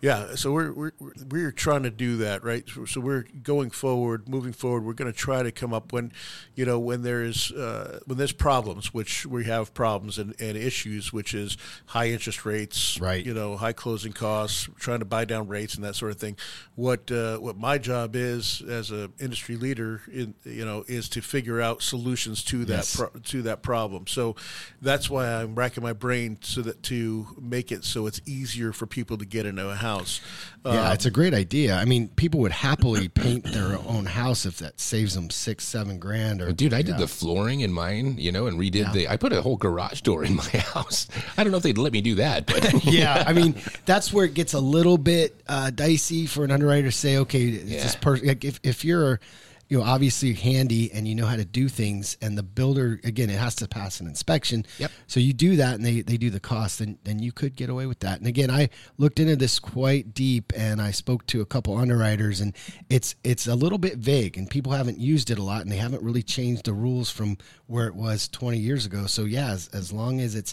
Yeah. 0.00 0.34
so 0.36 0.52
we're, 0.52 0.72
we're 0.72 0.92
we're- 1.28 1.52
trying 1.52 1.82
to 1.82 1.90
do 1.90 2.18
that, 2.18 2.44
right? 2.44 2.64
So, 2.68 2.84
so 2.84 3.00
we're 3.00 3.24
going 3.42 3.70
forward, 3.70 4.28
moving 4.28 4.52
forward. 4.52 4.84
We're 4.84 4.92
going 4.92 5.12
to 5.12 5.18
try 5.18 5.42
to 5.42 5.50
come 5.50 5.74
up 5.74 5.92
when, 5.92 6.12
you 6.54 6.64
know, 6.64 6.78
when 6.78 7.02
there's 7.02 7.50
uh, 7.52 8.00
when 8.06 8.16
there's 8.18 8.32
problems, 8.32 8.94
which 8.94 9.26
we 9.26 9.44
have 9.44 9.74
problems 9.74 10.18
and, 10.18 10.34
and 10.40 10.56
issues, 10.56 11.12
which 11.12 11.34
is 11.34 11.56
high 11.86 12.08
interest 12.10 12.44
rates, 12.44 13.00
Right. 13.00 13.24
You 13.24 13.34
know, 13.34 13.56
high 13.56 13.72
closing 13.72 14.12
costs, 14.12 14.68
trying 14.78 15.00
to 15.00 15.04
buy 15.04 15.24
down 15.24 15.48
rates 15.48 15.74
and 15.74 15.84
that 15.84 15.96
sort 15.96 16.12
of 16.12 16.18
thing. 16.18 16.36
What 16.76 17.10
uh, 17.10 17.38
what 17.38 17.56
my 17.56 17.78
job 17.78 18.14
is 18.16 18.62
as 18.68 18.90
a 18.90 19.10
industry 19.18 19.56
leader, 19.56 20.02
in 20.12 20.34
you 20.44 20.64
know, 20.64 20.84
is 20.86 21.08
to 21.10 21.20
figure 21.22 21.60
out 21.60 21.82
solutions 21.82 22.44
to 22.44 22.64
that 22.66 22.72
Yes. 22.72 22.96
pro- 22.96 23.08
to 23.08 23.42
that 23.42 23.62
problem. 23.62 24.06
So 24.06 24.36
that's 24.80 25.10
why 25.10 25.26
I'm 25.28 25.54
racking 25.54 25.82
my 25.82 25.92
brain 25.92 26.38
so 26.42 26.62
that 26.62 26.82
to 26.84 27.26
make 27.40 27.72
it 27.72 27.84
so 27.84 28.06
it's 28.06 28.20
easier 28.26 28.72
for 28.72 28.86
people 28.92 29.18
to 29.18 29.24
get 29.24 29.44
into 29.46 29.68
a 29.68 29.74
house. 29.74 30.20
Yeah, 30.64 30.86
Um, 30.88 30.92
it's 30.92 31.06
a 31.06 31.10
great 31.10 31.34
idea. 31.34 31.74
I 31.74 31.84
mean, 31.84 32.06
people 32.10 32.38
would 32.40 32.52
happily 32.52 33.08
paint 33.08 33.42
their 33.44 33.76
own 33.88 34.06
house 34.06 34.46
if 34.46 34.58
that 34.58 34.78
saves 34.78 35.14
them 35.16 35.28
six, 35.30 35.64
seven 35.66 35.98
grand. 35.98 36.40
Or 36.40 36.52
Dude, 36.52 36.72
I 36.72 36.82
did 36.82 36.92
yeah. 36.92 36.98
the 36.98 37.08
flooring 37.08 37.62
in 37.62 37.72
mine, 37.72 38.14
you 38.18 38.30
know, 38.30 38.46
and 38.46 38.56
redid 38.60 38.92
the. 38.92 39.08
I 39.08 39.16
put 39.16 39.32
a 39.32 39.42
whole 39.42 39.56
garage 39.56 40.02
door 40.02 40.22
in 40.24 40.36
my 40.36 40.44
house. 40.74 41.08
I 41.36 41.42
don't 41.42 41.50
know 41.50 41.56
if 41.56 41.64
they'd 41.64 41.76
let 41.78 41.92
me 41.92 42.00
do 42.02 42.14
that, 42.16 42.46
but 42.46 42.84
yeah, 42.84 43.24
I 43.26 43.32
mean 43.40 43.56
that's 43.86 44.12
where 44.12 44.24
it 44.26 44.34
gets 44.34 44.52
a 44.52 44.60
little 44.60 44.98
bit 44.98 45.34
uh, 45.48 45.70
dicey 45.70 46.26
for 46.26 46.44
an 46.44 46.52
underwriter 46.52 46.88
to 46.88 46.92
say, 46.92 47.16
okay, 47.16 47.44
it's 47.46 47.64
Yeah. 47.70 47.82
this 47.82 47.96
person. 47.96 48.28
Like 48.28 48.44
if 48.44 48.60
if 48.62 48.84
you're, 48.84 49.18
you 49.72 49.78
know, 49.78 49.84
obviously 49.84 50.34
handy 50.34 50.92
and 50.92 51.08
you 51.08 51.14
know 51.14 51.24
how 51.24 51.34
to 51.34 51.46
do 51.46 51.66
things, 51.66 52.18
and 52.20 52.36
the 52.36 52.42
builder 52.42 53.00
again, 53.04 53.30
it 53.30 53.38
has 53.38 53.54
to 53.54 53.66
pass 53.66 54.00
an 54.00 54.06
inspection. 54.06 54.66
Yep. 54.76 54.90
So 55.06 55.18
you 55.18 55.32
do 55.32 55.56
that, 55.56 55.76
and 55.76 55.82
they 55.82 56.02
they 56.02 56.18
do 56.18 56.28
the 56.28 56.40
cost, 56.40 56.80
then 56.80 56.98
then 57.04 57.20
you 57.20 57.32
could 57.32 57.56
get 57.56 57.70
away 57.70 57.86
with 57.86 58.00
that. 58.00 58.18
And 58.18 58.26
again, 58.26 58.50
I 58.50 58.68
looked 58.98 59.18
into 59.18 59.34
this 59.34 59.58
quite 59.58 60.12
deep, 60.12 60.52
and 60.54 60.82
I 60.82 60.90
spoke 60.90 61.26
to 61.28 61.40
a 61.40 61.46
couple 61.46 61.74
underwriters, 61.78 62.42
and 62.42 62.54
it's 62.90 63.14
it's 63.24 63.46
a 63.46 63.54
little 63.54 63.78
bit 63.78 63.96
vague, 63.96 64.36
and 64.36 64.50
people 64.50 64.72
haven't 64.72 64.98
used 64.98 65.30
it 65.30 65.38
a 65.38 65.42
lot, 65.42 65.62
and 65.62 65.72
they 65.72 65.76
haven't 65.76 66.02
really 66.02 66.22
changed 66.22 66.66
the 66.66 66.74
rules 66.74 67.08
from 67.08 67.38
where 67.66 67.86
it 67.86 67.94
was 67.94 68.28
20 68.28 68.58
years 68.58 68.84
ago. 68.84 69.06
So 69.06 69.24
yeah, 69.24 69.52
as, 69.52 69.68
as 69.68 69.90
long 69.90 70.20
as 70.20 70.34
it's 70.34 70.52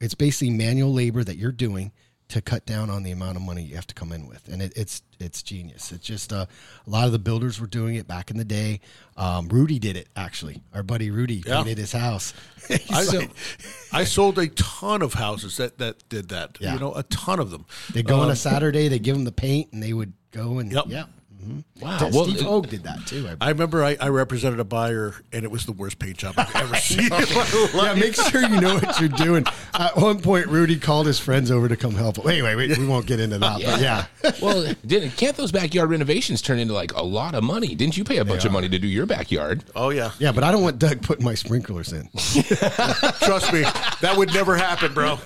it's 0.00 0.14
basically 0.14 0.48
manual 0.48 0.94
labor 0.94 1.22
that 1.22 1.36
you're 1.36 1.52
doing 1.52 1.92
to 2.28 2.40
cut 2.42 2.66
down 2.66 2.90
on 2.90 3.04
the 3.04 3.12
amount 3.12 3.36
of 3.36 3.42
money 3.42 3.62
you 3.62 3.76
have 3.76 3.86
to 3.86 3.94
come 3.94 4.10
in 4.10 4.26
with, 4.26 4.48
and 4.48 4.60
it, 4.60 4.72
it's 4.76 5.02
it's 5.20 5.42
genius. 5.42 5.92
It's 5.92 6.04
just 6.04 6.32
uh, 6.32 6.46
a 6.86 6.90
lot 6.90 7.06
of 7.06 7.12
the 7.12 7.18
builders 7.20 7.60
were 7.60 7.66
doing 7.68 7.94
it 7.94 8.08
back 8.08 8.30
in 8.32 8.36
the 8.36 8.44
day. 8.44 8.80
Um, 9.16 9.48
Rudy 9.48 9.78
did 9.78 9.96
it 9.96 10.08
actually. 10.16 10.62
Our 10.74 10.82
buddy 10.82 11.10
Rudy 11.10 11.42
Yeah. 11.46 11.58
painted 11.58 11.78
his 11.78 11.92
house. 11.92 12.34
I, 12.70 13.28
I 13.92 14.04
sold 14.04 14.38
a 14.38 14.48
ton 14.48 15.02
of 15.02 15.14
houses 15.14 15.56
that, 15.58 15.78
that 15.78 16.08
did 16.08 16.28
that. 16.30 16.58
Yeah. 16.60 16.74
You 16.74 16.80
know, 16.80 16.94
a 16.94 17.04
ton 17.04 17.38
of 17.38 17.50
them. 17.50 17.64
they 17.92 18.02
go 18.02 18.16
on 18.16 18.24
Um, 18.24 18.30
a 18.30 18.36
Saturday, 18.36 18.88
they 18.88 18.98
give 18.98 19.14
them 19.14 19.24
the 19.24 19.32
paint, 19.32 19.72
and 19.72 19.80
they 19.82 19.92
would 19.92 20.12
go 20.32 20.58
and 20.58 20.72
Yep. 20.72 20.84
yeah. 20.88 21.04
Wow. 21.80 21.96
Steve 21.98 22.14
Well, 22.14 22.26
Hogue 22.44 22.68
did 22.68 22.82
that 22.84 23.06
too. 23.06 23.28
I 23.40 23.46
I 23.46 23.48
remember 23.50 23.84
I, 23.84 23.96
I 24.00 24.08
represented 24.08 24.60
a 24.60 24.64
buyer, 24.64 25.14
and 25.32 25.44
it 25.44 25.50
was 25.50 25.66
the 25.66 25.72
worst 25.72 25.98
paint 25.98 26.16
job 26.18 26.34
I've 26.36 26.54
ever 26.56 26.74
seen. 26.76 27.08
yeah, 27.74 27.94
make 27.94 28.14
sure 28.14 28.42
you 28.42 28.60
know 28.60 28.74
what 28.74 28.98
you're 29.00 29.08
doing. 29.08 29.44
At 29.74 29.96
one 29.96 30.20
point, 30.20 30.46
Rudy 30.46 30.78
called 30.78 31.06
his 31.06 31.18
friends 31.18 31.50
over 31.50 31.68
to 31.68 31.76
come 31.76 31.94
help. 31.94 32.18
Wait, 32.24 32.42
wait, 32.42 32.56
wait. 32.56 32.76
We 32.78 32.86
won't 32.86 33.06
get 33.06 33.20
into 33.20 33.38
that. 33.38 33.60
But 33.62 33.80
yeah. 33.80 34.06
well, 34.42 34.72
didn't 34.86 35.16
can't 35.16 35.36
those 35.36 35.52
backyard 35.52 35.90
renovations 35.90 36.42
turn 36.42 36.58
into 36.58 36.72
like 36.74 36.92
a 36.94 37.02
lot 37.02 37.34
of 37.34 37.44
money? 37.44 37.74
Didn't 37.74 37.96
you 37.96 38.04
pay 38.04 38.18
a 38.18 38.24
bunch 38.24 38.44
of 38.44 38.52
money 38.52 38.68
to 38.68 38.78
do 38.78 38.86
your 38.86 39.06
backyard? 39.06 39.64
Oh 39.74 39.90
yeah. 39.90 40.12
Yeah, 40.18 40.32
but 40.32 40.44
I 40.44 40.50
don't 40.52 40.62
want 40.62 40.78
Doug 40.78 41.02
putting 41.02 41.24
my 41.24 41.34
sprinklers 41.34 41.92
in. 41.92 42.08
Trust 42.14 43.52
me, 43.52 43.62
that 44.00 44.14
would 44.16 44.32
never 44.32 44.56
happen, 44.56 44.92
bro. 44.94 45.18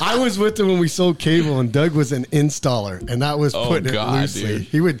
I 0.00 0.16
was 0.18 0.38
with 0.38 0.58
him 0.58 0.68
when 0.68 0.78
we 0.78 0.88
sold 0.88 1.18
cable, 1.18 1.60
and 1.60 1.72
Doug 1.72 1.92
was 1.92 2.12
an 2.12 2.24
installer, 2.26 2.98
and 3.10 3.22
that 3.22 3.38
was 3.38 3.54
Oh, 3.54 3.66
putting 3.68 3.92
God, 3.92 4.16
it 4.16 4.20
loosely. 4.20 4.42
dude. 4.58 4.62
He 4.62 4.80
would. 4.80 5.00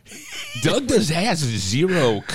Doug 0.63 0.87
does 0.87 1.09
has 1.09 1.39
zero. 1.39 2.23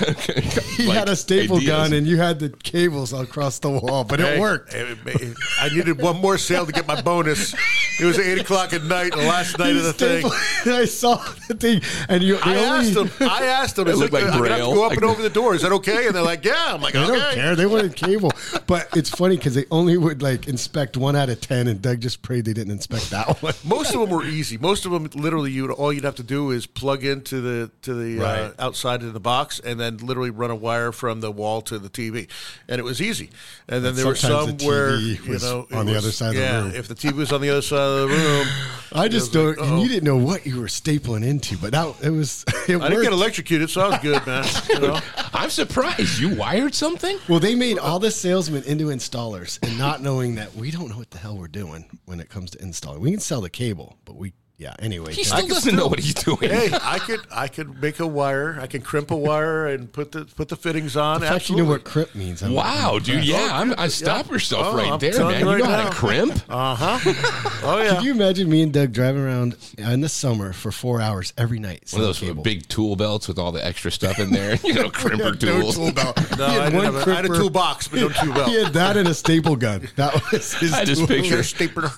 He 0.77 0.89
had 0.91 1.09
a 1.09 1.17
staple 1.17 1.61
gun, 1.61 1.93
and 1.95 2.07
you 2.07 2.17
had 2.19 2.39
the 2.39 2.51
cables 2.51 3.13
across 3.13 3.59
the 3.61 3.71
wall, 3.71 4.05
but 4.05 4.21
it 4.21 4.27
Hey, 4.27 4.41
worked. 4.41 4.75
it- 4.75 4.99
it- 5.07 5.37
I 5.61 5.69
needed 5.71 6.01
one 6.01 6.21
more 6.21 6.37
sale 6.39 6.67
to 6.67 6.73
get 6.73 6.87
my 6.87 7.01
bonus. 7.01 7.55
It 7.99 8.05
was 8.05 8.19
eight 8.19 8.39
o'clock 8.39 8.73
at 8.75 8.83
night, 8.85 9.13
the 9.13 9.19
last 9.19 9.59
night 9.59 9.75
of 9.75 9.83
the 9.85 9.93
thing. 9.95 10.25
I 10.73 10.85
saw 10.85 11.17
the 11.49 11.55
thing, 11.55 11.81
and 12.11 12.23
you. 12.23 12.37
I 12.43 12.57
only- 12.57 12.89
asked 12.89 12.95
them. 12.95 13.11
I 13.21 13.45
asked 13.47 13.77
them. 13.77 13.89
It 13.89 13.93
Is 13.93 13.99
looked 14.01 14.13
like 14.13 14.25
I'm 14.25 14.31
gonna 14.39 14.49
have 14.51 14.59
to 14.59 14.65
go 14.75 14.85
up 14.85 14.91
like- 14.91 14.99
and 14.99 15.07
over 15.07 15.23
the 15.23 15.31
door. 15.31 15.55
Is 15.55 15.63
that 15.63 15.73
okay? 15.73 16.07
And 16.07 16.15
they're 16.15 16.23
like, 16.23 16.45
"Yeah." 16.45 16.75
I'm 16.75 16.83
like, 16.83 16.93
They 16.93 17.01
"Okay." 17.01 17.19
don't 17.19 17.35
care. 17.35 17.57
They 17.57 17.67
wanted 17.67 17.97
cable, 17.97 18.33
but 18.67 18.89
it's 18.95 19.09
funny 19.11 19.37
because 19.37 19.55
they 19.55 19.65
only 19.71 19.97
would 19.97 20.21
like 20.23 20.47
inspect 20.47 20.97
one 20.99 21.17
out 21.17 21.31
of 21.31 21.41
ten, 21.41 21.69
and 21.69 21.81
Doug 21.81 22.01
just 22.01 22.21
prayed 22.23 22.45
they 22.45 22.53
didn't 22.53 22.73
inspect 22.73 23.11
that 23.11 23.43
one. 23.43 23.55
Most 23.65 23.95
of 23.95 24.01
them 24.01 24.11
were 24.11 24.25
easy. 24.27 24.59
Most 24.59 24.85
of 24.85 24.93
them, 24.93 25.09
literally, 25.15 25.51
you 25.53 25.71
all 25.73 25.91
you'd 25.93 26.05
have 26.05 26.17
to 26.17 26.23
do 26.23 26.51
is 26.51 26.67
plug 26.67 27.03
into 27.05 27.41
the 27.41 27.56
to 27.83 27.95
the 27.95 28.25
uh, 28.25 28.53
outside 28.59 29.03
of 29.03 29.13
the 29.13 29.21
box, 29.21 29.59
and 29.61 29.79
then 29.81 29.97
literally 29.99 30.31
run 30.31 30.51
a 30.51 30.55
wire 30.55 30.93
from 30.93 31.21
the 31.21 31.31
wall 31.33 31.61
to 31.63 31.79
the 31.79 31.89
TV, 31.89 32.29
and 32.69 32.79
it 32.79 32.85
was 32.85 33.01
easy. 33.01 33.31
And 33.69 33.83
then 33.85 33.91
And 33.91 33.99
there 33.99 34.07
were 34.07 34.15
sometimes 34.15 34.49
some 34.49 34.57
the 34.59 34.67
where 34.67 34.97
you 34.97 35.19
know 35.39 35.67
it 35.71 35.75
on 35.77 35.87
the 35.87 35.93
was- 35.93 36.05
other 36.05 36.13
side 36.13 36.37
of 36.37 36.43
the 36.43 36.63
room. 36.69 36.73
if 36.75 36.89
the 36.89 36.95
TV 36.95 37.15
was 37.15 37.33
on 37.33 37.41
the 37.41 37.51
other 37.51 37.63
side 37.63 37.79
of 37.79 38.09
the 38.11 38.15
room, 38.17 38.47
I 38.93 39.09
just 39.09 39.33
don't. 39.33 39.59
like, 39.59 39.59
oh. 39.61 39.83
You 39.83 39.89
didn't 39.89 40.05
know 40.05 40.17
what 40.17 40.47
you 40.47 40.61
were 40.61 40.67
stapling 40.69 41.25
into, 41.25 41.57
but 41.59 41.73
now 41.73 41.95
it 42.03 42.11
was. 42.11 42.45
It 42.67 42.75
I 42.83 42.89
didn't 42.89 42.95
worked. 42.95 43.03
get 43.05 43.13
electrocuted, 43.13 43.71
so 43.71 43.81
I 43.83 43.89
was 43.91 43.99
good, 44.01 44.27
man. 44.27 44.45
You 44.69 44.81
know? 44.81 45.01
I'm 45.33 45.51
surprised 45.51 46.19
you 46.19 46.35
wired 46.35 46.75
something. 46.75 47.17
Well, 47.29 47.39
they 47.39 47.55
made 47.55 47.79
all 47.79 48.01
the 48.01 48.11
salesmen 48.11 48.65
into 48.65 48.87
installers, 48.87 49.61
and 49.63 49.79
not 49.79 50.03
knowing 50.03 50.35
that 50.35 50.53
we 50.57 50.73
don't 50.73 50.89
know 50.89 50.97
what 50.99 51.11
the 51.13 51.19
hell 51.19 51.37
we're 51.39 51.47
doing 51.47 51.85
when 52.07 52.19
it 52.19 52.29
comes 52.29 52.51
to 52.53 52.63
installing. 52.63 53.01
We 53.03 53.13
can 53.13 53.21
sell 53.21 53.41
the 53.41 53.51
cable, 53.51 53.99
but 54.05 54.17
we, 54.17 54.33
yeah. 54.59 54.75
Anyway, 54.79 55.13
He 55.13 55.23
Doug- 55.25 55.39
still 55.39 55.49
doesn't 55.49 55.77
know 55.77 55.87
what 55.87 55.99
he's 55.99 56.15
doing. 56.15 56.39
hey, 56.51 56.71
I 56.83 56.99
could 56.99 57.21
I 57.31 57.49
could 57.49 57.81
make 57.83 58.01
a 58.01 58.07
wire. 58.07 58.59
I 58.61 58.67
can 58.67 58.81
crimp 58.83 59.11
a 59.11 59.17
wire 59.17 59.67
and 59.67 59.93
put 59.93 60.13
the 60.13 60.25
put 60.25 60.49
the 60.49 60.57
fittings 60.57 60.97
on. 60.97 61.21
the 61.21 61.27
fact 61.27 61.31
you 61.49 61.55
Absolutely. 61.57 61.65
know 61.65 61.71
what 61.73 61.85
crimp 61.85 62.15
means. 62.15 62.43
I'm- 62.43 62.53
Wow, 62.55 62.93
I'm 62.97 63.03
dude. 63.03 63.09
impressed. 63.17 63.29
Yeah, 63.29 63.51
I'm. 63.53 63.75
I 63.79 63.89
stop 63.89 64.31
yourself 64.31 64.67
Oh, 64.67 64.77
right 64.77 64.93
I'm 64.93 64.99
there, 64.99 65.13
man. 65.19 65.31
you 65.33 65.39
You 65.39 65.47
right 65.53 65.59
know 65.59 65.65
how 65.67 65.89
to 65.89 65.95
crimp? 65.95 66.43
Uh 66.49 66.75
huh. 66.75 67.13
Oh 67.69 67.83
yeah. 67.83 67.97
Could 67.97 68.05
you 68.05 68.13
imagine 68.13 68.49
me 68.49 68.63
and 68.63 68.73
Doug 68.73 68.93
driving 68.93 69.23
around 69.23 69.57
in 69.79 70.01
the 70.01 70.09
summer 70.09 70.53
for 70.53 70.71
four 70.71 71.01
hours 71.01 71.33
every 71.37 71.59
night? 71.59 71.89
One 71.91 72.01
of 72.03 72.07
those 72.07 72.21
cable? 72.21 72.43
big 72.43 72.69
tool 72.69 72.95
belts 72.97 73.27
with 73.29 73.39
all 73.39 73.51
the 73.53 73.65
extra 73.65 73.91
stuff 73.91 74.19
in 74.21 74.31
there. 74.31 74.57
You 74.65 74.75
know, 74.75 74.83
We 74.85 74.89
crimper 74.91 75.11
had 75.11 75.43
no 75.43 75.61
tools. 75.61 75.75
tool 75.77 75.93
belt. 75.93 76.17
No, 76.39 76.47
He 76.49 76.55
had 76.55 76.61
I, 76.63 76.65
didn't 76.71 76.75
one 76.77 76.85
have 76.95 76.95
a, 77.09 77.11
I 77.11 77.15
had 77.15 77.25
a 77.25 77.29
toolbox, 77.29 77.89
but 77.89 78.01
no 78.01 78.09
tool 78.09 78.33
belt. 78.35 78.49
He 78.49 78.63
had 78.63 78.73
that 78.75 78.97
and 78.97 79.07
a 79.09 79.15
staple 79.15 79.57
gun. 79.57 79.89
That 79.97 80.15
was 80.33 80.55
his. 80.55 80.73
I 80.73 80.85
just 80.85 81.01
tool. 81.01 81.09
picture- 81.09 81.43
stapler. 81.43 81.91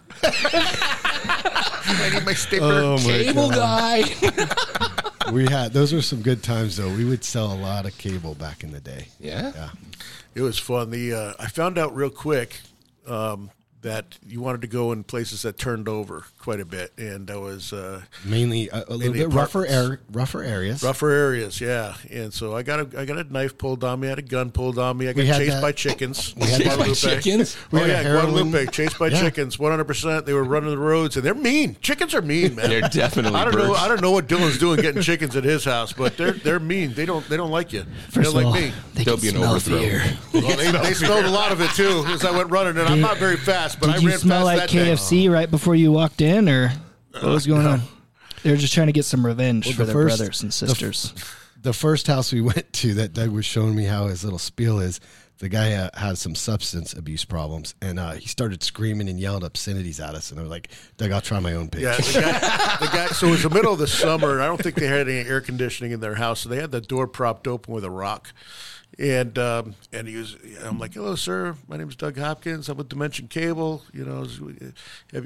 I 1.25 2.11
need 2.13 2.25
my 2.25 2.35
stapler. 2.35 2.75
Oh 2.83 2.97
my 2.99 3.03
Cable 3.03 3.51
God. 3.51 4.05
guy. 4.21 4.49
We 5.33 5.45
had 5.45 5.75
those 5.75 5.93
were 5.93 6.01
some 6.01 6.23
good 6.23 6.43
times 6.43 6.79
though. 6.79 6.89
We 6.89 7.05
would 7.05 7.23
sell 7.23 7.53
a 7.53 7.59
lot 7.61 7.85
of 7.85 7.97
cable 7.99 8.35
back 8.35 8.65
in 8.65 8.73
the 8.73 8.81
day. 8.81 9.09
yeah. 9.21 9.53
Yeah. 9.55 9.69
It 10.35 10.41
was 10.41 10.59
fun. 10.59 10.89
The 10.91 11.13
uh, 11.13 11.33
I 11.39 11.49
found 11.49 11.77
out 11.77 11.95
real 11.95 12.09
quick 12.09 12.59
um, 13.07 13.51
that 13.83 14.19
you 14.27 14.41
wanted 14.41 14.61
to 14.63 14.67
go 14.67 14.91
in 14.91 15.05
places 15.05 15.43
that 15.43 15.57
turned 15.57 15.89
over 15.89 16.25
quite 16.41 16.59
a 16.59 16.65
bit, 16.65 16.93
and 16.99 17.29
that 17.29 17.39
was 17.41 17.73
uh, 17.73 18.03
Mainly 18.25 18.69
a, 18.71 18.85
a 18.89 18.95
little 18.97 19.13
bit 19.13 19.29
rougher, 19.33 19.65
apartments. 19.65 19.73
air, 19.93 20.01
rougher 20.11 20.43
areas. 20.43 20.83
rougher 20.83 21.11
areas. 21.11 21.61
Yeah, 21.61 21.95
and 22.11 22.35
so 22.35 22.57
I 22.57 22.63
got 22.63 22.81
a 22.95 23.01
I 23.01 23.05
got 23.05 23.19
a 23.19 23.25
knife 23.33 23.57
pulled 23.57 23.85
on 23.85 24.01
me, 24.01 24.09
I 24.09 24.11
had 24.11 24.19
a 24.19 24.23
gun 24.23 24.51
pulled 24.51 24.79
on 24.79 24.97
me, 24.99 25.07
I 25.09 25.13
got 25.13 25.21
We 25.23 25.27
had 25.29 25.37
chased 25.39 25.53
that- 25.53 25.63
by 25.63 25.73
chickens. 25.73 26.35
we 26.41 26.47
had 26.49 26.61
that- 26.63 26.77
Guadalupe. 26.77 26.95
Chickens? 26.97 27.57
We 27.71 27.81
oh 27.81 27.85
yeah, 27.87 28.03
Guadalupe 28.03 28.67
chased 28.73 28.99
by 28.99 29.09
Yeah. 29.09 29.21
chickens, 29.21 29.59
one 29.59 29.71
hundred 29.71 29.85
percent. 29.87 30.27
They 30.27 30.33
were 30.33 30.45
running 30.45 30.71
the 30.71 30.79
roads, 30.79 31.17
and 31.17 31.25
they're 31.25 31.35
mean. 31.35 31.77
Chickens 31.81 32.15
are 32.15 32.23
mean, 32.23 32.57
man. 32.57 32.71
They're 32.71 32.81
definitely 32.89 33.39
I 33.39 33.45
don't 33.45 33.57
know. 33.57 33.75
I 33.75 33.87
don't 33.87 34.01
know 34.03 34.11
what 34.11 34.27
Dylan's 34.27 34.59
doing 34.59 34.81
getting 34.81 35.03
chickens 35.03 35.37
at 35.37 35.45
his 35.45 35.65
house, 35.65 35.93
but 35.93 36.17
they're 36.17 36.33
they're 36.33 36.59
mean. 36.61 36.95
They 36.95 37.07
don't 37.07 37.29
they 37.29 37.37
don't 37.37 37.51
like 37.53 37.73
you. 37.73 37.85
First 38.11 38.15
they're 38.15 38.25
of 38.27 38.35
like 38.35 38.47
all, 38.47 38.53
me. 38.55 38.73
they 38.95 39.05
There'll 39.05 39.19
can 39.19 39.23
be 39.23 39.29
an 39.29 39.35
smell 39.37 39.51
overthrow. 39.53 39.79
fear. 39.79 40.03
Well, 40.35 40.57
they, 40.57 40.71
they 40.73 40.95
smelled 40.95 41.25
a 41.27 41.31
lot 41.31 41.53
of 41.53 41.61
it 41.61 41.71
too 41.71 42.05
as 42.09 42.25
I 42.25 42.31
went 42.37 42.51
running, 42.51 42.77
and 42.79 42.89
I'm 42.89 43.01
not 43.01 43.19
very 43.19 43.37
fast, 43.37 43.68
but 43.77 43.87
Did 43.87 43.95
I 43.97 43.99
you 43.99 44.09
ran 44.09 44.19
smell 44.19 44.47
fast 44.47 44.59
like 44.59 44.59
that 44.61 44.71
day. 44.71 44.93
KFC 44.93 45.31
right 45.33 45.51
before 45.51 45.75
you 45.75 45.93
walked 45.93 46.21
in, 46.21 46.49
or 46.49 46.73
what 47.13 47.25
was 47.25 47.47
going 47.47 47.67
on? 47.67 47.81
They 48.43 48.51
were 48.51 48.57
just 48.57 48.73
trying 48.75 48.87
to 48.87 48.93
get 48.93 49.05
some 49.05 49.25
revenge 49.27 49.67
Well, 49.67 49.75
for 49.75 49.85
the 49.85 49.93
their 49.93 49.95
first- 49.95 50.19
brothers 50.19 50.43
and 50.43 50.51
the 50.53 50.55
f- 50.65 50.69
sisters. 50.71 51.15
the 51.61 51.73
first 51.73 52.07
house 52.07 52.33
we 52.33 52.41
went 52.53 52.73
to 52.75 52.95
that 52.95 53.13
Doug 53.13 53.31
was 53.31 53.45
showing 53.45 53.75
me 53.75 53.85
how 53.85 54.07
his 54.07 54.23
little 54.25 54.39
spiel 54.39 54.79
is. 54.81 55.01
The 55.41 55.49
guy 55.49 55.75
uh, 55.75 55.91
had 55.97 56.19
some 56.19 56.35
substance 56.35 56.95
abuse 56.95 57.25
problems, 57.25 57.77
and 57.81 58.01
uh, 58.01 58.15
he 58.15 58.27
started 58.27 58.61
screaming 58.65 59.09
and 59.09 59.21
yelling 59.21 59.45
obscenities 59.45 60.01
at 60.01 60.17
us. 60.17 60.33
And 60.33 60.41
I 60.41 60.43
was 60.43 60.51
like, 60.51 60.69
"Doug, 60.97 61.13
I'll 61.13 61.21
try 61.21 61.39
my 61.39 61.55
own 61.55 61.69
pitch." 61.69 61.83
Yeah, 61.83 61.95
the 61.97 62.21
guy, 62.21 62.77
the 62.81 62.87
guy. 62.87 63.07
So 63.09 63.29
it 63.29 63.31
was 63.31 63.43
the 63.45 63.51
middle 63.51 63.73
of 63.73 63.79
the 63.79 63.87
summer, 63.87 64.33
and 64.33 64.43
I 64.43 64.47
don't 64.47 64.61
think 64.61 64.75
they 64.75 64.89
had 64.89 65.09
any 65.09 65.29
air 65.29 65.41
conditioning 65.41 65.93
in 65.93 66.01
their 66.01 66.17
house, 66.17 66.41
so 66.41 66.49
they 66.49 66.57
had 66.61 66.73
the 66.73 66.81
door 66.81 67.07
propped 67.07 67.47
open 67.47 67.73
with 67.73 67.85
a 67.85 67.91
rock. 67.91 68.33
And 68.99 69.39
um, 69.39 69.75
and 69.93 70.09
he 70.09 70.17
was, 70.17 70.37
I'm 70.65 70.79
like, 70.79 70.95
hello, 70.95 71.15
sir. 71.15 71.55
My 71.69 71.77
name 71.77 71.89
is 71.89 71.95
Doug 71.95 72.17
Hopkins. 72.19 72.69
I'm 72.69 72.77
with 72.79 72.89
Dimension 72.89 73.29
Cable. 73.29 73.85
You 73.93 74.05
know, 74.05 74.27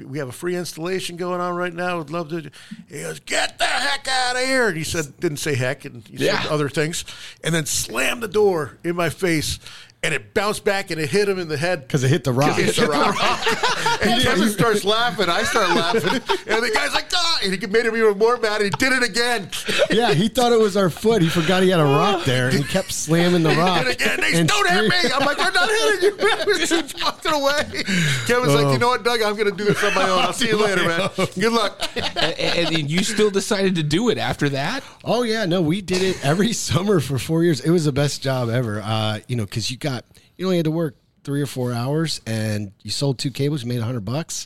we 0.05 0.19
have 0.19 0.27
a 0.29 0.33
free 0.33 0.55
installation 0.55 1.17
going 1.17 1.41
on 1.41 1.55
right 1.55 1.73
now. 1.73 1.97
Would 1.97 2.11
love 2.11 2.29
to. 2.29 2.51
He 2.87 3.01
goes, 3.01 3.19
get 3.21 3.57
the 3.57 3.65
heck 3.65 4.07
out 4.07 4.35
of 4.35 4.43
here. 4.43 4.67
And 4.67 4.77
he 4.77 4.83
said, 4.83 5.19
didn't 5.19 5.37
say 5.37 5.55
heck, 5.55 5.85
and 5.85 6.07
he 6.07 6.17
Yeah. 6.23 6.43
said 6.43 6.51
other 6.51 6.69
things, 6.69 7.03
and 7.43 7.55
then 7.55 7.65
slammed 7.65 8.21
the 8.21 8.27
door 8.27 8.77
in 8.83 8.95
my 8.95 9.09
face, 9.09 9.57
and 10.03 10.13
it 10.13 10.33
bounced 10.33 10.65
back 10.65 10.91
and 10.91 10.99
it 10.99 11.09
hit 11.09 11.29
him 11.29 11.39
in 11.39 11.47
the 11.47 11.57
head 11.57 11.81
because 11.81 12.03
it 12.03 12.09
hit 12.09 12.23
the 12.23 12.33
rock. 12.33 12.57
Hit 12.57 12.75
the 12.75 12.87
rock. 12.87 13.15
and 14.03 14.21
Kevin 14.21 14.49
starts 14.49 14.83
laughing. 14.83 15.29
I 15.29 15.43
start 15.43 15.69
laughing. 15.69 16.03
And 16.03 16.63
the 16.63 16.71
guy's 16.73 16.93
like, 16.93 17.05
ah! 17.13 17.39
And 17.43 17.53
he 17.53 17.67
made 17.67 17.85
him 17.85 17.95
even 17.95 18.17
more 18.17 18.37
mad. 18.37 18.61
And 18.61 18.65
he 18.65 18.69
did 18.71 18.93
it 18.93 19.03
again. 19.03 19.49
yeah, 19.89 20.13
he 20.13 20.27
thought 20.27 20.51
it 20.51 20.59
was 20.59 20.75
our 20.75 20.89
foot. 20.89 21.21
He 21.21 21.29
forgot 21.29 21.63
he 21.63 21.69
had 21.69 21.79
a 21.79 21.85
rock 21.85 22.23
there, 22.25 22.49
and 22.49 22.57
he 22.57 22.63
kept 22.63 22.91
slamming 22.91 23.43
the 23.43 23.49
rock. 23.55 23.79
And 23.79 23.89
again, 23.89 24.19
they 24.19 24.33
and 24.39 24.47
don't 24.47 24.69
hit 24.69 24.89
me. 24.89 25.11
I'm 25.13 25.25
like, 25.25 25.37
we're 25.37 25.51
not 25.51 25.69
hitting 25.69 26.19
you. 26.19 26.57
Just 26.65 27.01
walking 27.01 27.31
away. 27.33 27.83
Kevin's 28.27 28.53
like, 28.55 28.73
you 28.73 28.79
know 28.79 28.89
what, 28.89 29.03
Doug? 29.03 29.21
I'm 29.21 29.35
going 29.35 29.49
to 29.49 29.55
do 29.57 29.65
this 29.65 29.83
on 29.83 29.93
my 29.95 30.09
own. 30.09 30.19
I'll 30.19 30.33
see 30.33 30.47
you 30.47 30.57
later, 30.57 30.85
man. 30.85 31.09
Good 31.15 31.51
luck. 31.53 31.89
and, 31.95 32.17
and- 32.39 32.73
and 32.73 32.89
you 32.89 33.03
still 33.03 33.29
decided 33.29 33.75
to 33.75 33.83
do 33.83 34.09
it 34.09 34.17
after 34.17 34.49
that? 34.49 34.83
Oh 35.03 35.23
yeah, 35.23 35.45
no, 35.45 35.61
we 35.61 35.81
did 35.81 36.01
it 36.01 36.23
every 36.25 36.53
summer 36.53 36.99
for 36.99 37.19
four 37.19 37.43
years. 37.43 37.59
It 37.61 37.69
was 37.69 37.85
the 37.85 37.91
best 37.91 38.23
job 38.23 38.49
ever. 38.49 38.81
Uh, 38.83 39.19
you 39.27 39.35
know, 39.35 39.45
because 39.45 39.69
you 39.69 39.77
got 39.77 39.92
you 40.43 40.47
only 40.47 40.57
had 40.57 40.65
to 40.65 40.71
work 40.71 40.97
three 41.23 41.41
or 41.41 41.45
four 41.45 41.71
hours, 41.71 42.19
and 42.27 42.73
you 42.81 42.91
sold 42.91 43.17
two 43.17 43.31
cables, 43.31 43.63
you 43.63 43.69
made 43.69 43.79
a 43.79 43.85
hundred 43.85 44.03
bucks, 44.03 44.45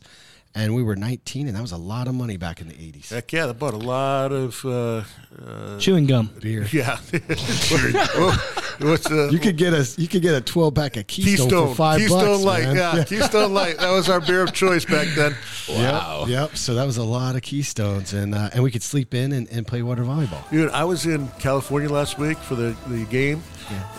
and 0.53 0.75
we 0.75 0.83
were 0.83 0.95
nineteen, 0.95 1.47
and 1.47 1.57
that 1.57 1.61
was 1.61 1.71
a 1.71 1.77
lot 1.77 2.07
of 2.07 2.13
money 2.13 2.37
back 2.37 2.61
in 2.61 2.67
the 2.67 2.75
eighties. 2.75 3.09
Heck 3.09 3.33
yeah, 3.33 3.47
they 3.47 3.53
bought 3.53 3.73
a 3.73 3.77
lot 3.77 4.31
of, 4.31 4.63
uh, 4.63 5.01
Chewing 5.79 6.05
gum. 6.05 6.29
Beer. 6.39 6.67
yeah. 6.71 6.99
Well, 8.79 8.91
What's 8.91 9.09
uh, 9.09 9.29
You 9.31 9.39
could 9.39 9.57
get 9.57 9.73
a 9.73 9.87
you 9.99 10.07
could 10.07 10.21
get 10.21 10.35
a 10.35 10.41
twelve 10.41 10.75
pack 10.75 10.97
of 10.97 11.07
Keystone, 11.07 11.47
Keystone. 11.47 11.67
for 11.69 11.75
five 11.75 11.97
Keystone 11.99 12.25
bucks. 12.25 12.43
Light. 12.43 12.63
man. 12.65 12.75
Yeah, 12.75 13.03
Keystone 13.07 13.51
Light. 13.55 13.79
That 13.79 13.89
was 13.89 14.07
our 14.07 14.21
beer 14.21 14.43
of 14.43 14.53
choice 14.53 14.85
back 14.85 15.07
then. 15.15 15.35
Wow. 15.67 16.25
Yep, 16.27 16.29
yep. 16.29 16.57
So 16.57 16.75
that 16.75 16.85
was 16.85 16.97
a 16.97 17.03
lot 17.03 17.35
of 17.35 17.41
Keystones, 17.41 18.13
and 18.13 18.35
uh, 18.35 18.51
and 18.53 18.61
we 18.61 18.69
could 18.69 18.83
sleep 18.83 19.15
in 19.15 19.31
and, 19.31 19.49
and 19.49 19.65
play 19.65 19.81
water 19.81 20.03
volleyball. 20.03 20.47
Dude, 20.51 20.69
I 20.69 20.83
was 20.83 21.07
in 21.07 21.27
California 21.39 21.89
last 21.89 22.19
week 22.19 22.37
for 22.37 22.53
the, 22.53 22.75
the 22.85 23.03
game 23.05 23.41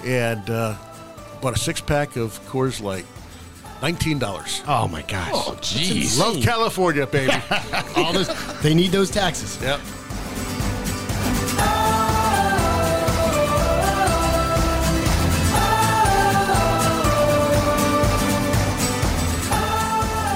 and 0.04 0.48
uh, 0.48 0.76
bought 1.40 1.56
a 1.56 1.58
six 1.58 1.80
pack 1.80 2.16
of 2.16 2.38
Coors 2.46 2.82
Light. 2.82 3.06
$19. 3.80 4.64
Oh 4.66 4.88
my 4.88 5.02
gosh! 5.02 5.30
Oh, 5.32 5.56
jeez. 5.60 6.18
Love 6.18 6.42
California, 6.42 7.06
baby. 7.06 7.32
All 7.96 8.12
those 8.12 8.28
they 8.60 8.74
need 8.74 8.90
those 8.90 9.08
taxes. 9.10 9.56
yep. 9.62 9.78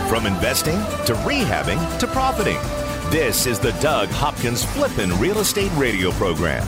From 0.08 0.26
investing 0.26 0.76
to 1.06 1.14
rehabbing 1.24 1.98
to 1.98 2.06
profiting. 2.06 2.58
This 3.10 3.46
is 3.46 3.58
the 3.58 3.72
Doug 3.80 4.08
Hopkins 4.10 4.62
Flippin' 4.62 5.18
Real 5.18 5.38
Estate 5.38 5.72
Radio 5.76 6.10
Program. 6.12 6.66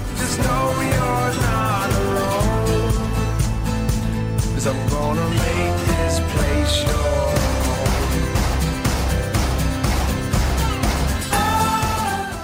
I'm 4.66 5.04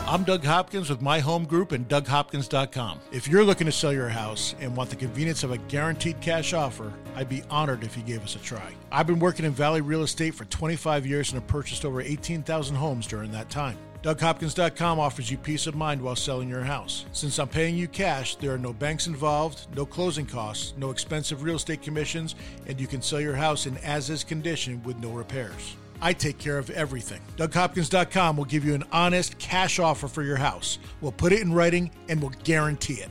I'm 0.06 0.24
Doug 0.24 0.44
Hopkins 0.44 0.90
with 0.90 1.00
My 1.00 1.20
Home 1.20 1.46
Group 1.46 1.72
and 1.72 1.88
DougHopkins.com. 1.88 3.00
If 3.10 3.26
you're 3.26 3.44
looking 3.44 3.64
to 3.66 3.72
sell 3.72 3.92
your 3.92 4.10
house 4.10 4.54
and 4.60 4.76
want 4.76 4.90
the 4.90 4.96
convenience 4.96 5.44
of 5.44 5.52
a 5.52 5.56
guaranteed 5.56 6.20
cash 6.20 6.52
offer, 6.52 6.92
I'd 7.16 7.28
be 7.30 7.42
honored 7.48 7.84
if 7.84 7.96
you 7.96 8.02
gave 8.02 8.22
us 8.22 8.36
a 8.36 8.40
try. 8.40 8.74
I've 8.92 9.06
been 9.06 9.20
working 9.20 9.46
in 9.46 9.52
Valley 9.52 9.80
Real 9.80 10.02
Estate 10.02 10.34
for 10.34 10.44
25 10.46 11.06
years 11.06 11.32
and 11.32 11.40
have 11.40 11.48
purchased 11.48 11.86
over 11.86 12.02
18,000 12.02 12.76
homes 12.76 13.06
during 13.06 13.30
that 13.32 13.48
time. 13.48 13.78
DougHopkins.com 14.02 14.98
offers 14.98 15.30
you 15.30 15.36
peace 15.36 15.66
of 15.66 15.74
mind 15.74 16.00
while 16.00 16.16
selling 16.16 16.48
your 16.48 16.62
house. 16.62 17.04
Since 17.12 17.38
I'm 17.38 17.48
paying 17.48 17.76
you 17.76 17.86
cash, 17.86 18.36
there 18.36 18.52
are 18.52 18.58
no 18.58 18.72
banks 18.72 19.06
involved, 19.06 19.66
no 19.76 19.84
closing 19.84 20.24
costs, 20.24 20.72
no 20.78 20.90
expensive 20.90 21.42
real 21.42 21.56
estate 21.56 21.82
commissions, 21.82 22.34
and 22.66 22.80
you 22.80 22.86
can 22.86 23.02
sell 23.02 23.20
your 23.20 23.36
house 23.36 23.66
in 23.66 23.76
as 23.78 24.08
is 24.08 24.24
condition 24.24 24.82
with 24.84 24.98
no 25.00 25.10
repairs. 25.10 25.76
I 26.00 26.14
take 26.14 26.38
care 26.38 26.56
of 26.56 26.70
everything. 26.70 27.20
DougHopkins.com 27.36 28.38
will 28.38 28.46
give 28.46 28.64
you 28.64 28.74
an 28.74 28.84
honest 28.90 29.38
cash 29.38 29.78
offer 29.78 30.08
for 30.08 30.22
your 30.22 30.36
house. 30.36 30.78
We'll 31.02 31.12
put 31.12 31.34
it 31.34 31.42
in 31.42 31.52
writing 31.52 31.90
and 32.08 32.22
we'll 32.22 32.32
guarantee 32.42 32.94
it. 32.94 33.10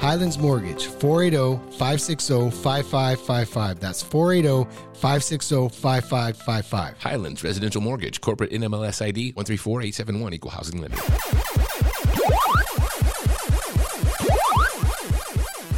Highlands 0.00 0.38
Mortgage, 0.38 0.86
480 0.86 1.60
560 1.76 2.50
5555. 2.50 3.80
That's 3.80 4.02
480 4.02 4.64
560 4.94 5.68
5555. 5.68 6.96
Highlands 6.98 7.44
Residential 7.44 7.82
Mortgage, 7.82 8.22
corporate 8.22 8.50
NMLS 8.50 9.02
ID 9.02 9.32
134871, 9.32 10.32
equal 10.32 10.50
housing 10.52 10.80
lender. 10.80 10.96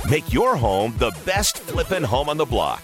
Make 0.08 0.32
your 0.32 0.54
home 0.54 0.94
the 0.98 1.10
best 1.26 1.58
flippin' 1.58 2.04
home 2.04 2.28
on 2.28 2.36
the 2.36 2.44
block. 2.44 2.80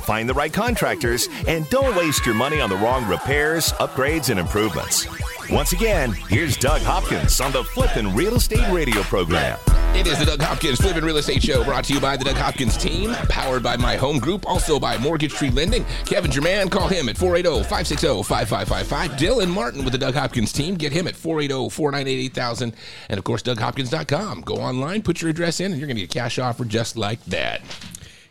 Find 0.00 0.28
the 0.28 0.34
right 0.34 0.52
contractors, 0.52 1.28
and 1.46 1.68
don't 1.70 1.96
waste 1.96 2.26
your 2.26 2.34
money 2.34 2.60
on 2.60 2.70
the 2.70 2.76
wrong 2.76 3.06
repairs, 3.06 3.72
upgrades, 3.74 4.30
and 4.30 4.40
improvements. 4.40 5.06
Once 5.50 5.72
again, 5.72 6.12
here's 6.28 6.56
Doug 6.56 6.80
Hopkins 6.82 7.40
on 7.40 7.50
the 7.50 7.64
Flippin' 7.64 8.14
Real 8.14 8.36
Estate 8.36 8.70
Radio 8.70 9.02
program. 9.02 9.58
It 9.94 10.06
is 10.06 10.16
the 10.20 10.24
Doug 10.24 10.40
Hopkins 10.40 10.80
Flippin' 10.80 11.04
Real 11.04 11.16
Estate 11.16 11.42
Show 11.42 11.64
brought 11.64 11.84
to 11.86 11.92
you 11.92 12.00
by 12.00 12.16
the 12.16 12.24
Doug 12.24 12.36
Hopkins 12.36 12.76
team, 12.76 13.12
powered 13.28 13.60
by 13.60 13.76
my 13.76 13.96
home 13.96 14.20
group, 14.20 14.48
also 14.48 14.78
by 14.78 14.96
Mortgage 14.96 15.32
Tree 15.32 15.50
Lending. 15.50 15.84
Kevin 16.06 16.30
German, 16.30 16.68
call 16.68 16.86
him 16.86 17.08
at 17.08 17.18
480 17.18 17.64
560 17.64 18.22
5555. 18.22 19.10
Dylan 19.18 19.52
Martin 19.52 19.82
with 19.82 19.92
the 19.92 19.98
Doug 19.98 20.14
Hopkins 20.14 20.52
team, 20.52 20.76
get 20.76 20.92
him 20.92 21.08
at 21.08 21.16
480 21.16 21.70
498 21.70 22.24
8000. 22.26 22.74
And 23.08 23.18
of 23.18 23.24
course, 23.24 23.42
DougHopkins.com. 23.42 24.42
Go 24.42 24.54
online, 24.54 25.02
put 25.02 25.20
your 25.20 25.30
address 25.30 25.58
in, 25.58 25.72
and 25.72 25.80
you're 25.80 25.88
going 25.88 25.96
to 25.96 26.02
get 26.02 26.14
a 26.14 26.18
cash 26.18 26.38
offer 26.38 26.64
just 26.64 26.96
like 26.96 27.22
that. 27.24 27.60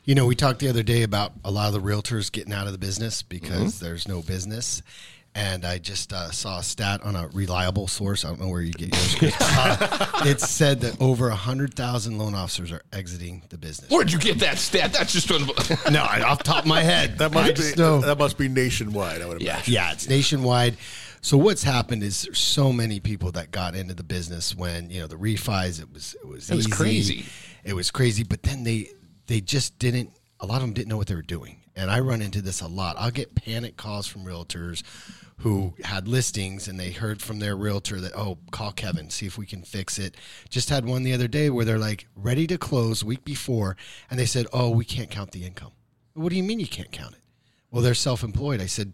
You 0.10 0.16
know, 0.16 0.26
we 0.26 0.34
talked 0.34 0.57
the 0.57 0.70
other 0.70 0.82
day 0.82 1.03
about 1.03 1.34
a 1.45 1.51
lot 1.51 1.68
of 1.68 1.74
the 1.74 1.88
realtors 1.88 2.32
getting 2.32 2.51
out 2.51 2.66
of 2.66 2.72
the 2.72 2.80
business 2.80 3.22
because 3.22 3.80
there's 3.80 4.07
no 4.07 4.24
business. 4.24 4.82
And 5.36 5.64
I 5.64 5.78
just 5.78 6.12
uh, 6.12 6.32
saw 6.32 6.57
a 6.57 6.64
stat 6.64 7.03
on 7.03 7.16
a 7.16 7.28
reliable 7.28 7.88
source. 7.88 8.26
I 8.26 8.30
don't 8.30 8.39
know 8.41 8.47
where 8.49 8.64
you 8.64 8.72
get 8.72 8.91
yours. 9.22 9.36
Uh, 9.39 10.22
it 10.26 10.41
said 10.41 10.82
that 10.82 10.99
over 10.99 11.30
100,000 11.30 12.18
loan 12.18 12.34
officers 12.34 12.72
are 12.72 12.82
exiting 12.91 13.43
the 13.49 13.60
business. 13.60 13.91
Where'd 13.91 14.12
you 14.12 14.18
get 14.18 14.39
that 14.39 14.57
stat? 14.57 14.93
That's 14.93 15.14
just 15.14 15.30
un- 15.30 15.41
No, 15.93 16.01
off 16.01 16.39
the 16.39 16.43
top 16.43 16.64
of 16.64 16.66
my 16.66 16.82
head. 16.82 17.20
That 17.20 17.30
I 17.38 17.47
must 17.51 17.76
be 17.78 17.80
know. 17.80 18.01
that 18.01 18.18
must 18.18 18.39
be 18.39 18.47
nationwide. 18.49 19.22
I 19.22 19.28
would 19.28 19.41
Yeah. 19.43 19.57
imagine. 19.57 19.74
Yeah, 19.76 19.91
it's 19.91 20.10
nationwide. 20.10 20.78
So 21.22 21.38
what's 21.38 21.62
happened 21.62 22.01
is 22.01 22.24
there's 22.24 22.39
so 22.39 22.74
many 22.74 22.99
people 22.99 23.32
that 23.34 23.51
got 23.51 23.76
into 23.76 23.93
the 23.93 24.03
business 24.03 24.55
when 24.55 24.89
you 24.89 25.01
know 25.01 25.05
the 25.07 25.18
refis. 25.18 25.80
It 25.80 25.93
was 25.93 26.16
it 26.20 26.28
was 26.28 26.49
It 26.49 26.55
was 26.55 26.66
crazy. 26.66 27.26
It 27.64 27.74
was 27.74 27.91
crazy, 27.91 28.24
but 28.24 28.41
then 28.41 28.64
they 28.64 28.89
they 29.30 29.39
just 29.41 29.77
didn't. 29.77 30.11
A 30.39 30.45
lot 30.45 30.55
of 30.55 30.61
them 30.61 30.73
didn't 30.73 30.88
know 30.89 30.97
what 30.97 31.07
they 31.07 31.15
were 31.15 31.21
doing, 31.21 31.61
and 31.75 31.91
I 31.91 31.99
run 31.99 32.21
into 32.21 32.41
this 32.41 32.61
a 32.61 32.67
lot. 32.67 32.95
I'll 32.97 33.11
get 33.11 33.36
panic 33.36 33.77
calls 33.77 34.07
from 34.07 34.25
realtors 34.25 34.82
who 35.38 35.75
had 35.84 36.07
listings 36.07 36.67
and 36.67 36.77
they 36.77 36.91
heard 36.91 37.21
from 37.21 37.39
their 37.39 37.55
realtor 37.55 38.01
that 38.01 38.13
oh 38.13 38.39
call 38.51 38.73
Kevin 38.73 39.09
see 39.09 39.25
if 39.25 39.38
we 39.38 39.45
can 39.45 39.61
fix 39.61 39.99
it. 39.99 40.17
Just 40.49 40.69
had 40.69 40.84
one 40.84 41.03
the 41.03 41.13
other 41.13 41.27
day 41.27 41.49
where 41.49 41.63
they're 41.63 41.77
like 41.77 42.07
ready 42.15 42.47
to 42.47 42.57
close 42.57 43.03
week 43.03 43.23
before, 43.23 43.77
and 44.09 44.19
they 44.19 44.25
said 44.25 44.47
oh 44.51 44.71
we 44.71 44.84
can't 44.84 45.11
count 45.11 45.32
the 45.32 45.45
income. 45.45 45.71
What 46.15 46.30
do 46.30 46.36
you 46.36 46.43
mean 46.43 46.59
you 46.59 46.67
can't 46.67 46.91
count 46.91 47.13
it? 47.13 47.21
Well, 47.69 47.84
they're 47.84 47.93
self-employed. 47.93 48.59
I 48.59 48.65
said 48.65 48.93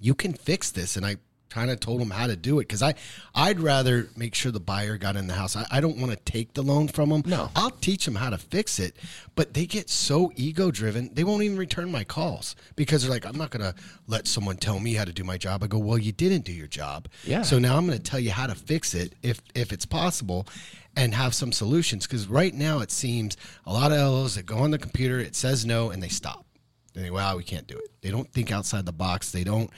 you 0.00 0.14
can 0.14 0.32
fix 0.32 0.70
this 0.70 0.96
and 0.96 1.04
i 1.04 1.16
kind 1.50 1.70
of 1.70 1.80
told 1.80 2.00
them 2.00 2.10
how 2.10 2.26
to 2.26 2.36
do 2.36 2.58
it 2.58 2.62
because 2.62 2.82
i 2.82 2.94
i'd 3.34 3.58
rather 3.60 4.08
make 4.16 4.34
sure 4.34 4.52
the 4.52 4.60
buyer 4.60 4.96
got 4.98 5.16
in 5.16 5.26
the 5.26 5.34
house 5.34 5.56
i, 5.56 5.64
I 5.70 5.80
don't 5.80 5.96
want 5.98 6.12
to 6.12 6.16
take 6.30 6.54
the 6.54 6.62
loan 6.62 6.88
from 6.88 7.08
them 7.10 7.22
No. 7.26 7.50
i'll 7.56 7.70
teach 7.70 8.04
them 8.04 8.14
how 8.16 8.30
to 8.30 8.38
fix 8.38 8.78
it 8.78 8.96
but 9.34 9.54
they 9.54 9.66
get 9.66 9.88
so 9.88 10.30
ego 10.36 10.70
driven 10.70 11.10
they 11.14 11.24
won't 11.24 11.42
even 11.42 11.56
return 11.56 11.90
my 11.90 12.04
calls 12.04 12.54
because 12.76 13.02
they're 13.02 13.10
like 13.10 13.24
i'm 13.26 13.36
not 13.38 13.50
going 13.50 13.62
to 13.72 13.74
let 14.06 14.26
someone 14.26 14.56
tell 14.56 14.78
me 14.78 14.94
how 14.94 15.04
to 15.04 15.12
do 15.12 15.24
my 15.24 15.38
job 15.38 15.62
i 15.62 15.66
go 15.66 15.78
well 15.78 15.98
you 15.98 16.12
didn't 16.12 16.44
do 16.44 16.52
your 16.52 16.66
job 16.66 17.08
Yeah. 17.24 17.42
so 17.42 17.58
now 17.58 17.76
i'm 17.76 17.86
going 17.86 17.98
to 17.98 18.04
tell 18.04 18.20
you 18.20 18.30
how 18.30 18.46
to 18.46 18.54
fix 18.54 18.94
it 18.94 19.14
if 19.22 19.40
if 19.54 19.72
it's 19.72 19.86
possible 19.86 20.46
and 20.96 21.14
have 21.14 21.32
some 21.34 21.52
solutions 21.52 22.06
because 22.06 22.26
right 22.26 22.52
now 22.54 22.80
it 22.80 22.90
seems 22.90 23.36
a 23.66 23.72
lot 23.72 23.92
of 23.92 23.98
LOs 23.98 24.34
that 24.34 24.46
go 24.46 24.58
on 24.58 24.70
the 24.72 24.78
computer 24.78 25.18
it 25.20 25.36
says 25.36 25.64
no 25.64 25.90
and 25.90 26.02
they 26.02 26.08
stop 26.08 26.44
they 26.94 27.02
think, 27.02 27.14
wow, 27.14 27.36
we 27.36 27.44
can't 27.44 27.66
do 27.68 27.76
it. 27.76 27.90
They 28.00 28.10
don't 28.10 28.28
think 28.32 28.50
outside 28.50 28.84
the 28.84 28.92
box. 28.92 29.30
They 29.30 29.44
don't 29.44 29.70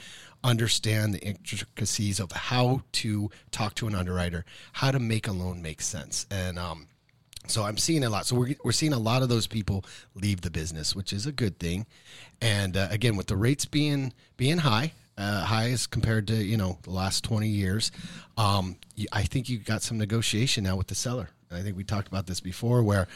understand 0.43 1.13
the 1.13 1.19
intricacies 1.19 2.19
of 2.19 2.31
how 2.31 2.81
to 2.93 3.29
talk 3.51 3.75
to 3.75 3.87
an 3.87 3.95
underwriter, 3.95 4.45
how 4.73 4.91
to 4.91 4.99
make 4.99 5.27
a 5.27 5.31
loan 5.31 5.61
make 5.61 5.81
sense. 5.81 6.25
And 6.31 6.57
um, 6.57 6.87
so 7.47 7.63
I'm 7.63 7.77
seeing 7.77 8.03
a 8.03 8.09
lot. 8.09 8.25
So 8.25 8.35
we're, 8.35 8.55
we're 8.63 8.71
seeing 8.71 8.93
a 8.93 8.99
lot 8.99 9.21
of 9.21 9.29
those 9.29 9.47
people 9.47 9.83
leave 10.15 10.41
the 10.41 10.51
business, 10.51 10.95
which 10.95 11.13
is 11.13 11.25
a 11.25 11.31
good 11.31 11.59
thing. 11.59 11.85
And 12.41 12.77
uh, 12.77 12.87
again, 12.91 13.15
with 13.15 13.27
the 13.27 13.37
rates 13.37 13.65
being 13.65 14.13
being 14.37 14.59
high, 14.59 14.93
uh, 15.17 15.45
high 15.45 15.71
as 15.71 15.87
compared 15.87 16.27
to 16.27 16.35
you 16.35 16.57
know 16.57 16.77
the 16.83 16.91
last 16.91 17.23
20 17.23 17.47
years, 17.47 17.91
um, 18.37 18.77
I 19.11 19.23
think 19.23 19.49
you 19.49 19.59
got 19.59 19.81
some 19.81 19.97
negotiation 19.97 20.63
now 20.63 20.75
with 20.75 20.87
the 20.87 20.95
seller. 20.95 21.29
And 21.51 21.59
I 21.59 21.63
think 21.63 21.75
we 21.75 21.83
talked 21.83 22.07
about 22.07 22.27
this 22.27 22.39
before, 22.39 22.81
where 22.81 23.07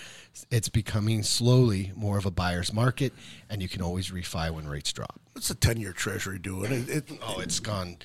it's 0.52 0.68
becoming 0.70 1.24
slowly 1.24 1.92
more 1.96 2.18
of 2.18 2.26
a 2.26 2.32
buyer's 2.32 2.74
market, 2.74 3.14
and 3.50 3.62
you 3.62 3.70
can 3.70 3.82
always 3.82 4.12
refi 4.12 4.52
when 4.52 4.68
rates 4.68 4.92
drop. 4.92 5.20
What's 5.32 5.48
the 5.48 5.56
ten-year 5.56 5.94
Treasury 5.94 6.38
doing? 6.40 6.72
It, 6.72 6.90
it, 6.90 7.12
Oh, 7.24 7.40
it's 7.40 7.60
gone 7.60 7.98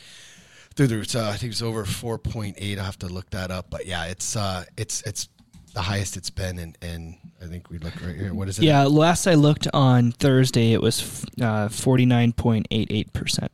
through 0.74 0.86
the 0.86 0.96
roof. 0.96 1.16
Uh, 1.16 1.28
I 1.28 1.36
think 1.36 1.52
it's 1.52 1.62
over 1.62 1.84
4.8. 1.84 2.78
I 2.78 2.82
have 2.84 2.98
to 3.00 3.06
look 3.08 3.28
that 3.30 3.50
up, 3.50 3.66
but 3.70 3.86
yeah, 3.86 4.04
it's 4.06 4.36
uh, 4.36 4.64
it's 4.76 5.02
it's 5.02 5.28
the 5.74 5.82
highest 5.82 6.16
it's 6.16 6.30
been, 6.30 6.58
and 6.58 6.78
and 6.80 7.16
I 7.42 7.46
think 7.46 7.68
we 7.70 7.78
look 7.78 7.94
right 8.00 8.14
here. 8.16 8.32
What 8.32 8.48
is 8.48 8.58
it? 8.58 8.64
Yeah, 8.64 8.84
last 8.84 9.26
I 9.26 9.34
looked 9.34 9.66
on 9.74 10.12
Thursday, 10.12 10.72
it 10.72 10.80
was 10.80 11.24
uh, 11.40 11.68
49.88%. 11.68 13.48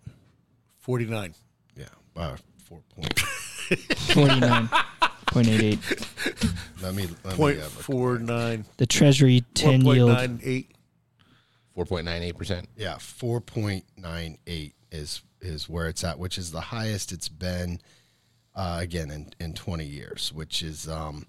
Forty-nine. 0.78 1.34
yeah, 1.74 1.86
wow, 2.14 2.36
four 2.64 2.80
point. 2.94 3.18
49.88. 5.26 6.82
let 6.82 6.94
me 6.94 7.06
let 7.24 7.34
Point 7.36 7.56
me 7.58 7.62
uh, 7.62 7.66
four 7.66 8.18
nine. 8.18 8.64
The 8.76 8.86
Treasury 8.86 9.44
10 9.54 9.70
One 9.70 9.82
point 9.84 9.96
yield. 9.96 10.08
nine 10.10 10.40
eight. 10.42 10.70
4.98%. 11.76 12.66
Yeah, 12.76 12.94
4.98 12.94 14.72
is 14.90 15.22
is 15.42 15.68
where 15.68 15.88
it's 15.88 16.02
at, 16.02 16.18
which 16.18 16.38
is 16.38 16.50
the 16.50 16.60
highest 16.60 17.12
it's 17.12 17.28
been 17.28 17.80
uh, 18.54 18.78
again 18.80 19.10
in, 19.10 19.30
in 19.38 19.52
20 19.52 19.84
years, 19.84 20.32
which 20.32 20.62
is 20.62 20.88
um, 20.88 21.26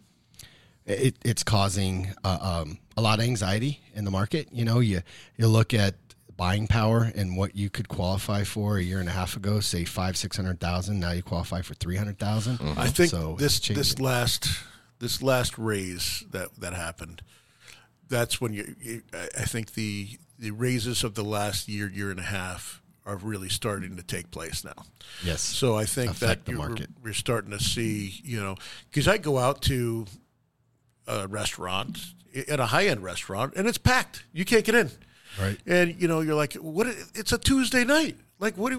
it, 0.85 1.17
it's 1.25 1.43
causing 1.43 2.13
uh, 2.23 2.61
um, 2.63 2.77
a 2.95 3.01
lot 3.01 3.19
of 3.19 3.25
anxiety 3.25 3.81
in 3.93 4.05
the 4.05 4.11
market. 4.11 4.47
You 4.53 4.63
know, 4.63 4.79
you 4.79 5.01
you 5.35 5.47
look 5.47 5.73
at 5.73 5.95
buying 6.37 6.67
power 6.67 7.11
and 7.15 7.35
what 7.35 7.55
you 7.55 7.69
could 7.69 7.89
qualify 7.89 8.43
for 8.43 8.77
a 8.77 8.81
year 8.83 8.99
and 8.99 9.09
a 9.09 9.11
half 9.11 9.35
ago, 9.35 9.59
say 9.59 9.83
five 9.83 10.15
six 10.15 10.37
hundred 10.37 10.59
thousand. 10.59 10.99
Now 10.99 11.11
you 11.11 11.23
qualify 11.23 11.61
for 11.61 11.73
three 11.73 11.97
hundred 11.97 12.19
thousand. 12.19 12.59
Mm-hmm. 12.59 12.79
I 12.79 12.87
think 12.87 13.09
so 13.09 13.35
this 13.37 13.59
this 13.59 13.99
last 13.99 14.47
this 14.99 15.21
last 15.21 15.57
raise 15.57 16.23
that 16.31 16.49
that 16.59 16.73
happened. 16.73 17.21
That's 18.07 18.39
when 18.39 18.53
you. 18.53 18.75
you 18.79 19.01
I 19.13 19.27
I 19.39 19.45
think 19.45 19.73
the 19.73 20.17
the 20.39 20.51
raises 20.51 21.03
of 21.03 21.15
the 21.15 21.23
last 21.23 21.67
year 21.67 21.89
year 21.89 22.11
and 22.11 22.19
a 22.19 22.23
half 22.23 22.81
are 23.05 23.15
really 23.15 23.49
starting 23.49 23.95
to 23.95 24.03
take 24.03 24.29
place 24.31 24.63
now. 24.65 24.85
yes. 25.23 25.41
So 25.41 25.75
I 25.77 25.85
think 25.85 26.11
Affect 26.11 26.19
that 26.19 26.45
the 26.45 26.51
you're, 26.51 26.67
market. 26.67 26.89
we're 27.01 27.13
starting 27.13 27.51
to 27.51 27.59
see, 27.59 28.19
you 28.23 28.39
know, 28.39 28.55
because 28.89 29.07
I 29.07 29.17
go 29.17 29.37
out 29.37 29.61
to 29.63 30.05
a 31.07 31.25
restaurant 31.25 31.99
at 32.49 32.59
a 32.59 32.65
high 32.65 32.87
end 32.87 33.01
restaurant 33.01 33.53
and 33.55 33.65
it's 33.65 33.77
packed. 33.77 34.25
You 34.33 34.43
can't 34.43 34.65
get 34.65 34.75
in. 34.75 34.91
Right. 35.39 35.57
And 35.65 35.99
you 36.01 36.07
know, 36.07 36.21
you're 36.21 36.35
like, 36.35 36.53
what? 36.53 36.87
It's 37.15 37.31
a 37.31 37.37
Tuesday 37.37 37.83
night. 37.83 38.17
Like, 38.39 38.55
what? 38.55 38.73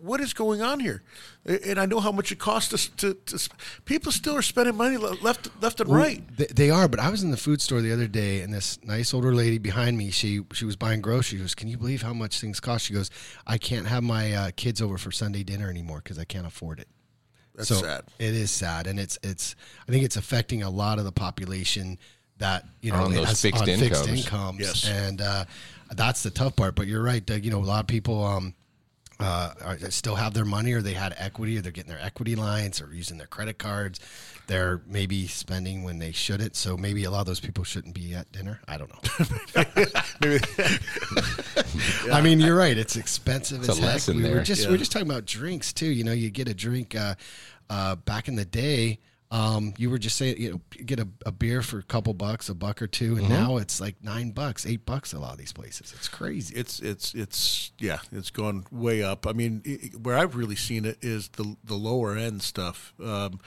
What 0.00 0.20
is 0.20 0.32
going 0.32 0.62
on 0.62 0.78
here? 0.78 1.02
And 1.44 1.80
I 1.80 1.86
know 1.86 1.98
how 1.98 2.12
much 2.12 2.30
it 2.30 2.38
costs 2.38 2.72
us 2.72 2.88
to. 2.98 3.14
to 3.14 3.48
people 3.84 4.12
still 4.12 4.36
are 4.36 4.42
spending 4.42 4.76
money 4.76 4.96
left, 4.96 5.50
left 5.60 5.80
and 5.80 5.90
right. 5.90 6.22
They, 6.36 6.46
they 6.46 6.70
are, 6.70 6.86
but 6.86 7.00
I 7.00 7.10
was 7.10 7.24
in 7.24 7.32
the 7.32 7.36
food 7.36 7.60
store 7.60 7.80
the 7.80 7.92
other 7.92 8.06
day, 8.06 8.40
and 8.42 8.54
this 8.54 8.78
nice 8.84 9.12
older 9.12 9.34
lady 9.34 9.58
behind 9.58 9.98
me, 9.98 10.10
she 10.10 10.42
she 10.52 10.64
was 10.64 10.76
buying 10.76 11.00
groceries. 11.00 11.26
She 11.26 11.38
goes, 11.38 11.54
"Can 11.56 11.68
you 11.68 11.76
believe 11.76 12.02
how 12.02 12.14
much 12.14 12.40
things 12.40 12.60
cost?" 12.60 12.86
She 12.86 12.94
goes, 12.94 13.10
"I 13.46 13.58
can't 13.58 13.88
have 13.88 14.04
my 14.04 14.32
uh, 14.32 14.50
kids 14.54 14.80
over 14.80 14.96
for 14.96 15.10
Sunday 15.10 15.42
dinner 15.42 15.68
anymore 15.68 16.00
because 16.04 16.18
I 16.18 16.24
can't 16.24 16.46
afford 16.46 16.78
it." 16.78 16.88
That's 17.56 17.68
so 17.68 17.82
sad. 17.82 18.04
It 18.20 18.34
is 18.34 18.52
sad, 18.52 18.86
and 18.86 19.00
it's 19.00 19.18
it's. 19.24 19.56
I 19.88 19.92
think 19.92 20.04
it's 20.04 20.16
affecting 20.16 20.62
a 20.62 20.70
lot 20.70 20.98
of 20.98 21.04
the 21.04 21.12
population 21.12 21.98
that 22.40 22.66
you 22.82 22.90
know 22.92 23.04
On 23.04 23.14
those 23.14 23.28
has- 23.28 23.40
fixed 23.42 23.60
on 23.62 23.66
fixed 23.66 23.82
incomes. 24.02 24.24
incomes. 24.24 24.60
Yes. 24.60 24.88
and 24.88 25.20
uh, 25.22 25.44
that's 25.92 26.22
the 26.22 26.30
tough 26.30 26.56
part. 26.56 26.74
But 26.74 26.86
you're 26.88 27.02
right, 27.02 27.24
Doug. 27.24 27.44
You 27.44 27.50
know, 27.52 27.60
a 27.60 27.64
lot 27.64 27.80
of 27.80 27.86
people. 27.86 28.22
Um, 28.24 28.54
uh, 29.22 29.52
are, 29.62 29.90
still 29.90 30.14
have 30.14 30.32
their 30.32 30.46
money, 30.46 30.72
or 30.72 30.80
they 30.80 30.94
had 30.94 31.14
equity, 31.18 31.58
or 31.58 31.60
they're 31.60 31.70
getting 31.70 31.90
their 31.92 32.00
equity 32.00 32.34
lines, 32.36 32.80
or 32.80 32.90
using 32.90 33.18
their 33.18 33.26
credit 33.26 33.58
cards. 33.58 34.00
They're 34.46 34.80
maybe 34.86 35.26
spending 35.26 35.82
when 35.82 35.98
they 35.98 36.10
shouldn't. 36.10 36.56
So 36.56 36.74
maybe 36.74 37.04
a 37.04 37.10
lot 37.10 37.20
of 37.20 37.26
those 37.26 37.38
people 37.38 37.62
shouldn't 37.62 37.94
be 37.94 38.14
at 38.14 38.32
dinner. 38.32 38.60
I 38.66 38.78
don't 38.78 38.90
know. 38.90 39.64
I 42.12 42.20
mean, 42.22 42.40
you're 42.40 42.56
right. 42.56 42.76
It's 42.76 42.96
expensive 42.96 43.60
It's 43.60 43.68
as 43.68 43.78
a 43.78 43.82
heck. 43.82 43.92
lesson 43.92 44.16
we 44.16 44.22
there. 44.22 44.36
were 44.36 44.42
just 44.42 44.62
we 44.62 44.64
Yeah. 44.66 44.70
were 44.72 44.78
just 44.78 44.92
talking 44.92 45.08
about 45.10 45.26
drinks 45.26 45.72
too. 45.72 45.86
You 45.90 46.04
know, 46.04 46.12
you 46.12 46.30
get 46.30 46.48
a 46.48 46.54
drink 46.54 46.94
uh, 46.94 47.14
uh, 47.68 47.96
back 47.96 48.28
in 48.28 48.36
the 48.36 48.44
day. 48.44 48.98
Um, 49.32 49.74
you 49.78 49.90
were 49.90 49.98
just 49.98 50.16
saying, 50.16 50.36
you 50.38 50.50
know, 50.52 50.60
get 50.84 50.98
a, 50.98 51.06
a 51.24 51.30
beer 51.30 51.62
for 51.62 51.78
a 51.78 51.82
couple 51.84 52.12
bucks, 52.14 52.48
a 52.48 52.54
buck 52.54 52.82
or 52.82 52.88
two, 52.88 53.16
and 53.16 53.28
now 53.28 53.58
it's 53.58 53.80
like 53.80 53.94
nine 54.02 54.32
bucks, 54.32 54.66
eight 54.66 54.84
bucks. 54.84 55.12
A 55.12 55.20
lot 55.20 55.32
of 55.32 55.38
these 55.38 55.52
places, 55.52 55.92
it's 55.96 56.08
crazy. 56.08 56.54
It's 56.56 56.80
it's 56.80 57.14
it's 57.14 57.70
yeah, 57.78 57.98
it's 58.10 58.30
gone 58.30 58.64
way 58.72 59.04
up. 59.04 59.28
I 59.28 59.32
mean, 59.32 59.62
i- 59.64 59.78
i- 59.86 59.96
where 59.98 60.16
I've 60.18 60.34
really 60.34 60.56
seen 60.56 60.84
it 60.84 60.98
is 61.02 61.28
the 61.28 61.56
the 61.62 61.76
lower 61.76 62.16
end 62.16 62.42
stuff. 62.42 62.92
Um, 63.02 63.38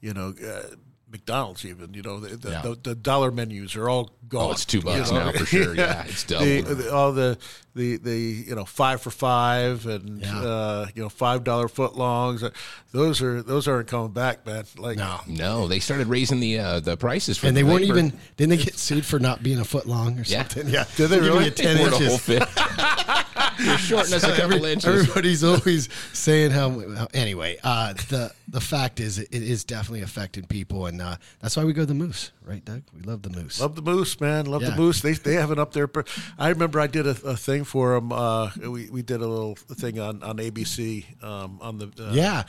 you 0.00 0.14
know. 0.14 0.32
Uh, 0.42 0.76
McDonald's, 1.16 1.64
even 1.64 1.94
you 1.94 2.02
know, 2.02 2.20
the, 2.20 2.36
the, 2.36 2.50
Yeah. 2.50 2.62
the, 2.62 2.74
the 2.82 2.94
dollar 2.94 3.30
menus 3.30 3.74
are 3.76 3.88
all 3.88 4.10
gone. 4.28 4.48
Oh, 4.48 4.52
it's 4.52 4.64
two 4.64 4.78
you 4.78 4.84
bucks 4.84 5.10
know? 5.10 5.26
now 5.26 5.32
for 5.32 5.46
sure. 5.46 5.74
Yeah, 5.74 6.04
it's 6.06 6.24
the, 6.24 6.34
doubled. 6.62 6.78
the- 6.78 6.92
all 6.94 7.12
the 7.12 7.38
the 7.74 7.96
the 7.98 8.18
you 8.48 8.54
know 8.54 8.64
five 8.64 9.00
for 9.02 9.10
five 9.10 9.84
and 9.86 10.20
Yeah. 10.22 10.38
uh, 10.40 10.86
you 10.94 11.02
know 11.02 11.08
five 11.08 11.44
dollar 11.44 11.68
footlongs. 11.68 12.50
Those 12.92 13.20
are 13.22 13.42
those 13.42 13.68
aren't 13.68 13.88
coming 13.88 14.12
back, 14.12 14.46
man. 14.46 14.64
Like 14.78 14.96
No. 14.98 15.20
No, 15.26 15.68
they 15.68 15.78
started 15.80 16.06
raising 16.06 16.40
the 16.40 16.58
uh, 16.58 16.80
the 16.80 16.96
prices 16.96 17.36
for 17.38 17.46
And 17.46 17.56
the 17.56 17.62
they 17.62 17.68
weren't 17.68 17.82
labor. 17.82 17.98
even. 17.98 18.18
Didn't 18.36 18.50
they 18.58 18.64
get 18.64 18.76
sued 18.78 19.04
for 19.04 19.18
not 19.18 19.42
being 19.42 19.58
a 19.58 19.64
foot 19.64 19.86
long 19.86 20.18
or 20.18 20.22
Yeah. 20.22 20.46
something? 20.48 20.68
Yeah. 20.72 20.84
Did 20.96 21.08
they 21.08 21.16
Give 21.16 21.24
me 21.24 21.28
really? 21.30 21.48
a 21.48 21.50
ten 21.50 21.78
We're 21.78 21.88
a 21.88 21.90
whole 21.90 22.02
inches. 22.02 22.26
fit. 23.56 23.66
You're 23.66 23.78
shorting 23.78 24.14
us 24.14 24.24
a 24.24 24.28
couple 24.34 24.54
Every- 24.56 24.72
inches. 24.72 24.86
Everybody's 24.86 25.44
always 25.44 25.88
saying 26.12 26.50
how. 26.52 26.70
how- 26.94 27.08
anyway, 27.14 27.58
uh, 27.64 27.92
the 27.94 28.32
the 28.48 28.60
fact 28.60 29.00
is, 29.00 29.18
it 29.18 29.28
is 29.32 29.64
definitely 29.64 30.02
affecting 30.02 30.44
people, 30.44 30.86
and 30.86 31.00
uh, 31.02 31.16
that's 31.40 31.56
why 31.56 31.64
we 31.64 31.72
go 31.72 31.82
to 31.82 31.86
the 31.86 31.94
moose, 31.94 32.30
right, 32.44 32.64
Doug? 32.64 32.82
We 32.94 33.02
love 33.02 33.22
the 33.22 33.30
moose. 33.30 33.60
Love 33.60 33.74
the 33.74 33.82
moose, 33.82 34.20
man. 34.20 34.46
Love 34.46 34.62
Yeah. 34.62 34.70
the 34.70 34.76
moose. 34.76 35.00
They 35.02 35.12
they 35.14 35.34
have 35.34 35.50
it 35.50 35.58
up 35.58 35.72
there. 35.72 35.90
I 36.38 36.48
remember 36.50 36.78
I 36.80 36.86
did 36.86 37.06
a, 37.06 37.10
a 37.24 37.36
thing 37.36 37.64
for 37.64 37.94
them. 37.94 38.12
Uh, 38.12 38.50
we 38.68 38.88
we 38.90 39.02
did 39.02 39.20
a 39.20 39.26
little 39.26 39.56
thing 39.56 39.98
on 39.98 40.22
on 40.22 40.36
ABC 40.38 41.22
um, 41.24 41.58
on 41.60 41.78
the 41.78 41.86
uh, 41.98 42.12
yeah, 42.12 42.44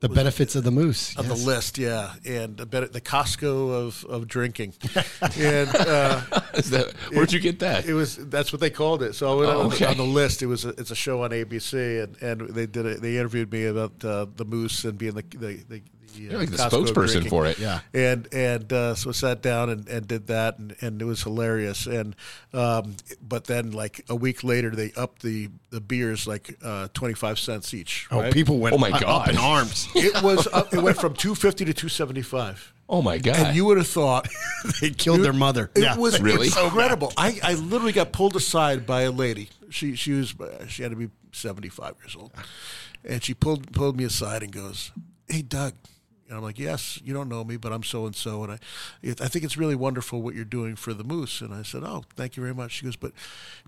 the 0.00 0.08
benefits 0.08 0.56
of 0.56 0.64
the 0.64 0.70
moose. 0.72 1.16
on 1.16 1.26
yes. 1.26 1.38
the 1.40 1.46
list. 1.46 1.78
Yeah, 1.78 2.12
and 2.26 2.56
the, 2.56 2.64
the 2.92 3.00
Costco 3.00 3.70
of 3.86 4.04
of 4.08 4.26
drinking, 4.28 4.74
and. 5.38 5.68
Uh, 5.74 6.20
Is 6.54 6.70
that- 6.70 6.92
where'd 7.12 7.32
you 7.32 7.38
get 7.38 7.60
that? 7.60 7.86
It 7.86 7.94
was 7.94 8.16
that's 8.16 8.52
what 8.52 8.60
they 8.60 8.70
called 8.70 9.02
it. 9.02 9.14
So 9.14 9.30
I 9.30 9.34
went 9.40 9.52
Oh, 9.52 9.60
on, 9.60 9.66
okay. 9.66 9.86
on 9.86 9.96
the 9.96 10.02
list. 10.02 10.37
It 10.42 10.46
was 10.46 10.64
a, 10.64 10.70
it's 10.70 10.90
a 10.90 10.94
show 10.96 11.22
on 11.24 11.30
ABC, 11.30 12.02
and, 12.02 12.22
and 12.22 12.48
they 12.54 12.66
did 12.66 12.86
it. 12.86 13.00
They 13.02 13.16
interviewed 13.16 13.52
me 13.52 13.64
about 13.66 14.04
uh, 14.04 14.26
the 14.36 14.44
moose 14.44 14.84
and 14.84 14.96
being 14.98 15.14
the 15.14 15.22
the, 15.22 15.36
the, 15.38 15.64
the 15.68 15.76
uh, 15.76 16.30
You're 16.32 16.38
like 16.40 16.50
the 16.50 16.56
Costco 16.56 16.86
spokesperson 16.86 17.10
drinking. 17.12 17.30
for 17.30 17.46
it. 17.46 17.58
Yeah. 17.58 17.80
And 17.94 18.26
and 18.32 18.72
uh, 18.72 18.94
so 18.94 19.10
I 19.10 19.12
sat 19.12 19.42
down 19.42 19.70
and, 19.70 19.86
and 19.88 20.06
did 20.08 20.26
that, 20.28 20.58
and, 20.58 20.74
and 20.80 21.00
it 21.00 21.04
was 21.04 21.22
hilarious. 21.22 21.86
And 21.86 22.16
um, 22.52 22.96
but 23.22 23.44
then 23.44 23.72
like 23.72 24.04
a 24.08 24.16
week 24.16 24.42
later, 24.42 24.70
they 24.70 24.92
upped 24.96 25.22
the 25.22 25.50
the 25.70 25.80
beers 25.80 26.26
like 26.26 26.56
uh, 26.64 26.88
twenty 26.94 27.14
five 27.14 27.38
cents 27.38 27.72
each. 27.74 28.06
Oh, 28.10 28.30
people 28.32 28.58
went 28.58 28.74
Oh 28.74 28.78
my 28.78 28.90
up 28.90 29.00
God. 29.00 29.28
in 29.30 29.36
arms. 29.38 29.88
It 29.94 30.22
was 30.22 30.46
up, 30.48 30.72
it 30.74 30.82
went 30.82 30.96
from 30.98 31.14
two 31.14 31.34
fifty 31.34 31.64
to 31.64 31.74
two 31.74 31.88
seventy 31.88 32.22
five. 32.22 32.72
Oh 32.90 33.02
my 33.02 33.18
god! 33.18 33.36
And 33.36 33.54
you 33.56 33.66
would 33.66 33.76
have 33.76 33.86
thought 33.86 34.26
they 34.80 34.88
killed 34.90 35.20
their 35.20 35.34
mother. 35.34 35.70
It 35.76 35.82
yeah. 35.82 35.96
was 35.98 36.18
Really? 36.22 36.46
incredible. 36.46 37.12
I, 37.18 37.38
I 37.42 37.52
literally 37.52 37.92
got 37.92 38.12
pulled 38.12 38.34
aside 38.34 38.86
by 38.86 39.02
a 39.02 39.10
lady. 39.10 39.50
She 39.70 39.94
she 39.94 40.12
was 40.12 40.34
uh, 40.40 40.66
she 40.66 40.82
had 40.82 40.90
to 40.92 40.96
be 40.96 41.10
seventy 41.32 41.68
five 41.68 41.94
years 42.00 42.16
old, 42.16 42.32
and 43.04 43.22
she 43.22 43.34
pulled 43.34 43.72
pulled 43.72 43.96
me 43.96 44.04
aside 44.04 44.42
and 44.42 44.52
goes, 44.52 44.92
"Hey, 45.28 45.42
Doug." 45.42 45.74
And 46.28 46.36
I'm 46.36 46.42
like, 46.42 46.58
yes, 46.58 47.00
you 47.02 47.14
don't 47.14 47.28
know 47.30 47.42
me, 47.42 47.56
but 47.56 47.72
I'm 47.72 47.82
so 47.82 48.04
and 48.04 48.14
so, 48.14 48.42
and 48.44 48.52
I, 48.52 48.58
it, 49.02 49.20
I 49.22 49.28
think 49.28 49.44
it's 49.46 49.56
really 49.56 49.74
wonderful 49.74 50.20
what 50.20 50.34
you're 50.34 50.44
doing 50.44 50.76
for 50.76 50.92
the 50.92 51.02
moose. 51.02 51.40
And 51.40 51.54
I 51.54 51.62
said, 51.62 51.82
oh, 51.84 52.04
thank 52.16 52.36
you 52.36 52.42
very 52.42 52.54
much. 52.54 52.72
She 52.72 52.84
goes, 52.84 52.96
but 52.96 53.12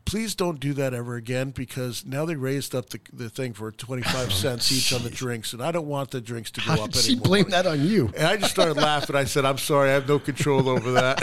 please 0.04 0.34
don't 0.34 0.60
do 0.60 0.74
that 0.74 0.92
ever 0.92 1.16
again 1.16 1.50
because 1.52 2.04
now 2.04 2.26
they 2.26 2.34
raised 2.36 2.74
up 2.74 2.90
the, 2.90 3.00
the 3.14 3.30
thing 3.30 3.54
for 3.54 3.72
25 3.72 4.30
cents 4.32 4.70
each 4.70 4.92
on 4.92 5.02
the 5.02 5.08
drinks, 5.10 5.54
and 5.54 5.62
I 5.62 5.72
don't 5.72 5.86
want 5.86 6.10
the 6.10 6.20
drinks 6.20 6.50
to 6.52 6.60
go 6.60 6.72
How 6.72 6.84
up 6.84 6.90
did 6.90 7.02
she 7.02 7.12
anymore. 7.12 7.24
blame 7.28 7.48
that 7.50 7.66
on 7.66 7.82
you? 7.86 8.10
And 8.14 8.26
I 8.26 8.36
just 8.36 8.50
started 8.52 8.76
laughing. 8.76 9.16
I 9.16 9.24
said, 9.24 9.44
"I'm 9.46 9.56
sorry, 9.58 9.88
I 9.90 9.94
have 9.94 10.06
no 10.06 10.18
control 10.18 10.68
over 10.68 10.92
that." 10.92 11.20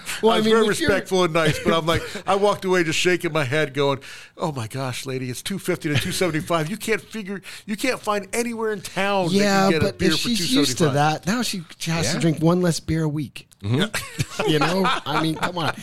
Well, 0.22 0.32
I 0.32 0.34
I 0.34 0.36
was 0.38 0.44
mean, 0.44 0.54
very 0.54 0.66
if 0.68 0.80
you're- 0.80 0.92
respectful 0.92 1.24
and 1.24 1.32
nice, 1.32 1.58
but 1.64 1.72
I'm 1.72 1.86
like, 1.86 2.02
I 2.26 2.34
walked 2.34 2.66
away 2.66 2.84
just 2.84 2.98
shaking 2.98 3.32
my 3.32 3.44
head, 3.44 3.72
going, 3.72 4.00
"Oh 4.36 4.52
my 4.52 4.66
gosh, 4.66 5.06
lady, 5.06 5.30
it's 5.30 5.40
two 5.42 5.58
fifty 5.58 5.88
to 5.88 5.94
two 5.98 6.12
seventy 6.12 6.40
five. 6.40 6.68
You 6.68 6.76
can't 6.76 7.00
figure, 7.00 7.40
you 7.64 7.74
can't 7.74 7.98
find 7.98 8.28
anywhere 8.34 8.72
in 8.72 8.82
town 8.82 9.28
that 9.28 9.32
Yeah, 9.32 9.66
you 9.66 9.72
get 9.72 9.82
a 9.82 9.84
but 9.86 9.98
beer 10.00 10.12
if 10.12 10.20
for 10.20 10.28
she's 10.28 10.52
used 10.52 10.78
to 10.78 10.90
that, 10.90 11.26
now 11.26 11.42
she, 11.42 11.62
she 11.78 11.90
has 11.90 12.06
Yeah. 12.06 12.12
to 12.14 12.18
drink 12.18 12.42
one 12.42 12.60
less 12.62 12.80
beer 12.80 13.04
a 13.04 13.08
week. 13.08 13.46
Mm-hmm. 13.62 14.48
you 14.50 14.58
know, 14.58 14.82
I 15.06 15.22
mean, 15.22 15.34
come 15.36 15.58
on. 15.58 15.74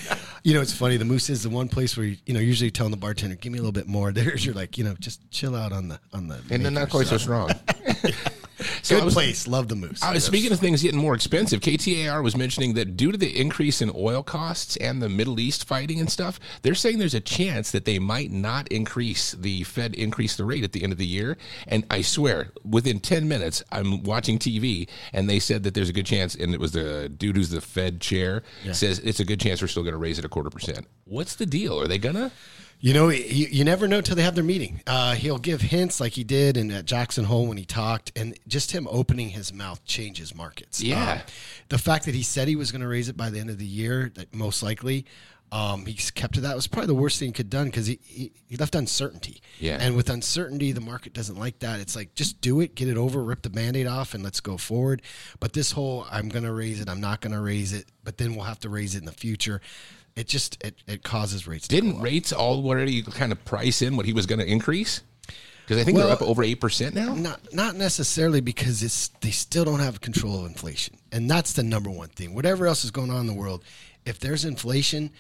You 0.44 0.54
know, 0.56 0.62
it's 0.62 0.74
funny. 0.74 0.98
The 0.98 1.06
Moose 1.06 1.30
is 1.30 1.44
the 1.44 1.50
one 1.50 1.68
place 1.70 1.96
where 1.96 2.06
you, 2.08 2.18
you 2.26 2.34
know 2.34 2.40
usually 2.40 2.72
telling 2.72 2.92
the 2.92 2.98
bartender, 2.98 3.36
"Give 3.36 3.52
me 3.52 3.60
a 3.60 3.62
little 3.62 3.72
bit 3.72 3.88
more." 3.88 4.12
There's 4.14 4.46
you're 4.46 4.56
like, 4.56 4.78
you 4.78 4.84
know, 4.84 4.96
just 5.00 5.30
chill 5.32 5.56
out 5.56 5.72
on 5.72 5.88
the 5.90 6.00
on 6.14 6.28
the. 6.28 6.36
and 6.50 6.64
they're 6.64 6.72
not 6.72 6.88
makers. 6.88 6.92
quite 6.92 7.08
so 7.08 7.18
strong. 7.18 7.52
So 8.82 8.96
Good 8.96 9.06
was- 9.06 9.14
place. 9.14 9.48
Love 9.48 9.68
the 9.68 9.76
Moose. 9.76 10.02
I 10.02 10.14
was 10.14 10.24
speaking 10.24 10.52
of 10.52 10.60
things 10.60 10.82
getting 10.82 11.00
more 11.00 11.14
expensive. 11.16 11.62
KTAR 11.62 12.24
was 12.24 12.36
mentioning 12.36 12.74
that 12.74 12.98
due 12.98 13.12
to 13.12 13.18
the 13.18 13.40
increase 13.40 13.82
in 13.82 13.92
oil 13.96 14.24
costs 14.24 14.76
and 14.78 15.02
the 15.02 15.10
Middle 15.10 15.40
East 15.40 15.66
fighting 15.68 16.00
and 16.00 16.10
stuff, 16.10 16.40
they're 16.62 16.76
saying 16.76 16.98
there's 16.98 17.14
a 17.14 17.20
chance 17.20 17.72
that 17.72 17.86
they 17.86 18.00
might 18.00 18.32
not 18.32 18.68
increase 18.70 19.32
the 19.34 19.64
Fed 19.64 19.94
increase 19.96 20.36
the 20.36 20.46
rate 20.46 20.64
at 20.64 20.72
the 20.72 20.84
end 20.84 20.92
of 20.92 20.98
the 20.98 21.06
year. 21.06 21.38
And 21.68 21.86
I 21.92 22.02
swear, 22.02 22.52
within 22.64 23.00
ten 23.00 23.28
minutes, 23.28 23.64
I'm 23.72 24.04
watching 24.04 24.40
TV 24.40 24.88
and 25.14 25.30
they 25.30 25.40
said 25.40 25.64
that 25.64 25.74
there's 25.74 25.90
a 25.90 25.94
good 25.94 26.06
chance, 26.06 26.36
and 26.36 26.54
it 26.54 26.60
was 26.60 26.72
the 26.72 27.10
dude 27.10 27.36
who's 27.36 27.50
the 27.50 27.62
Fed 27.62 28.02
chair 28.02 28.44
says 28.72 29.00
it's 29.00 29.20
a 29.20 29.26
good 29.26 29.40
chance 29.40 29.62
we're 29.62 29.68
still 29.68 29.84
going 29.84 29.94
to 29.94 30.00
raise 30.00 30.20
it 30.20 30.26
a 30.26 30.30
quarter 30.30 30.50
percent. 30.50 30.88
What's 31.06 31.36
the 31.36 31.46
deal? 31.46 31.80
Are 31.80 31.88
they 31.88 31.98
gonna? 31.98 32.32
You 32.80 32.94
know, 32.94 33.10
you, 33.10 33.48
you 33.48 33.64
never 33.64 33.88
know 33.88 34.02
till 34.02 34.16
they 34.16 34.22
have 34.22 34.36
their 34.36 34.44
meeting. 34.44 34.82
Uh, 34.86 35.16
he'll 35.16 35.40
give 35.40 35.62
hints 35.62 36.00
like 36.00 36.14
he 36.14 36.24
did 36.24 36.58
in 36.58 36.70
at 36.70 36.86
Jackson 36.86 37.26
Hole 37.26 37.48
when 37.48 37.58
he 37.58 37.66
talked, 37.66 38.12
and 38.16 38.38
just 38.48 38.72
him 38.72 38.88
opening 38.92 39.30
his 39.30 39.52
mouth 39.52 39.84
changes 39.84 40.36
markets. 40.36 40.82
Yeah. 40.82 41.14
Um, 41.14 41.20
the 41.70 41.80
fact 41.80 42.06
that 42.06 42.14
he 42.14 42.22
said 42.22 42.48
he 42.48 42.56
was 42.56 42.72
going 42.72 42.82
to 42.82 42.88
raise 42.88 43.10
it 43.10 43.18
by 43.18 43.32
the 43.32 43.40
end 43.40 43.50
of 43.50 43.58
the 43.58 43.66
year, 43.66 44.12
that 44.14 44.34
most 44.36 44.62
likely, 44.62 45.06
um, 45.52 45.86
he 45.86 45.94
kept 45.94 46.36
to 46.36 46.42
that 46.42 46.56
was 46.56 46.68
probably 46.68 46.88
the 46.88 46.94
worst 46.94 47.20
thing 47.20 47.30
he 47.30 47.32
could 47.32 47.50
done 47.50 47.68
because 47.68 47.88
he, 47.88 48.00
he 48.04 48.32
he 48.48 48.58
left 48.58 48.76
uncertainty. 48.76 49.42
Yeah. 49.60 49.78
And 49.80 49.96
with 49.96 50.10
uncertainty, 50.10 50.72
the 50.72 50.82
market 50.82 51.14
doesn't 51.14 51.38
like 51.38 51.60
that. 51.60 51.80
It's 51.80 51.96
like 51.96 52.14
just 52.16 52.42
do 52.42 52.60
it, 52.60 52.76
get 52.76 52.90
it 52.90 52.98
over, 52.98 53.24
rip 53.24 53.42
the 53.42 53.50
band-aid 53.50 53.88
off, 53.88 54.14
and 54.14 54.24
let's 54.24 54.42
go 54.42 54.58
forward. 54.58 55.02
But 55.40 55.54
this 55.54 55.72
whole 55.72 56.06
I'm 56.12 56.30
going 56.30 56.44
to 56.44 56.54
raise 56.54 56.82
it, 56.82 56.90
I'm 56.90 57.02
not 57.02 57.22
going 57.22 57.34
to 57.34 57.42
raise 57.42 57.74
it, 57.74 57.86
but 58.04 58.18
then 58.18 58.36
we'll 58.36 58.46
have 58.46 58.60
to 58.60 58.70
raise 58.70 58.94
it 58.94 59.00
in 59.00 59.06
the 59.06 59.12
future. 59.14 59.62
It 60.18 60.28
just 60.28 60.62
it, 60.66 60.76
it 60.88 61.04
causes 61.04 61.48
rates. 61.48 61.68
Didn't 61.68 62.02
rates 62.02 62.34
already 62.34 63.04
kind 63.04 63.32
of 63.32 63.46
price 63.46 63.84
in 63.84 63.96
what 63.96 64.08
he 64.08 64.14
was 64.14 64.26
going 64.26 64.40
to 64.40 64.52
increase? 64.52 65.02
Because 65.62 65.80
I 65.80 65.84
think 65.84 65.98
they're 65.98 66.10
up 66.10 66.24
over 66.24 66.44
eight 66.44 66.60
percent 66.60 66.96
now. 66.96 67.14
Not 67.14 67.54
not 67.54 67.76
necessarily 67.76 68.42
because 68.42 68.82
it's 68.82 69.10
they 69.22 69.30
still 69.30 69.64
don't 69.64 69.80
have 69.80 70.02
control 70.02 70.40
of 70.40 70.48
inflation, 70.48 70.98
and 71.12 71.30
that's 71.30 71.54
the 71.54 71.62
number 71.62 71.92
one 71.92 72.10
thing. 72.10 72.34
Whatever 72.34 72.66
else 72.66 72.84
is 72.84 72.90
going 72.90 73.12
on 73.12 73.22
in 73.22 73.28
the 73.28 73.34
world, 73.34 73.64
if 74.06 74.20
there's 74.20 74.44
inflation, 74.44 75.12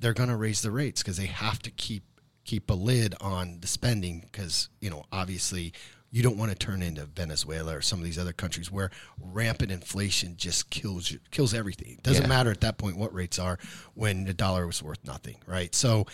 they're 0.00 0.14
going 0.14 0.30
to 0.30 0.36
raise 0.36 0.62
the 0.62 0.70
rates 0.70 1.02
because 1.02 1.18
they 1.18 1.26
have 1.26 1.58
to 1.60 1.70
keep 1.70 2.04
keep 2.44 2.70
a 2.70 2.74
lid 2.74 3.14
on 3.20 3.58
the 3.60 3.66
spending 3.66 4.20
because 4.20 4.70
you 4.80 4.88
know 4.88 5.04
obviously 5.12 5.74
you 6.12 6.22
don't 6.22 6.36
want 6.36 6.52
to 6.52 6.56
turn 6.56 6.82
into 6.82 7.06
Venezuela 7.06 7.76
or 7.76 7.80
some 7.80 7.98
of 7.98 8.04
these 8.04 8.18
other 8.18 8.34
countries 8.34 8.70
where 8.70 8.90
rampant 9.18 9.72
inflation 9.72 10.34
just 10.36 10.68
kills 10.70 11.10
you, 11.10 11.18
kills 11.30 11.54
everything. 11.54 11.94
It 11.94 12.02
doesn't 12.02 12.24
Yeah. 12.24 12.28
matter 12.28 12.50
at 12.50 12.60
that 12.60 12.76
point 12.76 12.98
what 12.98 13.12
rates 13.14 13.38
are 13.38 13.58
when 13.94 14.24
the 14.24 14.34
dollar 14.34 14.66
was 14.66 14.82
worth 14.82 15.02
nothing, 15.04 15.36
right? 15.46 15.74
So 15.74 16.06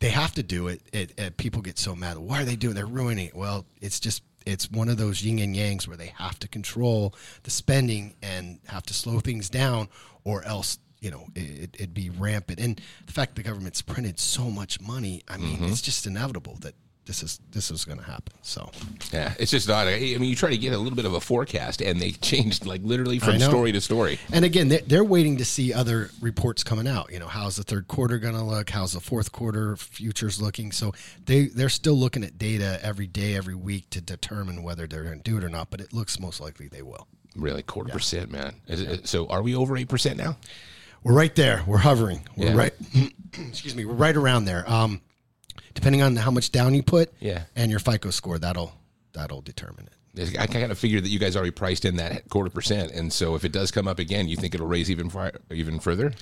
they 0.00 0.08
have 0.08 0.32
to 0.34 0.42
do 0.42 0.68
it. 0.68 0.80
It, 0.92 1.12
it. 1.18 1.36
People 1.36 1.60
get 1.60 1.78
so 1.78 1.94
mad. 1.94 2.16
Why 2.18 2.40
are 2.42 2.44
they 2.44 2.56
doing? 2.56 2.72
it? 2.72 2.76
They're 2.76 2.86
ruining 2.86 3.28
it. 3.28 3.36
Well, 3.36 3.66
it's 3.80 4.00
just 4.00 4.22
it's 4.44 4.68
one 4.70 4.88
of 4.88 4.96
those 4.96 5.22
yin 5.22 5.38
and 5.38 5.54
yangs 5.54 5.86
where 5.86 5.96
they 5.96 6.12
have 6.16 6.38
to 6.40 6.48
control 6.48 7.14
the 7.44 7.50
spending 7.50 8.16
and 8.22 8.58
have 8.66 8.82
to 8.84 8.94
slow 8.94 9.20
things 9.20 9.48
down, 9.48 9.88
or 10.24 10.42
else 10.44 10.78
you 11.00 11.10
know 11.10 11.26
it, 11.36 11.74
it'd 11.74 11.94
be 11.94 12.10
rampant. 12.10 12.58
And 12.58 12.80
the 13.06 13.12
fact 13.12 13.36
the 13.36 13.42
government's 13.42 13.82
printed 13.82 14.18
so 14.18 14.50
much 14.50 14.80
money, 14.80 15.22
I 15.28 15.36
mean, 15.36 15.56
mm-hmm. 15.56 15.66
it's 15.66 15.82
just 15.82 16.06
inevitable 16.06 16.56
that 16.62 16.74
this 17.04 17.22
is 17.22 17.40
this 17.50 17.70
is 17.70 17.84
going 17.84 17.98
to 17.98 18.04
happen. 18.04 18.32
So 18.42 18.70
Yeah, 19.12 19.34
it's 19.38 19.50
just 19.50 19.66
not. 19.68 19.88
I 19.88 19.98
mean, 19.98 20.22
you 20.24 20.36
try 20.36 20.50
to 20.50 20.56
get 20.56 20.72
a 20.72 20.78
little 20.78 20.94
bit 20.96 21.04
of 21.04 21.14
a 21.14 21.20
forecast, 21.20 21.80
and 21.82 22.00
they 22.00 22.10
changed 22.30 22.64
like 22.66 22.80
literally 22.84 23.18
from 23.18 23.38
story 23.40 23.72
to 23.72 23.80
story. 23.80 24.18
And 24.32 24.44
again, 24.44 24.68
they're, 24.68 24.80
they're 24.86 25.04
waiting 25.04 25.38
to 25.38 25.44
see 25.44 25.72
other 25.74 26.10
reports 26.20 26.62
coming 26.62 26.86
out. 26.86 27.12
You 27.12 27.18
know, 27.18 27.26
how's 27.26 27.56
the 27.56 27.64
third 27.64 27.88
quarter 27.88 28.18
going 28.18 28.34
to 28.34 28.42
look? 28.44 28.70
How's 28.70 28.92
the 28.92 29.00
fourth 29.00 29.32
quarter 29.32 29.76
futures 29.76 30.40
looking? 30.40 30.70
So 30.70 30.92
they 31.26 31.46
they're 31.46 31.68
still 31.68 31.94
looking 31.94 32.22
at 32.22 32.38
data 32.38 32.78
every 32.82 33.06
day, 33.08 33.34
every 33.34 33.54
week 33.56 33.90
to 33.90 34.00
determine 34.00 34.62
whether 34.62 34.86
they're 34.86 35.04
going 35.04 35.20
to 35.20 35.30
do 35.30 35.36
it 35.38 35.44
or 35.44 35.48
not. 35.48 35.70
But 35.70 35.80
it 35.80 35.92
looks 35.92 36.20
most 36.20 36.40
likely 36.40 36.68
they 36.68 36.82
will. 36.82 37.08
Really, 37.34 37.62
quarter 37.62 37.90
percent, 37.90 38.30
man. 38.30 38.54
Is 38.68 38.80
it- 38.80 39.08
so, 39.08 39.26
are 39.28 39.42
we 39.42 39.54
over 39.54 39.76
eight 39.76 39.88
percent 39.88 40.18
now? 40.18 40.36
We're 41.02 41.14
right 41.14 41.34
there. 41.34 41.64
We're 41.66 41.78
hovering. 41.78 42.20
We're 42.36 42.50
Yeah. 42.50 42.56
right. 42.56 42.74
excuse 43.48 43.74
me. 43.74 43.84
We're 43.84 43.94
right 43.94 44.14
around 44.14 44.44
there. 44.44 44.70
Um, 44.70 45.00
depending 45.74 46.02
on 46.02 46.16
how 46.16 46.30
much 46.30 46.50
down 46.52 46.74
you 46.74 46.82
put, 46.82 47.12
Yeah. 47.20 47.44
and 47.56 47.70
your 47.70 47.80
FICO 47.80 48.10
score, 48.10 48.38
that'll 48.38 48.72
that'll 49.12 49.42
determine 49.42 49.86
it. 49.86 50.38
I 50.38 50.46
kind 50.46 50.70
of 50.70 50.78
figured 50.78 51.04
that 51.04 51.08
you 51.08 51.18
guys 51.18 51.36
already 51.36 51.50
priced 51.52 51.84
in 51.84 51.96
that 51.96 52.28
quarter 52.28 52.50
percent, 52.50 52.92
and 52.92 53.12
so 53.12 53.34
if 53.34 53.44
it 53.44 53.52
does 53.52 53.70
come 53.70 53.88
up 53.88 53.98
again, 53.98 54.28
you 54.28 54.36
think 54.36 54.54
it'll 54.54 54.66
raise 54.66 54.90
even 54.90 55.08
fi- 55.10 55.32
even 55.50 55.80
further? 55.80 56.12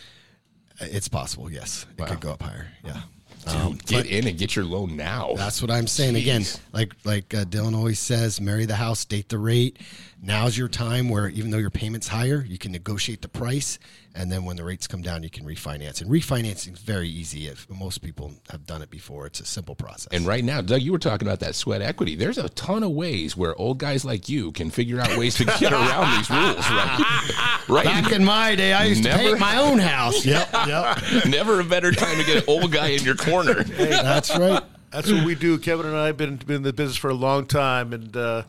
It's 0.80 1.08
possible. 1.08 1.50
Yes, 1.50 1.86
it 1.96 2.00
Wow. 2.00 2.06
could 2.06 2.20
go 2.20 2.32
up 2.32 2.42
higher. 2.42 2.68
Yeah. 2.84 3.02
Dude, 3.50 3.84
get 3.86 4.06
in 4.06 4.26
and 4.26 4.36
get 4.38 4.54
your 4.54 4.66
loan 4.66 4.96
now. 4.96 5.32
That's 5.34 5.62
what 5.62 5.70
I'm 5.70 5.86
saying. 5.86 6.14
Again, 6.14 6.44
like 6.72 6.92
like 7.04 7.32
uh, 7.32 7.44
Dylan 7.46 7.74
always 7.74 7.98
says, 7.98 8.38
marry 8.40 8.66
the 8.66 8.76
house, 8.76 9.04
date 9.06 9.30
the 9.30 9.38
rate. 9.38 9.78
Now's 10.22 10.58
your 10.58 10.68
time 10.68 11.08
where 11.08 11.28
even 11.28 11.50
though 11.50 11.56
your 11.58 11.70
payment's 11.70 12.08
higher, 12.08 12.44
you 12.46 12.58
can 12.58 12.70
negotiate 12.70 13.22
the 13.22 13.28
price, 13.28 13.78
and 14.14 14.30
then 14.30 14.44
when 14.44 14.56
the 14.56 14.64
rates 14.64 14.86
come 14.86 15.02
down, 15.02 15.22
you 15.22 15.30
can 15.30 15.44
refinance. 15.44 16.00
And 16.00 16.10
refinancing 16.10 16.74
is 16.74 16.80
very 16.80 17.08
easy. 17.08 17.46
If 17.48 17.68
most 17.70 17.98
people 17.98 18.32
have 18.50 18.66
done 18.66 18.82
it 18.82 18.90
before, 18.90 19.26
it's 19.26 19.40
a 19.40 19.46
simple 19.46 19.74
process. 19.74 20.08
And 20.12 20.26
right 20.26 20.44
now, 20.44 20.60
Doug, 20.60 20.82
you 20.82 20.92
were 20.92 20.98
talking 20.98 21.26
about 21.26 21.40
that 21.40 21.54
sweat 21.54 21.82
equity. 21.82 22.16
There's 22.16 22.38
a 22.38 22.48
ton 22.50 22.82
of 22.82 22.90
ways 22.90 23.36
where 23.36 23.54
old 23.56 23.78
guys 23.78 24.04
like 24.04 24.28
you 24.28 24.52
can 24.52 24.70
figure 24.70 25.00
out 25.00 25.16
ways 25.16 25.34
to 25.36 25.44
get 25.44 25.72
around 25.72 26.16
these 26.18 26.30
rules, 26.30 26.70
right? 26.70 27.62
right. 27.68 27.84
back 27.84 28.12
in 28.12 28.24
my 28.24 28.54
day, 28.54 28.72
I 28.72 28.84
used 28.84 29.02
to 29.04 29.08
Never- 29.10 29.22
paint 29.22 29.38
my 29.40 29.56
own 29.58 29.78
house. 29.78 30.24
yep, 30.26 30.48
yep. 30.66 30.98
Never 31.26 31.60
a 31.60 31.64
better 31.64 31.92
time 31.92 32.18
to 32.18 32.24
get 32.24 32.36
an 32.38 32.44
old 32.46 32.72
guy 32.72 32.88
in 32.88 33.02
your 33.04 33.16
corner. 33.16 33.62
That's 33.64 34.36
right. 34.36 34.62
That's 34.90 35.10
what 35.10 35.24
we 35.24 35.36
do. 35.36 35.58
Kevin 35.58 35.86
and 35.86 35.96
I 35.96 36.06
have 36.06 36.16
been, 36.16 36.36
been 36.36 36.56
in 36.56 36.62
the 36.62 36.72
business 36.72 36.96
for 36.96 37.10
a 37.10 37.14
long 37.14 37.46
time, 37.46 37.92
and 37.92 38.16
uh, 38.16 38.42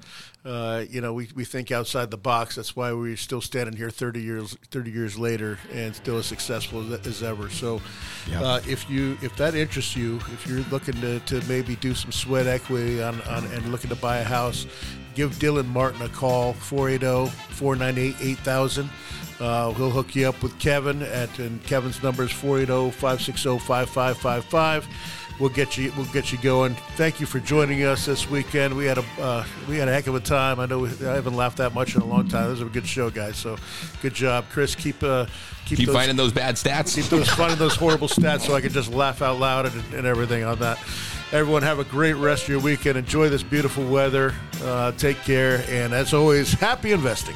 uh, 0.43 0.83
you 0.89 0.99
know 0.99 1.13
we, 1.13 1.29
we 1.35 1.45
think 1.45 1.71
outside 1.71 2.09
the 2.09 2.17
box. 2.17 2.55
That's 2.55 2.75
why 2.75 2.91
we're 2.93 3.15
still 3.15 3.41
standing 3.41 3.75
here 3.75 3.91
thirty 3.91 4.21
years 4.21 4.57
thirty 4.71 4.89
years 4.89 5.19
later 5.19 5.59
and 5.71 5.95
still 5.95 6.17
as 6.17 6.25
successful 6.25 6.93
as, 6.93 7.05
as 7.05 7.21
ever. 7.21 7.51
So, 7.51 7.79
uh, 8.33 8.59
if 8.67 8.89
you 8.89 9.19
if 9.21 9.35
that 9.37 9.53
interests 9.53 9.95
you, 9.95 10.15
if 10.33 10.47
you're 10.47 10.65
looking 10.71 10.99
to, 11.01 11.19
to 11.19 11.47
maybe 11.47 11.75
do 11.75 11.93
some 11.93 12.11
sweat 12.11 12.47
equity 12.47 13.03
on, 13.03 13.21
on 13.21 13.45
and 13.45 13.71
looking 13.71 13.91
to 13.91 13.95
buy 13.95 14.17
a 14.17 14.23
house, 14.23 14.65
give 15.13 15.33
Dylan 15.33 15.67
Martin 15.67 16.01
a 16.01 16.09
call 16.09 16.55
oh, 16.57 16.75
480-498-8000. 16.75 18.89
Uh, 19.39 19.71
he'll 19.73 19.89
hook 19.89 20.15
you 20.15 20.29
up 20.29 20.41
with 20.43 20.57
Kevin 20.59 21.01
at 21.01 21.39
and 21.39 21.63
Kevin's 21.63 22.03
number 22.03 22.23
is 22.23 22.31
oh, 22.31 22.91
480-560-5555. 22.91 24.85
We'll 25.41 25.49
get 25.49 25.75
you. 25.75 25.91
We'll 25.97 26.05
get 26.05 26.31
you 26.31 26.37
going. 26.37 26.75
Thank 26.97 27.19
you 27.19 27.25
for 27.25 27.39
joining 27.39 27.83
us 27.83 28.05
this 28.05 28.29
weekend. 28.29 28.77
We 28.77 28.85
had 28.85 28.99
a 28.99 29.03
uh, 29.19 29.43
we 29.67 29.75
had 29.75 29.87
a 29.87 29.91
heck 29.91 30.05
of 30.05 30.13
a 30.13 30.19
time. 30.19 30.59
I 30.59 30.67
know 30.67 30.77
we, 30.77 30.89
I 30.89 31.15
haven't 31.15 31.35
laughed 31.35 31.57
that 31.57 31.73
much 31.73 31.95
in 31.95 32.01
a 32.03 32.05
long 32.05 32.27
time. 32.27 32.51
This 32.51 32.59
was 32.59 32.69
a 32.69 32.71
good 32.71 32.85
show, 32.85 33.09
guys. 33.09 33.37
So, 33.37 33.57
good 34.03 34.13
job, 34.13 34.45
Chris. 34.51 34.75
Keep 34.75 35.01
uh, 35.01 35.25
keep, 35.65 35.79
Keep 35.79 35.87
those, 35.87 35.95
finding 35.95 36.15
those 36.15 36.31
bad 36.31 36.57
stats. 36.57 36.93
keep 36.93 37.05
those 37.05 37.27
finding 37.27 37.57
those 37.57 37.75
horrible 37.75 38.07
stats 38.07 38.41
so 38.41 38.53
I 38.53 38.61
can 38.61 38.71
just 38.71 38.93
laugh 38.93 39.23
out 39.23 39.39
loud 39.39 39.65
and, 39.65 39.93
and 39.95 40.05
everything 40.05 40.43
on 40.43 40.59
that. 40.59 40.77
Everyone 41.31 41.63
have 41.63 41.79
a 41.79 41.85
great 41.85 42.13
rest 42.13 42.43
of 42.43 42.49
your 42.49 42.59
weekend. 42.59 42.99
Enjoy 42.99 43.27
this 43.27 43.41
beautiful 43.41 43.83
weather. 43.87 44.35
Uh, 44.61 44.91
take 44.91 45.17
care, 45.23 45.65
and 45.69 45.91
as 45.91 46.13
always, 46.13 46.53
happy 46.53 46.91
investing. 46.91 47.35